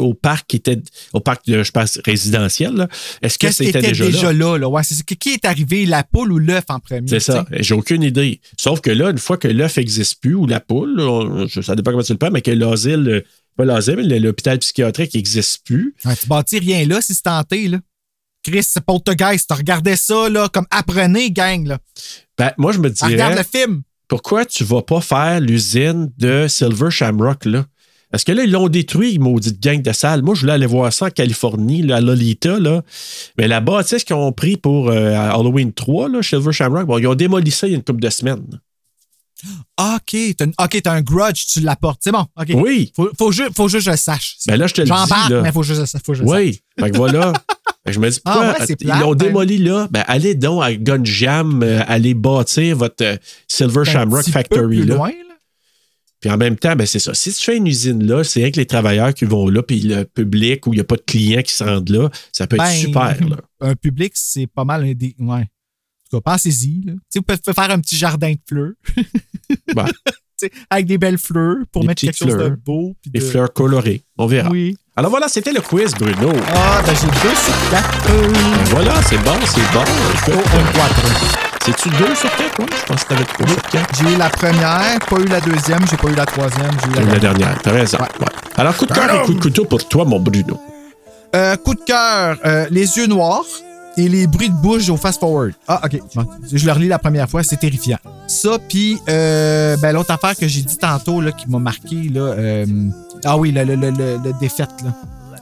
[0.00, 0.78] au parc qui était.
[1.12, 2.88] Au parc, de, je pense, résidentiel, là?
[3.22, 4.52] Est-ce que c'était était déjà, déjà, là?
[4.52, 4.58] là?
[4.58, 4.68] là?
[4.68, 5.02] Ouais, c'est ça.
[5.04, 7.08] Qui est arrivé, la poule ou l'œuf en premier?
[7.08, 7.46] C'est ça.
[7.52, 8.40] J'ai aucune idée.
[8.58, 11.92] Sauf que là, une fois que l'œuf n'existe plus, ou la poule, on- ça dépend
[11.92, 13.20] comment tu le prends, mais que l'asile, euh,
[13.56, 15.94] pas l'asile, mais l'hôpital psychiatrique n'existe plus.
[16.04, 17.78] Ouais, tu bâtis rien là si c'est tenté, là.
[18.42, 21.78] Chris, Poltergeist, regardais ça, là, comme apprenez, gang, là.
[22.38, 23.82] Ben, moi, je me Ah, regarde dirais, le film.
[24.08, 27.64] pourquoi tu vas pas faire l'usine de Silver Shamrock, là?
[28.10, 30.22] Parce que là, ils l'ont détruit, maudite gang de salles.
[30.22, 32.82] Moi, je voulais aller voir ça en Californie, là, à Lolita, là.
[33.38, 37.06] Mais la bâtisse qu'ils ont pris pour euh, Halloween 3, là, Silver Shamrock, bon, ils
[37.06, 38.60] ont démoli ça il y a une couple de semaines.
[39.78, 42.00] OK, t'as une- OK, t'as un grudge, tu l'apportes.
[42.04, 42.50] C'est bon, OK.
[42.54, 42.92] Oui.
[42.94, 44.36] Faut, faut, ju- faut juste que je le sache.
[44.46, 45.42] Ben là, je te le dis, J'embarque, là.
[45.42, 46.36] mais faut juste faut que je le sache.
[46.38, 46.60] Oui.
[46.78, 47.32] Fait que voilà.
[47.86, 49.26] Que je me dis, Ah pourquoi ouais, ils l'ont ben.
[49.26, 49.88] démoli là?
[49.90, 53.16] Ben, allez donc à Gunjam, euh, allez bâtir votre euh,
[53.48, 54.76] Silver un Shamrock Factory.
[54.78, 54.94] plus Là.
[54.96, 55.14] loin, là.
[56.20, 57.14] Puis en même temps, ben c'est ça.
[57.14, 59.80] Si tu fais une usine là, c'est rien que les travailleurs qui vont là, puis
[59.80, 62.56] le public où il n'y a pas de clients qui se rendent là, ça peut
[62.56, 63.16] être Ben, super.
[63.26, 63.36] Là.
[63.62, 65.14] Un public, c'est pas mal un des.
[65.18, 65.46] Ouais.
[66.10, 66.84] Tout cas, pensez-y.
[67.14, 68.72] vous pouvez faire un petit jardin de fleurs.
[70.70, 72.56] Avec des belles fleurs pour Des mettre quelque petites chose de fleurs.
[72.64, 72.94] beau.
[73.02, 74.02] puis Des de- fleurs colorées.
[74.16, 74.48] On verra.
[74.50, 74.74] Oui.
[74.96, 76.32] Alors voilà, c'était le quiz, Bruno.
[76.54, 78.06] Ah, ben j'ai deux sur quatre.
[78.08, 79.84] Ben voilà, c'est bon, c'est bon.
[80.28, 81.64] Oh, un quatre.
[81.64, 82.58] C'est-tu deux sur quatre?
[82.58, 83.94] Ouais, je pense que t'avais trois sur quatre.
[84.02, 86.94] J'ai eu la première, pas eu la deuxième, j'ai pas eu la troisième, j'ai eu
[86.94, 87.98] la, eu la dernière, t'as raison.
[87.98, 88.26] ouais.
[88.56, 90.58] Alors, coup de cœur et coup de couteau pour toi, mon Bruno.
[91.36, 93.44] Euh, coup de cœur, euh, les yeux noirs
[94.04, 95.52] et les bruits de bouche au fast-forward.
[95.68, 96.00] Ah, OK.
[96.14, 97.98] Bon, je le relis la première fois, c'est terrifiant.
[98.26, 102.20] Ça, puis euh, ben, l'autre affaire que j'ai dit tantôt là, qui m'a marqué, là,
[102.20, 102.66] euh,
[103.24, 104.70] ah oui, le, le, le, le- le défaite.
[104.84, 104.92] Là.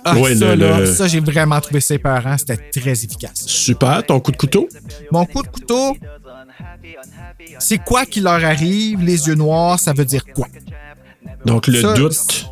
[0.04, 2.36] Ah, Ouais, ça, le- là, le- ça, j'ai vraiment trouvé ça épeurant.
[2.38, 3.44] C'était très efficace.
[3.46, 4.68] Super, ton coup de couteau?
[5.10, 5.96] Mon coup de couteau,
[7.58, 10.46] c'est quoi qui leur arrive, les yeux noirs, ça veut dire quoi?
[11.44, 12.46] Donc, le Ça, doute.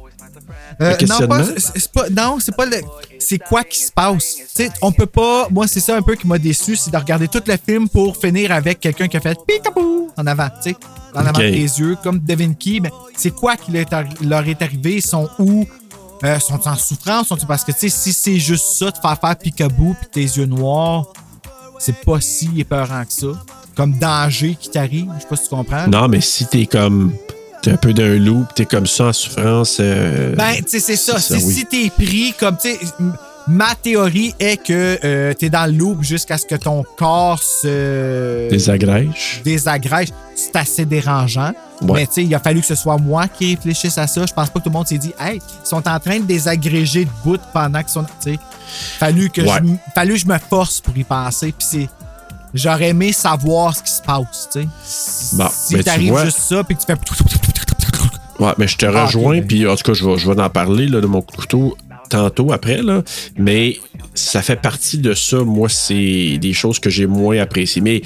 [0.80, 1.42] Euh, non, pas,
[1.74, 2.76] c'est pas, non, c'est pas le.
[3.18, 4.36] C'est quoi qui se passe?
[4.82, 5.48] On peut pas.
[5.50, 8.16] Moi, c'est ça un peu qui m'a déçu, c'est de regarder tout le film pour
[8.16, 10.76] finir avec quelqu'un qui a fait Peekaboo en avant, tu sais,
[11.14, 12.80] en avant des yeux, comme Devin Key.
[12.82, 14.96] Mais c'est quoi qui leur est arri- leur est arrivé?
[14.96, 15.64] Ils sont où?
[16.24, 17.28] Euh, sont en souffrance?
[17.28, 20.22] Sont parce que, tu sais, si c'est juste ça, de faire faire Peekaboo puis tes
[20.38, 21.06] yeux noirs,
[21.78, 23.26] c'est pas si épeurant que ça.
[23.74, 25.86] Comme danger qui t'arrive, je sais pas si tu comprends.
[25.86, 27.12] Non, mais si t'es comme.
[27.66, 29.78] T'es un peu d'un loup, t'es comme ça en souffrance.
[29.80, 31.18] euh, Ben, tu sais, c'est ça.
[31.18, 31.52] Si, oui.
[31.52, 32.78] si t'es pris comme, tu sais,
[33.48, 38.48] ma théorie est que euh, t'es dans le loop jusqu'à ce que ton corps se
[38.48, 39.40] Désagrège.
[39.44, 40.10] désagrège.
[40.36, 41.50] C'est assez dérangeant.
[41.82, 41.92] Ouais.
[42.02, 44.24] Mais tu sais, il a fallu que ce soit moi qui réfléchisse à ça.
[44.24, 46.24] Je pense pas que tout le monde s'est dit, hey, ils sont en train de
[46.24, 48.04] désagréger de bout pendant qu'ils sont.
[48.22, 48.38] Tu sais,
[49.00, 49.48] fallu que, Ouais.
[49.54, 51.52] je, m- fallu que je me force pour y penser.
[51.58, 51.88] Puis c'est.
[52.54, 54.68] J'aurais aimé savoir ce qui se passe, tu sais.
[55.36, 56.94] Bon, si ben, tu t'arrives vois- juste ça, puis que tu fais.
[58.38, 59.46] Ouais, mais je te Ah, rejoins, ben.
[59.46, 61.76] puis en tout cas, je vais, je vais en parler là, de mon couteau
[62.08, 63.02] tantôt après, là.
[63.36, 63.78] Mais
[64.14, 65.38] ça fait partie de ça.
[65.38, 67.82] Moi, c'est des choses que j'ai moins appréciées.
[67.82, 68.00] Mais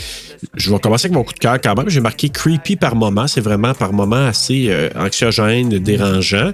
[0.56, 1.90] je vais commencer avec mon coup de cœur quand même.
[1.90, 3.26] J'ai marqué creepy par moment.
[3.26, 6.52] C'est vraiment par moment assez euh, anxiogène, dérangeant.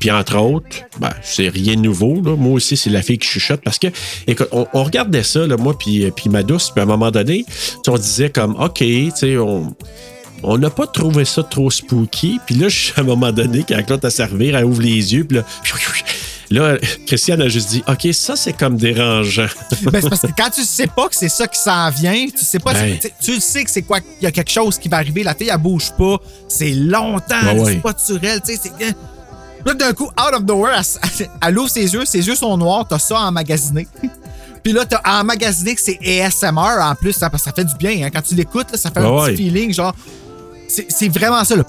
[0.00, 2.14] Puis entre autres, ben, c'est rien de nouveau.
[2.24, 2.34] Là.
[2.34, 3.88] Moi aussi, c'est la fille qui chuchote parce que,
[4.26, 7.10] écoute, on, on regardait ça, là, moi, puis, puis ma douce, puis à un moment
[7.10, 7.44] donné,
[7.88, 9.74] on disait comme, OK, tu sais, on
[10.42, 12.40] on n'a pas trouvé ça trop spooky.
[12.46, 15.24] Puis là, à un moment donné, quand Claude à servir, elle ouvre les yeux.
[15.24, 15.44] Puis là,
[16.50, 19.46] là, Christiane a juste dit OK, ça, c'est comme dérangeant.
[19.90, 22.44] Ben, c'est parce que quand tu sais pas que c'est ça qui s'en vient, tu
[22.44, 22.98] sais pas, Ben.
[22.98, 25.22] tu, tu le sais que c'est quoi, il y a quelque chose qui va arriver,
[25.22, 26.18] la fille elle bouge pas,
[26.48, 28.96] c'est longtemps, Ouais, c'est pas naturel, tu sais, c'est.
[29.64, 32.86] Là, d'un coup, out of nowhere, elle, elle- ouvre ses yeux, ses yeux sont noirs,
[32.88, 33.88] t'as ça emmagasiné.
[34.62, 37.74] Puis là, t'as emmagasiné que c'est ASMR en plus, ça, parce que ça fait du
[37.76, 38.10] bien, hein.
[38.12, 39.94] Quand tu l'écoutes, ça fait un Ouais, petit feeling, genre.
[40.68, 41.64] C'est c'est vraiment ça, là.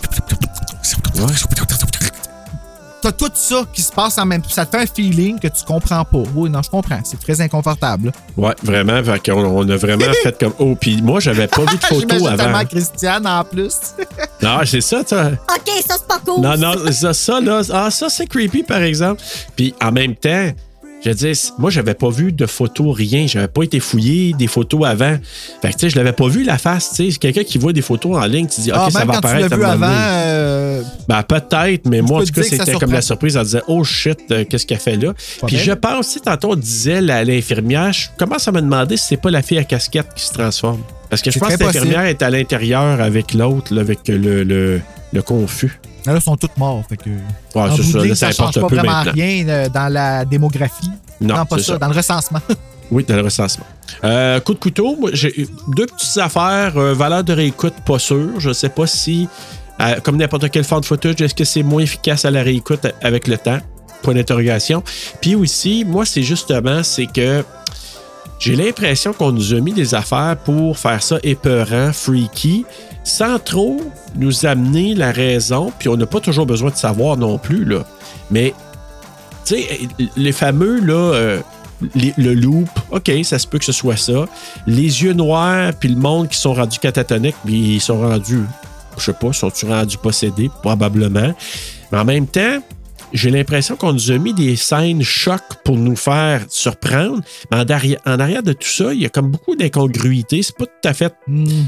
[2.99, 4.49] T'as tout ça qui se passe en même temps.
[4.49, 6.23] Ça te fait un feeling que tu comprends pas.
[6.33, 6.99] Oui, non, je comprends.
[7.03, 8.11] C'est très inconfortable.
[8.35, 9.03] Ouais, vraiment.
[9.03, 11.99] Fait qu'on on a vraiment fait comme Oh, puis moi, j'avais pas vu de photo
[12.01, 12.37] J'imagine avant.
[12.37, 13.75] tellement Christiane en plus.
[14.41, 15.31] Non, c'est ça, ça.
[15.31, 16.41] Ok, ça c'est pas cool.
[16.41, 19.19] Non, non, ça, ça, là, ah, ça, c'est creepy, par exemple.
[19.55, 20.51] Puis en même temps,
[21.05, 23.27] je dire, moi, j'avais pas vu de photos, rien.
[23.27, 25.15] J'avais pas été fouillé des photos avant.
[25.61, 26.89] Fait que, tu sais, je l'avais pas vu la face.
[26.89, 28.99] Tu sais, c'est quelqu'un qui voit des photos en ligne, tu dis, OK, Ah, ça
[28.99, 29.49] même va quand tu apparaître.
[29.49, 32.91] l'as à vu avant, euh, Ben, peut-être, mais moi, en tout cas, ça c'était comme
[32.91, 33.35] la surprise.
[33.37, 35.13] Elle disait, oh shit, euh, qu'est-ce qu'elle fait là?
[35.45, 38.97] Puis je pense, tu sais, tantôt, on disait la- l'infirmière, je commence à me demander
[38.97, 40.81] si c'est pas la fille à casquette qui se transforme.
[41.09, 44.81] Parce que je pense que l'infirmière est à l'intérieur avec l'autre, avec le, le,
[45.13, 45.79] le confus.
[46.13, 46.83] Là, ils sont tous morts.
[46.87, 47.17] Fait que, Ouais,
[47.55, 49.11] en c'est bout de ça, là, ça ça change pas vraiment maintenant.
[49.13, 50.91] rien euh, dans la démographie.
[51.21, 51.77] Non, pas ça, ça.
[51.77, 52.39] dans le recensement.
[52.89, 53.65] Oui, dans le recensement.
[54.05, 56.77] Euh, coup de couteau, j'ai deux petites affaires.
[56.77, 58.39] euh, valeur de réécoute, pas sûr.
[58.39, 59.27] Je sais pas si,
[59.81, 63.27] euh, comme n'importe quel de footage, est-ce que c'est moins efficace à la réécoute avec
[63.27, 63.57] le temps?
[64.03, 64.83] Point d'interrogation.
[65.19, 67.43] Puis aussi, moi, c'est justement, c'est que
[68.39, 72.65] j'ai l'impression qu'on nous a mis des affaires pour faire ça épeurant, freaky,
[73.07, 73.81] sans trop
[74.15, 75.71] nous amener la raison.
[75.79, 77.85] Puis on n'a pas toujours besoin de savoir non plus, là.
[78.29, 78.53] Mais
[79.45, 79.79] tu sais,
[80.15, 81.41] les fameux, là, euh,
[81.95, 84.25] le loop, OK, ça se peut que ce soit ça.
[84.65, 88.43] Les yeux noirs, puis le monde qui sont rendus catatoniques, puis ils sont rendus,
[88.97, 90.49] je sais pas, sont-ils rendus possédés?
[90.61, 91.33] Probablement.
[91.91, 92.59] Mais en même temps,
[93.13, 97.21] j'ai l'impression qu'on nous a mis des scènes chocs pour nous faire surprendre.
[97.51, 100.41] Mais en arrière, en arrière de tout ça, il y a comme beaucoup d'incongruités.
[100.43, 101.13] C'est pas tout à fait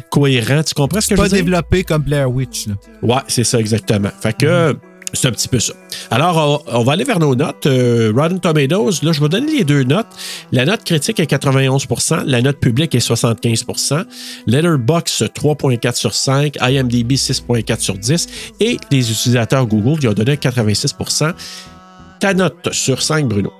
[0.09, 0.63] cohérent.
[0.63, 1.43] Tu comprends ce que je pas veux dire?
[1.45, 2.67] développé comme Blair Witch.
[2.67, 2.73] Là.
[3.01, 4.09] Ouais, c'est ça exactement.
[4.21, 4.75] Fait que
[5.13, 5.73] C'est un petit peu ça.
[6.11, 7.65] Alors, on, on va aller vers nos notes.
[7.65, 10.07] Euh, Rotten Tomatoes, là, je vais donner les deux notes.
[10.51, 14.05] La note critique est 91% la note publique est 75%
[14.47, 18.27] Letterboxd 3.4 sur 5, IMDb 6.4 sur 10
[18.59, 21.33] et les utilisateurs Google qui ont donné 86%
[22.19, 23.51] Ta note sur 5, Bruno?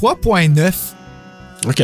[0.00, 0.72] 3.9.
[1.66, 1.82] OK.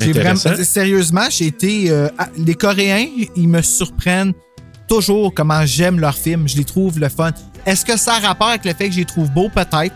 [0.00, 1.90] Vraiment, sérieusement, j'ai été.
[1.90, 2.08] euh,
[2.38, 3.06] les Coréens,
[3.36, 4.32] ils me surprennent
[4.88, 6.48] toujours comment j'aime leurs films.
[6.48, 7.32] Je les trouve le fun.
[7.66, 9.48] Est-ce que ça a rapport avec le fait que je les trouve beaux?
[9.48, 9.94] Peut-être.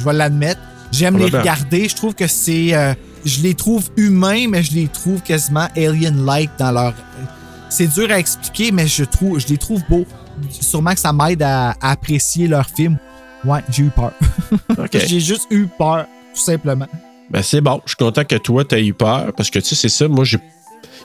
[0.00, 0.60] Je vais l'admettre.
[0.92, 1.88] J'aime les regarder.
[1.88, 2.74] Je trouve que c'est.
[2.74, 2.94] euh,
[3.24, 6.94] je les trouve humains, mais je les trouve quasiment alien-like dans leur.
[7.70, 10.06] C'est dur à expliquer, mais je, trouve, je les trouve beaux.
[10.50, 12.98] Sûrement que ça m'aide à, à apprécier leurs films.
[13.44, 14.12] Ouais, j'ai eu peur.
[14.92, 16.86] J'ai juste eu peur, tout simplement.
[17.30, 17.80] Ben, c'est bon.
[17.84, 20.08] Je suis content que toi, tu aies eu peur parce que tu sais, c'est ça.
[20.08, 20.38] Moi, j'ai.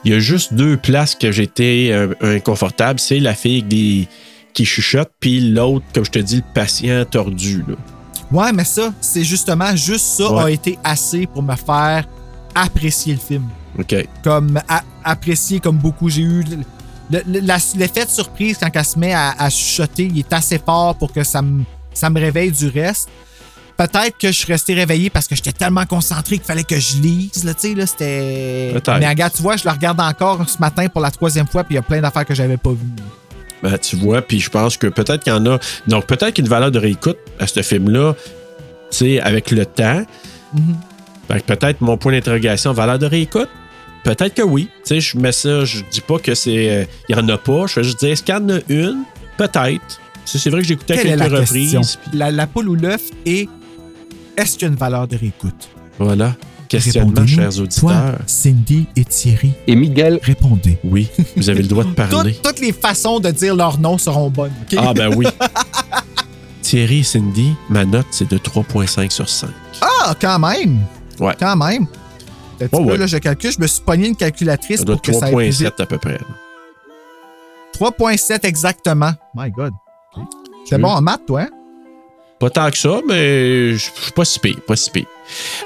[0.04, 2.98] Il y a juste deux places que j'étais euh, inconfortable.
[3.00, 4.08] C'est la fille avec des-
[4.52, 7.64] qui chuchote, puis l'autre, comme je te dis, le patient tordu.
[7.68, 7.74] Là.
[8.32, 10.42] Ouais, mais ça, c'est justement, juste ça Ouais.
[10.44, 12.04] a été assez pour me faire
[12.54, 13.44] apprécier le film.
[13.78, 13.94] OK.
[14.24, 14.60] Comme
[15.04, 16.08] apprécier comme beaucoup.
[16.08, 16.44] J'ai eu
[17.74, 21.12] l'effet de surprise quand elle se met à, à chuchoter, il est assez fort pour
[21.12, 23.08] que ça me, ça me réveille du reste.
[23.76, 26.98] Peut-être que je suis resté réveillé parce que j'étais tellement concentré qu'il fallait que je
[26.98, 27.44] lise.
[27.44, 28.74] Là, tu sais, là, c'était.
[28.98, 31.74] Mais regarde, tu vois, je le regarde encore ce matin pour la troisième fois, puis
[31.74, 32.76] il y a plein d'affaires que j'avais pas vues.
[33.62, 35.58] Ben, tu vois, puis je pense que peut-être qu'il y en a.
[35.86, 38.14] Donc, peut-être qu'une valeur de réécoute à ce film-là,
[38.90, 40.04] tu sais, avec le temps.
[40.54, 40.76] Mhm.
[41.28, 43.48] Fait que peut-être mon point d'interrogation, valeur de réécoute?
[44.02, 44.68] Peut-être que oui.
[44.84, 46.70] Tu sais, je mets ça, je dis pas que c'est.
[46.70, 47.66] euh, Il y en a pas.
[47.66, 49.04] Je vais juste dire, est-ce qu'il y en a une?
[49.36, 50.00] Peut-être.
[50.24, 51.98] C'est vrai que j'ai écouté à Quelle est quelques la reprises.
[52.12, 53.48] La, la poule ou l'œuf est
[54.36, 55.68] est-ce qu'il y a une valeur de réécoute?
[55.98, 56.34] Voilà.
[56.70, 57.80] Questionnement, chers auditeurs.
[57.80, 59.52] Toi, Cindy et Thierry.
[59.66, 60.20] Et Miguel.
[60.22, 60.78] Répondez.
[60.84, 62.34] Oui, vous avez le droit de parler.
[62.34, 64.52] Toutes, toutes les façons de dire leur nom seront bonnes.
[64.76, 65.26] Ah, ben oui.
[66.62, 69.50] Thierry et Cindy, ma note, c'est de 3,5 sur 5.
[69.80, 70.78] Ah, quand même!
[71.18, 71.34] Ouais.
[71.38, 71.86] Quand même.
[72.62, 72.96] Un petit Ouais, peu, ouais.
[72.98, 75.58] là, je calcule, je me suis pogné une calculatrice Ça pour que ça aille plus
[75.64, 75.68] vite.
[75.76, 76.12] 3,7 à peu près.
[76.12, 76.20] là.
[77.76, 79.12] 3.7 exactement.
[79.34, 79.72] My God.
[80.66, 81.42] C'est bon en maths, toi?
[81.42, 81.48] hein?
[82.40, 85.04] Pas tant que ça, mais je suis pas si pire, pas si pire.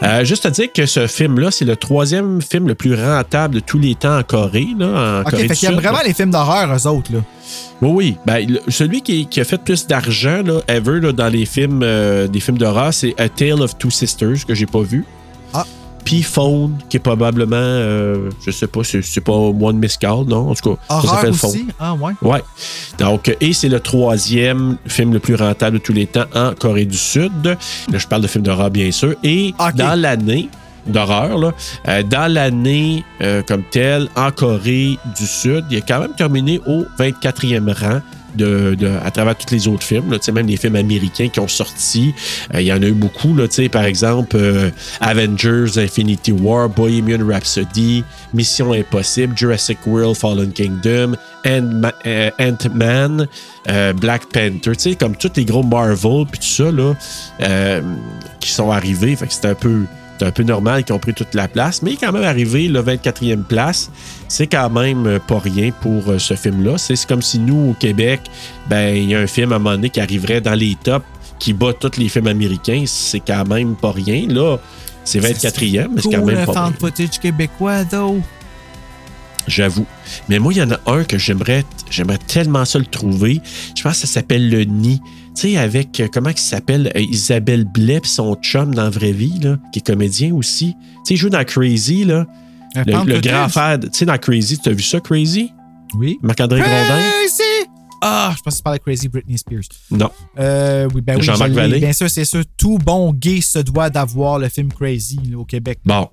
[0.02, 3.60] Euh, juste à dire que ce film-là, c'est le troisième film le plus rentable de
[3.60, 4.66] tous les temps en Corée.
[4.76, 6.05] Là, en OK, Corée fait du qu'il y a Sud, vraiment là.
[6.05, 7.20] les films d'horreur, eux autres, là.
[7.80, 8.16] Oui, oui.
[8.26, 12.26] Ben, celui qui, qui a fait plus d'argent, là, ever, là, dans les films, euh,
[12.26, 15.05] des films d'horreur, c'est A Tale of Two Sisters, que j'ai pas vu.
[15.52, 15.64] Ah.
[16.05, 20.51] Puis Phone, qui est probablement, euh, je sais pas, c'est pas One Miss Call, non?
[20.51, 21.32] En tout cas, ça s'appelle?
[21.35, 21.52] Phone.
[21.81, 22.12] Ah, ouais.
[22.22, 22.43] Ouais.
[22.98, 26.85] Donc, et c'est le troisième film le plus rentable de tous les temps en Corée
[26.85, 27.32] du Sud.
[27.44, 29.14] Là, je parle de films d'horreur, bien sûr.
[29.24, 29.76] Et Ok.
[29.76, 30.48] dans l'année
[30.86, 31.52] d'horreur, là,
[31.89, 36.60] euh, dans l'année euh, comme telle, en Corée du Sud, il est quand même terminé
[36.66, 38.01] au 24e rang.
[39.05, 42.15] À travers tous les autres films, même les films américains qui ont sorti,
[42.55, 43.36] euh, il y en a eu beaucoup.
[43.70, 44.70] Par exemple, euh,
[45.01, 51.15] Avengers, Infinity War, Bohemian Rhapsody, Mission Impossible, Jurassic World, Fallen Kingdom,
[51.47, 53.28] euh, Ant-Man,
[54.01, 56.94] Black Panther, comme tous les gros Marvel, puis tout ça, là,
[58.40, 59.16] qui sont arrivés.
[59.16, 59.82] Fait c'était un peu.
[60.19, 62.23] C'est un peu normal qu'ils ont pris toute la place, mais il est quand même
[62.23, 63.91] arrivé, le 24e place.
[64.28, 66.78] C'est quand même euh, pas rien pour euh, ce film-là.
[66.78, 68.20] C'est comme si nous, au Québec,
[68.69, 71.05] ben, il y a un film à un moment donné qui arriverait dans les tops,
[71.39, 72.85] qui bat tous les films américains.
[72.86, 74.27] C'est quand même pas rien.
[74.28, 74.59] Là,
[75.05, 76.74] c'est 24e, mais c'est quand même le pas fan rien.
[76.78, 78.20] footage québécois, though.
[79.47, 79.86] J'avoue.
[80.28, 83.41] Mais moi, il y en a un que j'aimerais j'aimerais tellement ça le trouver.
[83.77, 85.01] Je pense que ça s'appelle Le Nid.
[85.36, 88.90] Tu sais, avec, euh, comment il s'appelle, euh, Isabelle Blais pis son chum dans la
[88.90, 90.74] vraie vie, là, qui est comédien aussi.
[90.74, 92.27] Tu sais, il joue dans Crazy, là.
[92.77, 95.52] Un Le, grand frère, de- tu sais, dans Crazy, tu as vu ça, Crazy?
[95.97, 96.19] Oui.
[96.23, 96.98] Marc-André Grondin?
[97.01, 97.69] Crazy!
[98.01, 99.62] Ah, je pense que tu parlais de Crazy Britney Spears.
[99.90, 100.11] Non.
[100.39, 101.61] Euh, oui, ben oui, Jean-Marc je l'ai.
[101.61, 101.78] Vallée?
[101.81, 102.43] Bien sûr, c'est sûr.
[102.56, 105.78] Tout bon gay se doit d'avoir le film Crazy là, au Québec.
[105.85, 106.09] Bon.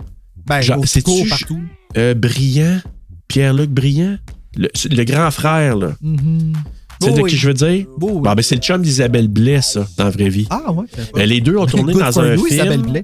[0.45, 1.61] Ben, Jean- au c'est-tu partout.
[1.97, 2.79] Euh, Brillant?
[3.27, 4.17] Pierre-Luc Brillant?
[4.55, 5.91] Le, le grand frère, là.
[6.01, 6.53] Mhm.
[7.01, 7.85] Tu sais de qui je veux dire?
[7.97, 10.47] Bon, ben, c'est le chum d'Isabelle Blais, ça, dans la vraie vie.
[10.49, 10.85] Ah, ouais.
[11.13, 13.03] Ben, les deux ont tourné dans un film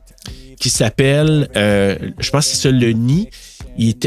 [0.60, 3.30] qui s'appelle, euh, je pense que c'est ça, Le Nid.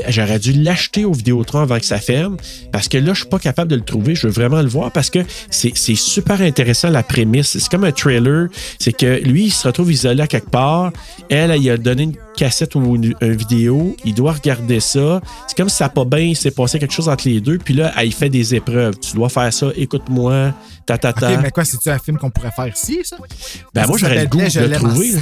[0.08, 2.36] J'aurais dû l'acheter au Vidéotron avant que ça ferme
[2.72, 4.14] parce que là, je suis pas capable de le trouver.
[4.14, 5.20] Je veux vraiment le voir parce que
[5.50, 7.58] c'est super intéressant la prémisse.
[7.58, 8.48] C'est comme un trailer.
[8.78, 10.92] C'est que lui, il se retrouve isolé à quelque part.
[11.28, 13.96] Elle, elle, il a donné une cassette ou une, une vidéo.
[14.04, 15.20] Il doit regarder ça.
[15.46, 17.58] C'est comme si ça n'a pas bien, il s'est passé quelque chose entre les deux.
[17.58, 18.98] Puis là, elle, il fait des épreuves.
[18.98, 20.54] Tu dois faire ça, écoute-moi,
[20.86, 21.36] ta ta ta.
[21.38, 23.16] Mais quoi, c'est-tu un film qu'on pourrait faire ici, ça?
[23.74, 25.12] Ben, moi, j'aurais le goût de le trouver.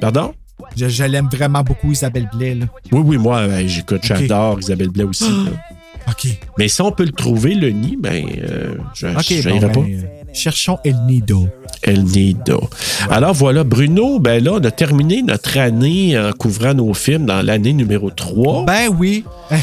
[0.00, 0.34] Pardon?
[0.76, 2.54] Je, je l'aime vraiment beaucoup, Isabelle Blais.
[2.54, 2.66] Là.
[2.92, 5.24] Oui, oui, moi, ben, j'écoute, j'adore Isabelle Blais aussi.
[5.24, 5.50] là.
[6.08, 6.26] OK.
[6.58, 9.66] Mais si on peut le trouver, le nid, ben, euh, je OK, je bon, n'irai
[9.66, 9.80] ben, pas.
[9.80, 11.46] euh, cherchons El Nido.
[11.82, 12.68] El Nido.
[13.10, 17.42] Alors voilà, Bruno, ben là, on a terminé notre année en couvrant nos films dans
[17.42, 18.64] l'année numéro 3.
[18.64, 19.24] Ben oui.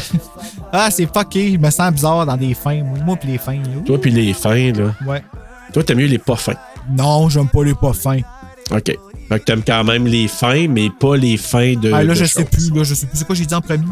[0.71, 1.53] ah, c'est fucké.
[1.53, 2.81] Je me sens bizarre dans des fins.
[3.05, 3.53] Moi, puis les fins.
[3.53, 3.81] Là.
[3.85, 4.95] Toi, puis les fins, là.
[5.05, 5.23] Ouais.
[5.73, 6.55] Toi, t'aimes mieux les pas fins.
[6.89, 8.19] Non, j'aime pas les pas fins.
[8.71, 8.97] OK.
[9.29, 11.91] Fait que t'aimes quand même les fins, mais pas les fins de.
[11.91, 12.49] Ah, là, de je sais choses.
[12.49, 12.71] plus.
[12.73, 13.17] Là, je sais plus.
[13.17, 13.83] C'est quoi j'ai dit en premier?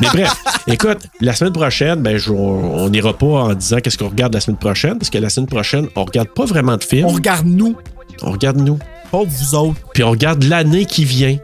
[0.00, 0.34] Mais bref,
[0.66, 4.40] écoute, la semaine prochaine, ben, je- on n'ira pas en disant qu'est-ce qu'on regarde la
[4.40, 7.06] semaine prochaine, parce que la semaine prochaine, on regarde pas vraiment de films.
[7.06, 7.76] On regarde nous.
[8.22, 8.78] On regarde nous.
[9.10, 9.78] Pas vous autres.
[9.92, 11.36] Puis on regarde l'année qui vient.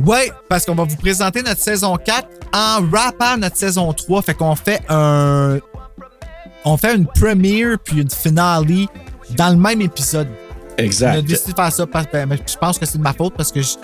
[0.00, 4.22] Ouais, parce qu'on va vous présenter notre saison 4 en rappant notre saison 3.
[4.22, 5.58] Fait qu'on fait un.
[6.64, 8.66] On fait une premiere puis une finale
[9.36, 10.28] dans le même épisode.
[10.80, 11.22] On a Exact.
[11.22, 13.60] décidé de faire ça parce ben, je pense que c'est de ma faute parce que
[13.62, 13.76] je-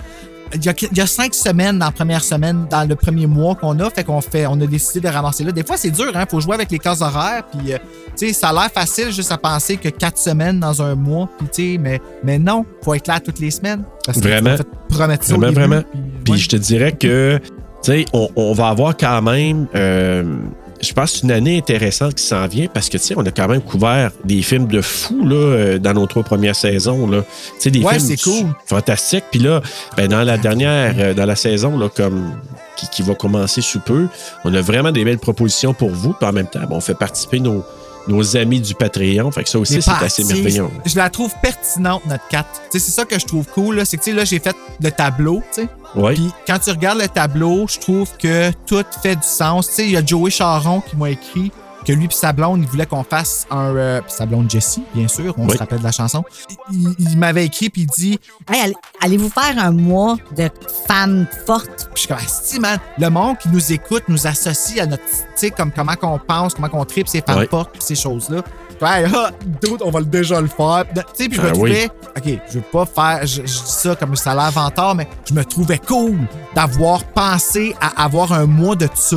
[0.54, 3.26] il y, a, il y a cinq semaines dans la première semaine, dans le premier
[3.26, 5.50] mois qu'on a, fait qu'on fait, on a décidé de ramasser là.
[5.50, 6.24] Des fois, c'est dur, hein?
[6.30, 7.78] Faut jouer avec les cases horaires, puis euh,
[8.16, 11.28] tu sais, ça a l'air facile juste à penser que quatre semaines dans un mois,
[11.36, 13.82] puis tu sais, mais, mais non, faut être là toutes les semaines.
[14.04, 14.54] Parce que Vraiment.
[14.88, 15.82] promettre ça Vraiment, vraiment.
[15.92, 16.38] puis, Puis ouais.
[16.38, 17.38] je te dirais que,
[17.82, 19.66] tu sais, on, on va avoir quand même.
[19.74, 20.36] euh,
[20.80, 23.24] je pense que c'est une année intéressante qui s'en vient parce que, tu sais, on
[23.26, 27.06] a quand même couvert des films de fous là, euh, dans nos trois premières saisons.
[27.06, 27.22] Là.
[27.22, 27.26] Tu
[27.58, 28.46] sais, des Ouais, films c'est cool.
[28.66, 29.24] fantastiques.
[29.30, 29.60] Puis là,
[29.96, 32.32] ben, dans la dernière, euh, dans la saison, là, comme
[32.76, 34.06] qui, qui va commencer sous peu,
[34.44, 36.12] on a vraiment des belles propositions pour vous.
[36.12, 37.64] Puis en même temps, ben, on fait participer nos,
[38.08, 39.30] nos amis du Patreon.
[39.32, 40.66] Fait que ça aussi, c'est assez merveilleux.
[40.84, 42.46] Je la trouve pertinente, notre 4.
[42.70, 43.84] Tu sais, c'est ça que je trouve cool, là.
[43.84, 45.68] C'est que, tu sais, là, j'ai fait le tableau, tu sais.
[45.96, 46.14] Oui.
[46.14, 49.68] Puis quand tu regardes le tableau, je trouve que tout fait du sens.
[49.68, 51.50] Tu sais, il y a Joey Charon qui m'a écrit
[51.86, 53.76] que lui puis sa blonde, il voulait qu'on fasse un...
[53.76, 55.52] euh, puis sa blonde Jessie, bien sûr, on Oui.
[55.52, 56.24] se rappelle de la chanson.
[56.72, 58.18] Il, il m'avait écrit puis il dit...
[58.52, 60.50] Hey, allez- allez-vous faire un mois de
[60.88, 61.88] femmes fortes?
[61.94, 65.04] Puis je suis comme, Asti, man, le monde qui nous écoute nous associe à notre...
[65.04, 67.46] Tu sais, comme comment qu'on pense, comment qu'on tripe ces femmes Ouais.
[67.48, 68.42] fortes ces choses-là.
[68.82, 69.30] Ouais, ah,
[69.62, 70.84] dude, on va déjà le faire.
[70.94, 71.70] Tu sais, puis je me Ah oui.
[71.72, 71.90] trouvais,
[72.34, 75.34] OK, je veux pas faire, je, je dis ça comme ça l'air vantard, mais je
[75.34, 76.18] me trouvais cool
[76.54, 79.16] d'avoir pensé à avoir un mois de ça.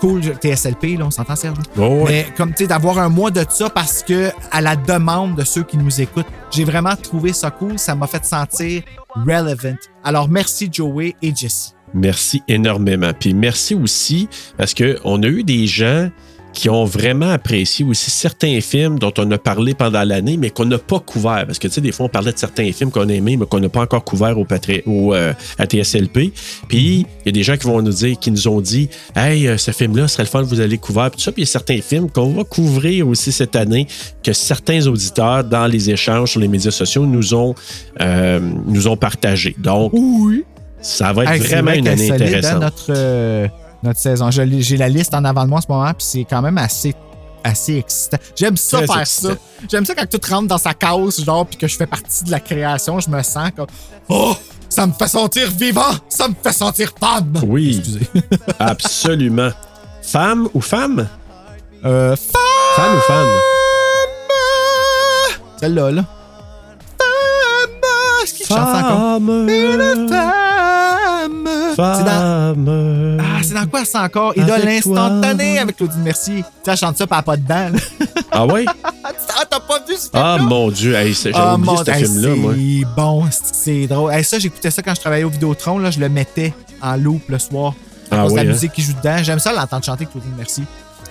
[0.00, 1.58] Cool, TSLP, là, on s'entend, Serge?
[1.76, 2.04] Oh.
[2.06, 5.42] Mais comme, tu sais, d'avoir un mois de ça parce que, à la demande de
[5.42, 7.78] ceux qui nous écoutent, j'ai vraiment trouvé ça cool.
[7.80, 8.82] Ça m'a fait sentir
[9.14, 9.74] relevant.
[10.04, 11.72] Alors, merci, Joey et Jessie.
[11.94, 13.10] Merci énormément.
[13.18, 16.10] Puis merci aussi parce qu'on a eu des gens
[16.58, 20.64] qui ont vraiment apprécié aussi certains films dont on a parlé pendant l'année, mais qu'on
[20.64, 21.44] n'a pas couvert.
[21.46, 23.60] Parce que, tu sais, des fois, on parlait de certains films qu'on aimait, mais qu'on
[23.60, 24.44] n'a pas encore couvert au,
[25.14, 26.32] euh, à TSLP.
[26.66, 29.46] Puis, il y a des gens qui vont nous dire, qui nous ont dit, hey,
[29.46, 31.12] euh, ce film-là serait le fun, vous allez couvrir.
[31.12, 33.86] Puis, ça, puis il y a certains films qu'on va couvrir aussi cette année,
[34.24, 37.54] que certains auditeurs, dans les échanges sur les médias sociaux, nous ont,
[38.00, 39.54] euh, nous ont partagé.
[39.58, 40.42] Donc, Oui.
[40.80, 42.62] ça va être Hey, vraiment vrai une année intéressante.
[42.62, 43.46] notre, euh,
[43.82, 44.30] notre saison.
[44.30, 46.94] J'ai la liste en avant de moi en ce moment, puis c'est quand même assez,
[47.44, 48.18] assez excitant.
[48.36, 49.28] J'aime ça Très faire excitant.
[49.30, 49.66] ça.
[49.70, 52.30] J'aime ça quand tout rentre dans sa case, genre, puis que je fais partie de
[52.30, 53.00] la création.
[53.00, 53.66] Je me sens comme
[54.08, 54.34] Oh,
[54.68, 57.32] ça me fait sentir vivant, ça me fait sentir femme.
[57.46, 57.76] Oui.
[57.78, 58.06] Excusez.
[58.58, 59.50] Absolument.
[60.02, 61.06] Femme ou femme?
[61.84, 62.76] Euh, femme.
[62.76, 63.26] Fan ou fan?
[65.60, 66.04] Celle-là, là.
[66.98, 67.70] Femme.
[68.22, 69.16] Est-ce qu'il chante encore?
[69.16, 70.08] Une
[71.76, 72.64] femme.
[72.64, 73.18] Dans.
[73.20, 74.32] Ah, c'est dans quoi ça encore?
[74.36, 75.62] Il a Avec l'instantané toi.
[75.62, 76.36] avec Claudine Mercier.
[76.38, 77.70] Tu sais, elle chante ça, a pas dedans.
[77.72, 77.78] là.
[78.30, 78.66] Ah oui?
[79.40, 81.90] Ah, t'as pas vu ce Ah mon Dieu, hey, c'est- j'avais Ah, oublié mon- ce
[81.90, 82.52] hey, film-là, moi.
[82.54, 84.12] C'est bon, c'est- drôle.
[84.12, 85.78] Hey, ça, j'écoutais ça quand je travaillais au Vidéotron.
[85.78, 86.52] Là, je le mettais
[86.82, 87.74] en loop le soir.
[88.10, 88.44] Ah oui, la hein?
[88.46, 89.16] musique qui joue dedans.
[89.22, 90.62] J'aime ça l'entendre chanter Claudine Merci.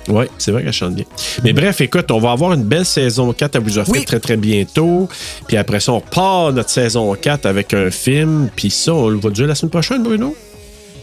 [0.07, 1.05] Oui, c'est vrai qu'elle chante bien.
[1.43, 4.05] Mais bref, écoute, on va avoir une belle saison 4 à vous offrir Oui.
[4.05, 5.09] très, très bientôt.
[5.47, 8.49] Puis après ça, on part notre saison 4 avec un film.
[8.55, 10.35] Puis ça, on le va dire la semaine prochaine, Bruno?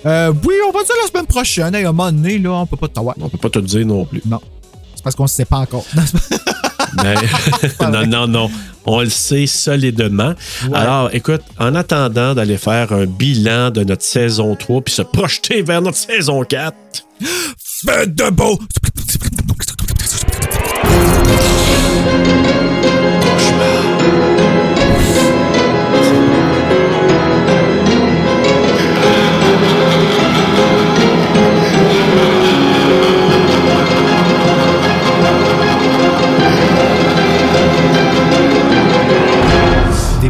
[0.07, 1.75] Euh, oui, on va dire la semaine prochaine.
[1.75, 3.15] Hey, à un moment donné, là, on peut pas te ouais.
[3.21, 4.23] On peut pas te le dire non plus.
[4.27, 4.41] Non.
[4.95, 5.85] C'est parce qu'on ne sait pas encore.
[7.03, 7.15] Mais-
[7.91, 8.51] non, non, non.
[8.87, 10.35] On le sait solidement.
[10.69, 10.77] Ouais.
[10.79, 15.63] Alors, écoute, en attendant d'aller faire un bilan de notre saison 3 puis se projeter
[15.63, 16.75] vers notre saison 4,
[17.21, 17.27] Faites
[17.85, 18.59] de beau!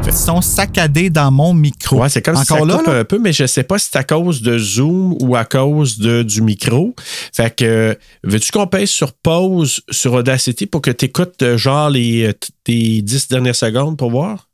[0.04, 2.00] Petits sons saccadés dans mon micro.
[2.02, 2.98] Ouais, c'est comme si ça Encore là, coupe là?
[2.98, 5.98] un peu, mais je sais pas si c'est à cause de Zoom ou à cause
[5.98, 6.94] de, du micro.
[7.32, 11.88] Fait que, euh, veux-tu qu'on pèse sur pause sur Audacity pour que tu écoutes genre
[11.88, 14.48] les, euh, t- tes 10 dernières secondes pour voir?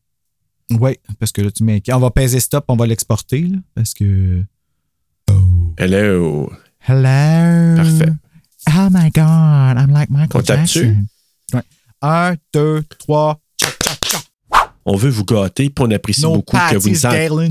[0.70, 1.97] Oui, parce que là, tu m'inquiètes.
[1.97, 4.43] On va peser stop, on va l'exporter, là, parce que.
[5.77, 6.51] Hello.
[6.86, 7.77] Hello.
[7.77, 8.12] Parfait.
[8.68, 11.05] Oh my God, I'm like Michael On Jackson.
[11.52, 11.62] Ouais.
[12.02, 13.40] Un, deux, trois.
[14.93, 17.47] On veut vous gâter, puis on apprécie beaucoup que vous nous gallant.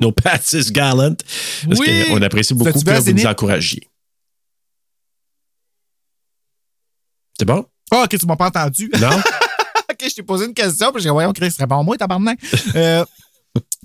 [0.00, 1.14] nos patties gallant.
[1.68, 2.04] Parce Oui!
[2.08, 3.86] qu'on apprécie beaucoup que vous nous encouragiez.
[7.38, 7.66] C'est bon?
[7.90, 8.90] Ah, ok, tu m'as pas entendu.
[8.98, 9.10] Non?
[9.90, 12.38] ok, je t'ai posé une question, puis j'ai dit, voyons, Chris, réponds moi, tabarnak.
[12.76, 13.04] euh,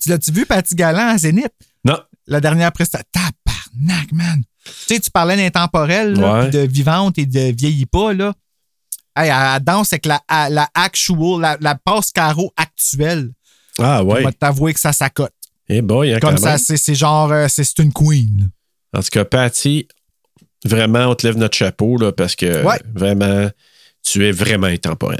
[0.01, 1.51] tu l'as-tu vu, Patty Galland à Zénith?
[1.83, 1.99] Non.
[2.27, 3.05] La dernière prestation.
[3.11, 4.41] Tabarnak, man.
[4.63, 6.49] Tu sais, tu parlais d'intemporel, Ouais.
[6.49, 8.33] de vivante et de vieillit pas, là.
[9.15, 13.31] Hey, elle, danse avec la, la actual, la, la passe carreau actuelle.
[13.79, 14.23] Ah, On ouais.
[14.23, 15.31] va t'avouer que ça s'accote.
[15.69, 18.49] Eh boy, hein, Comme quand ça, c'est c'est genre, euh, c'est c'est une queen.
[18.93, 19.87] En tout cas, Patty,
[20.63, 22.79] vraiment, on te lève notre chapeau, là, parce que Ouais.
[22.93, 23.49] vraiment,
[24.03, 25.19] tu es vraiment intemporel.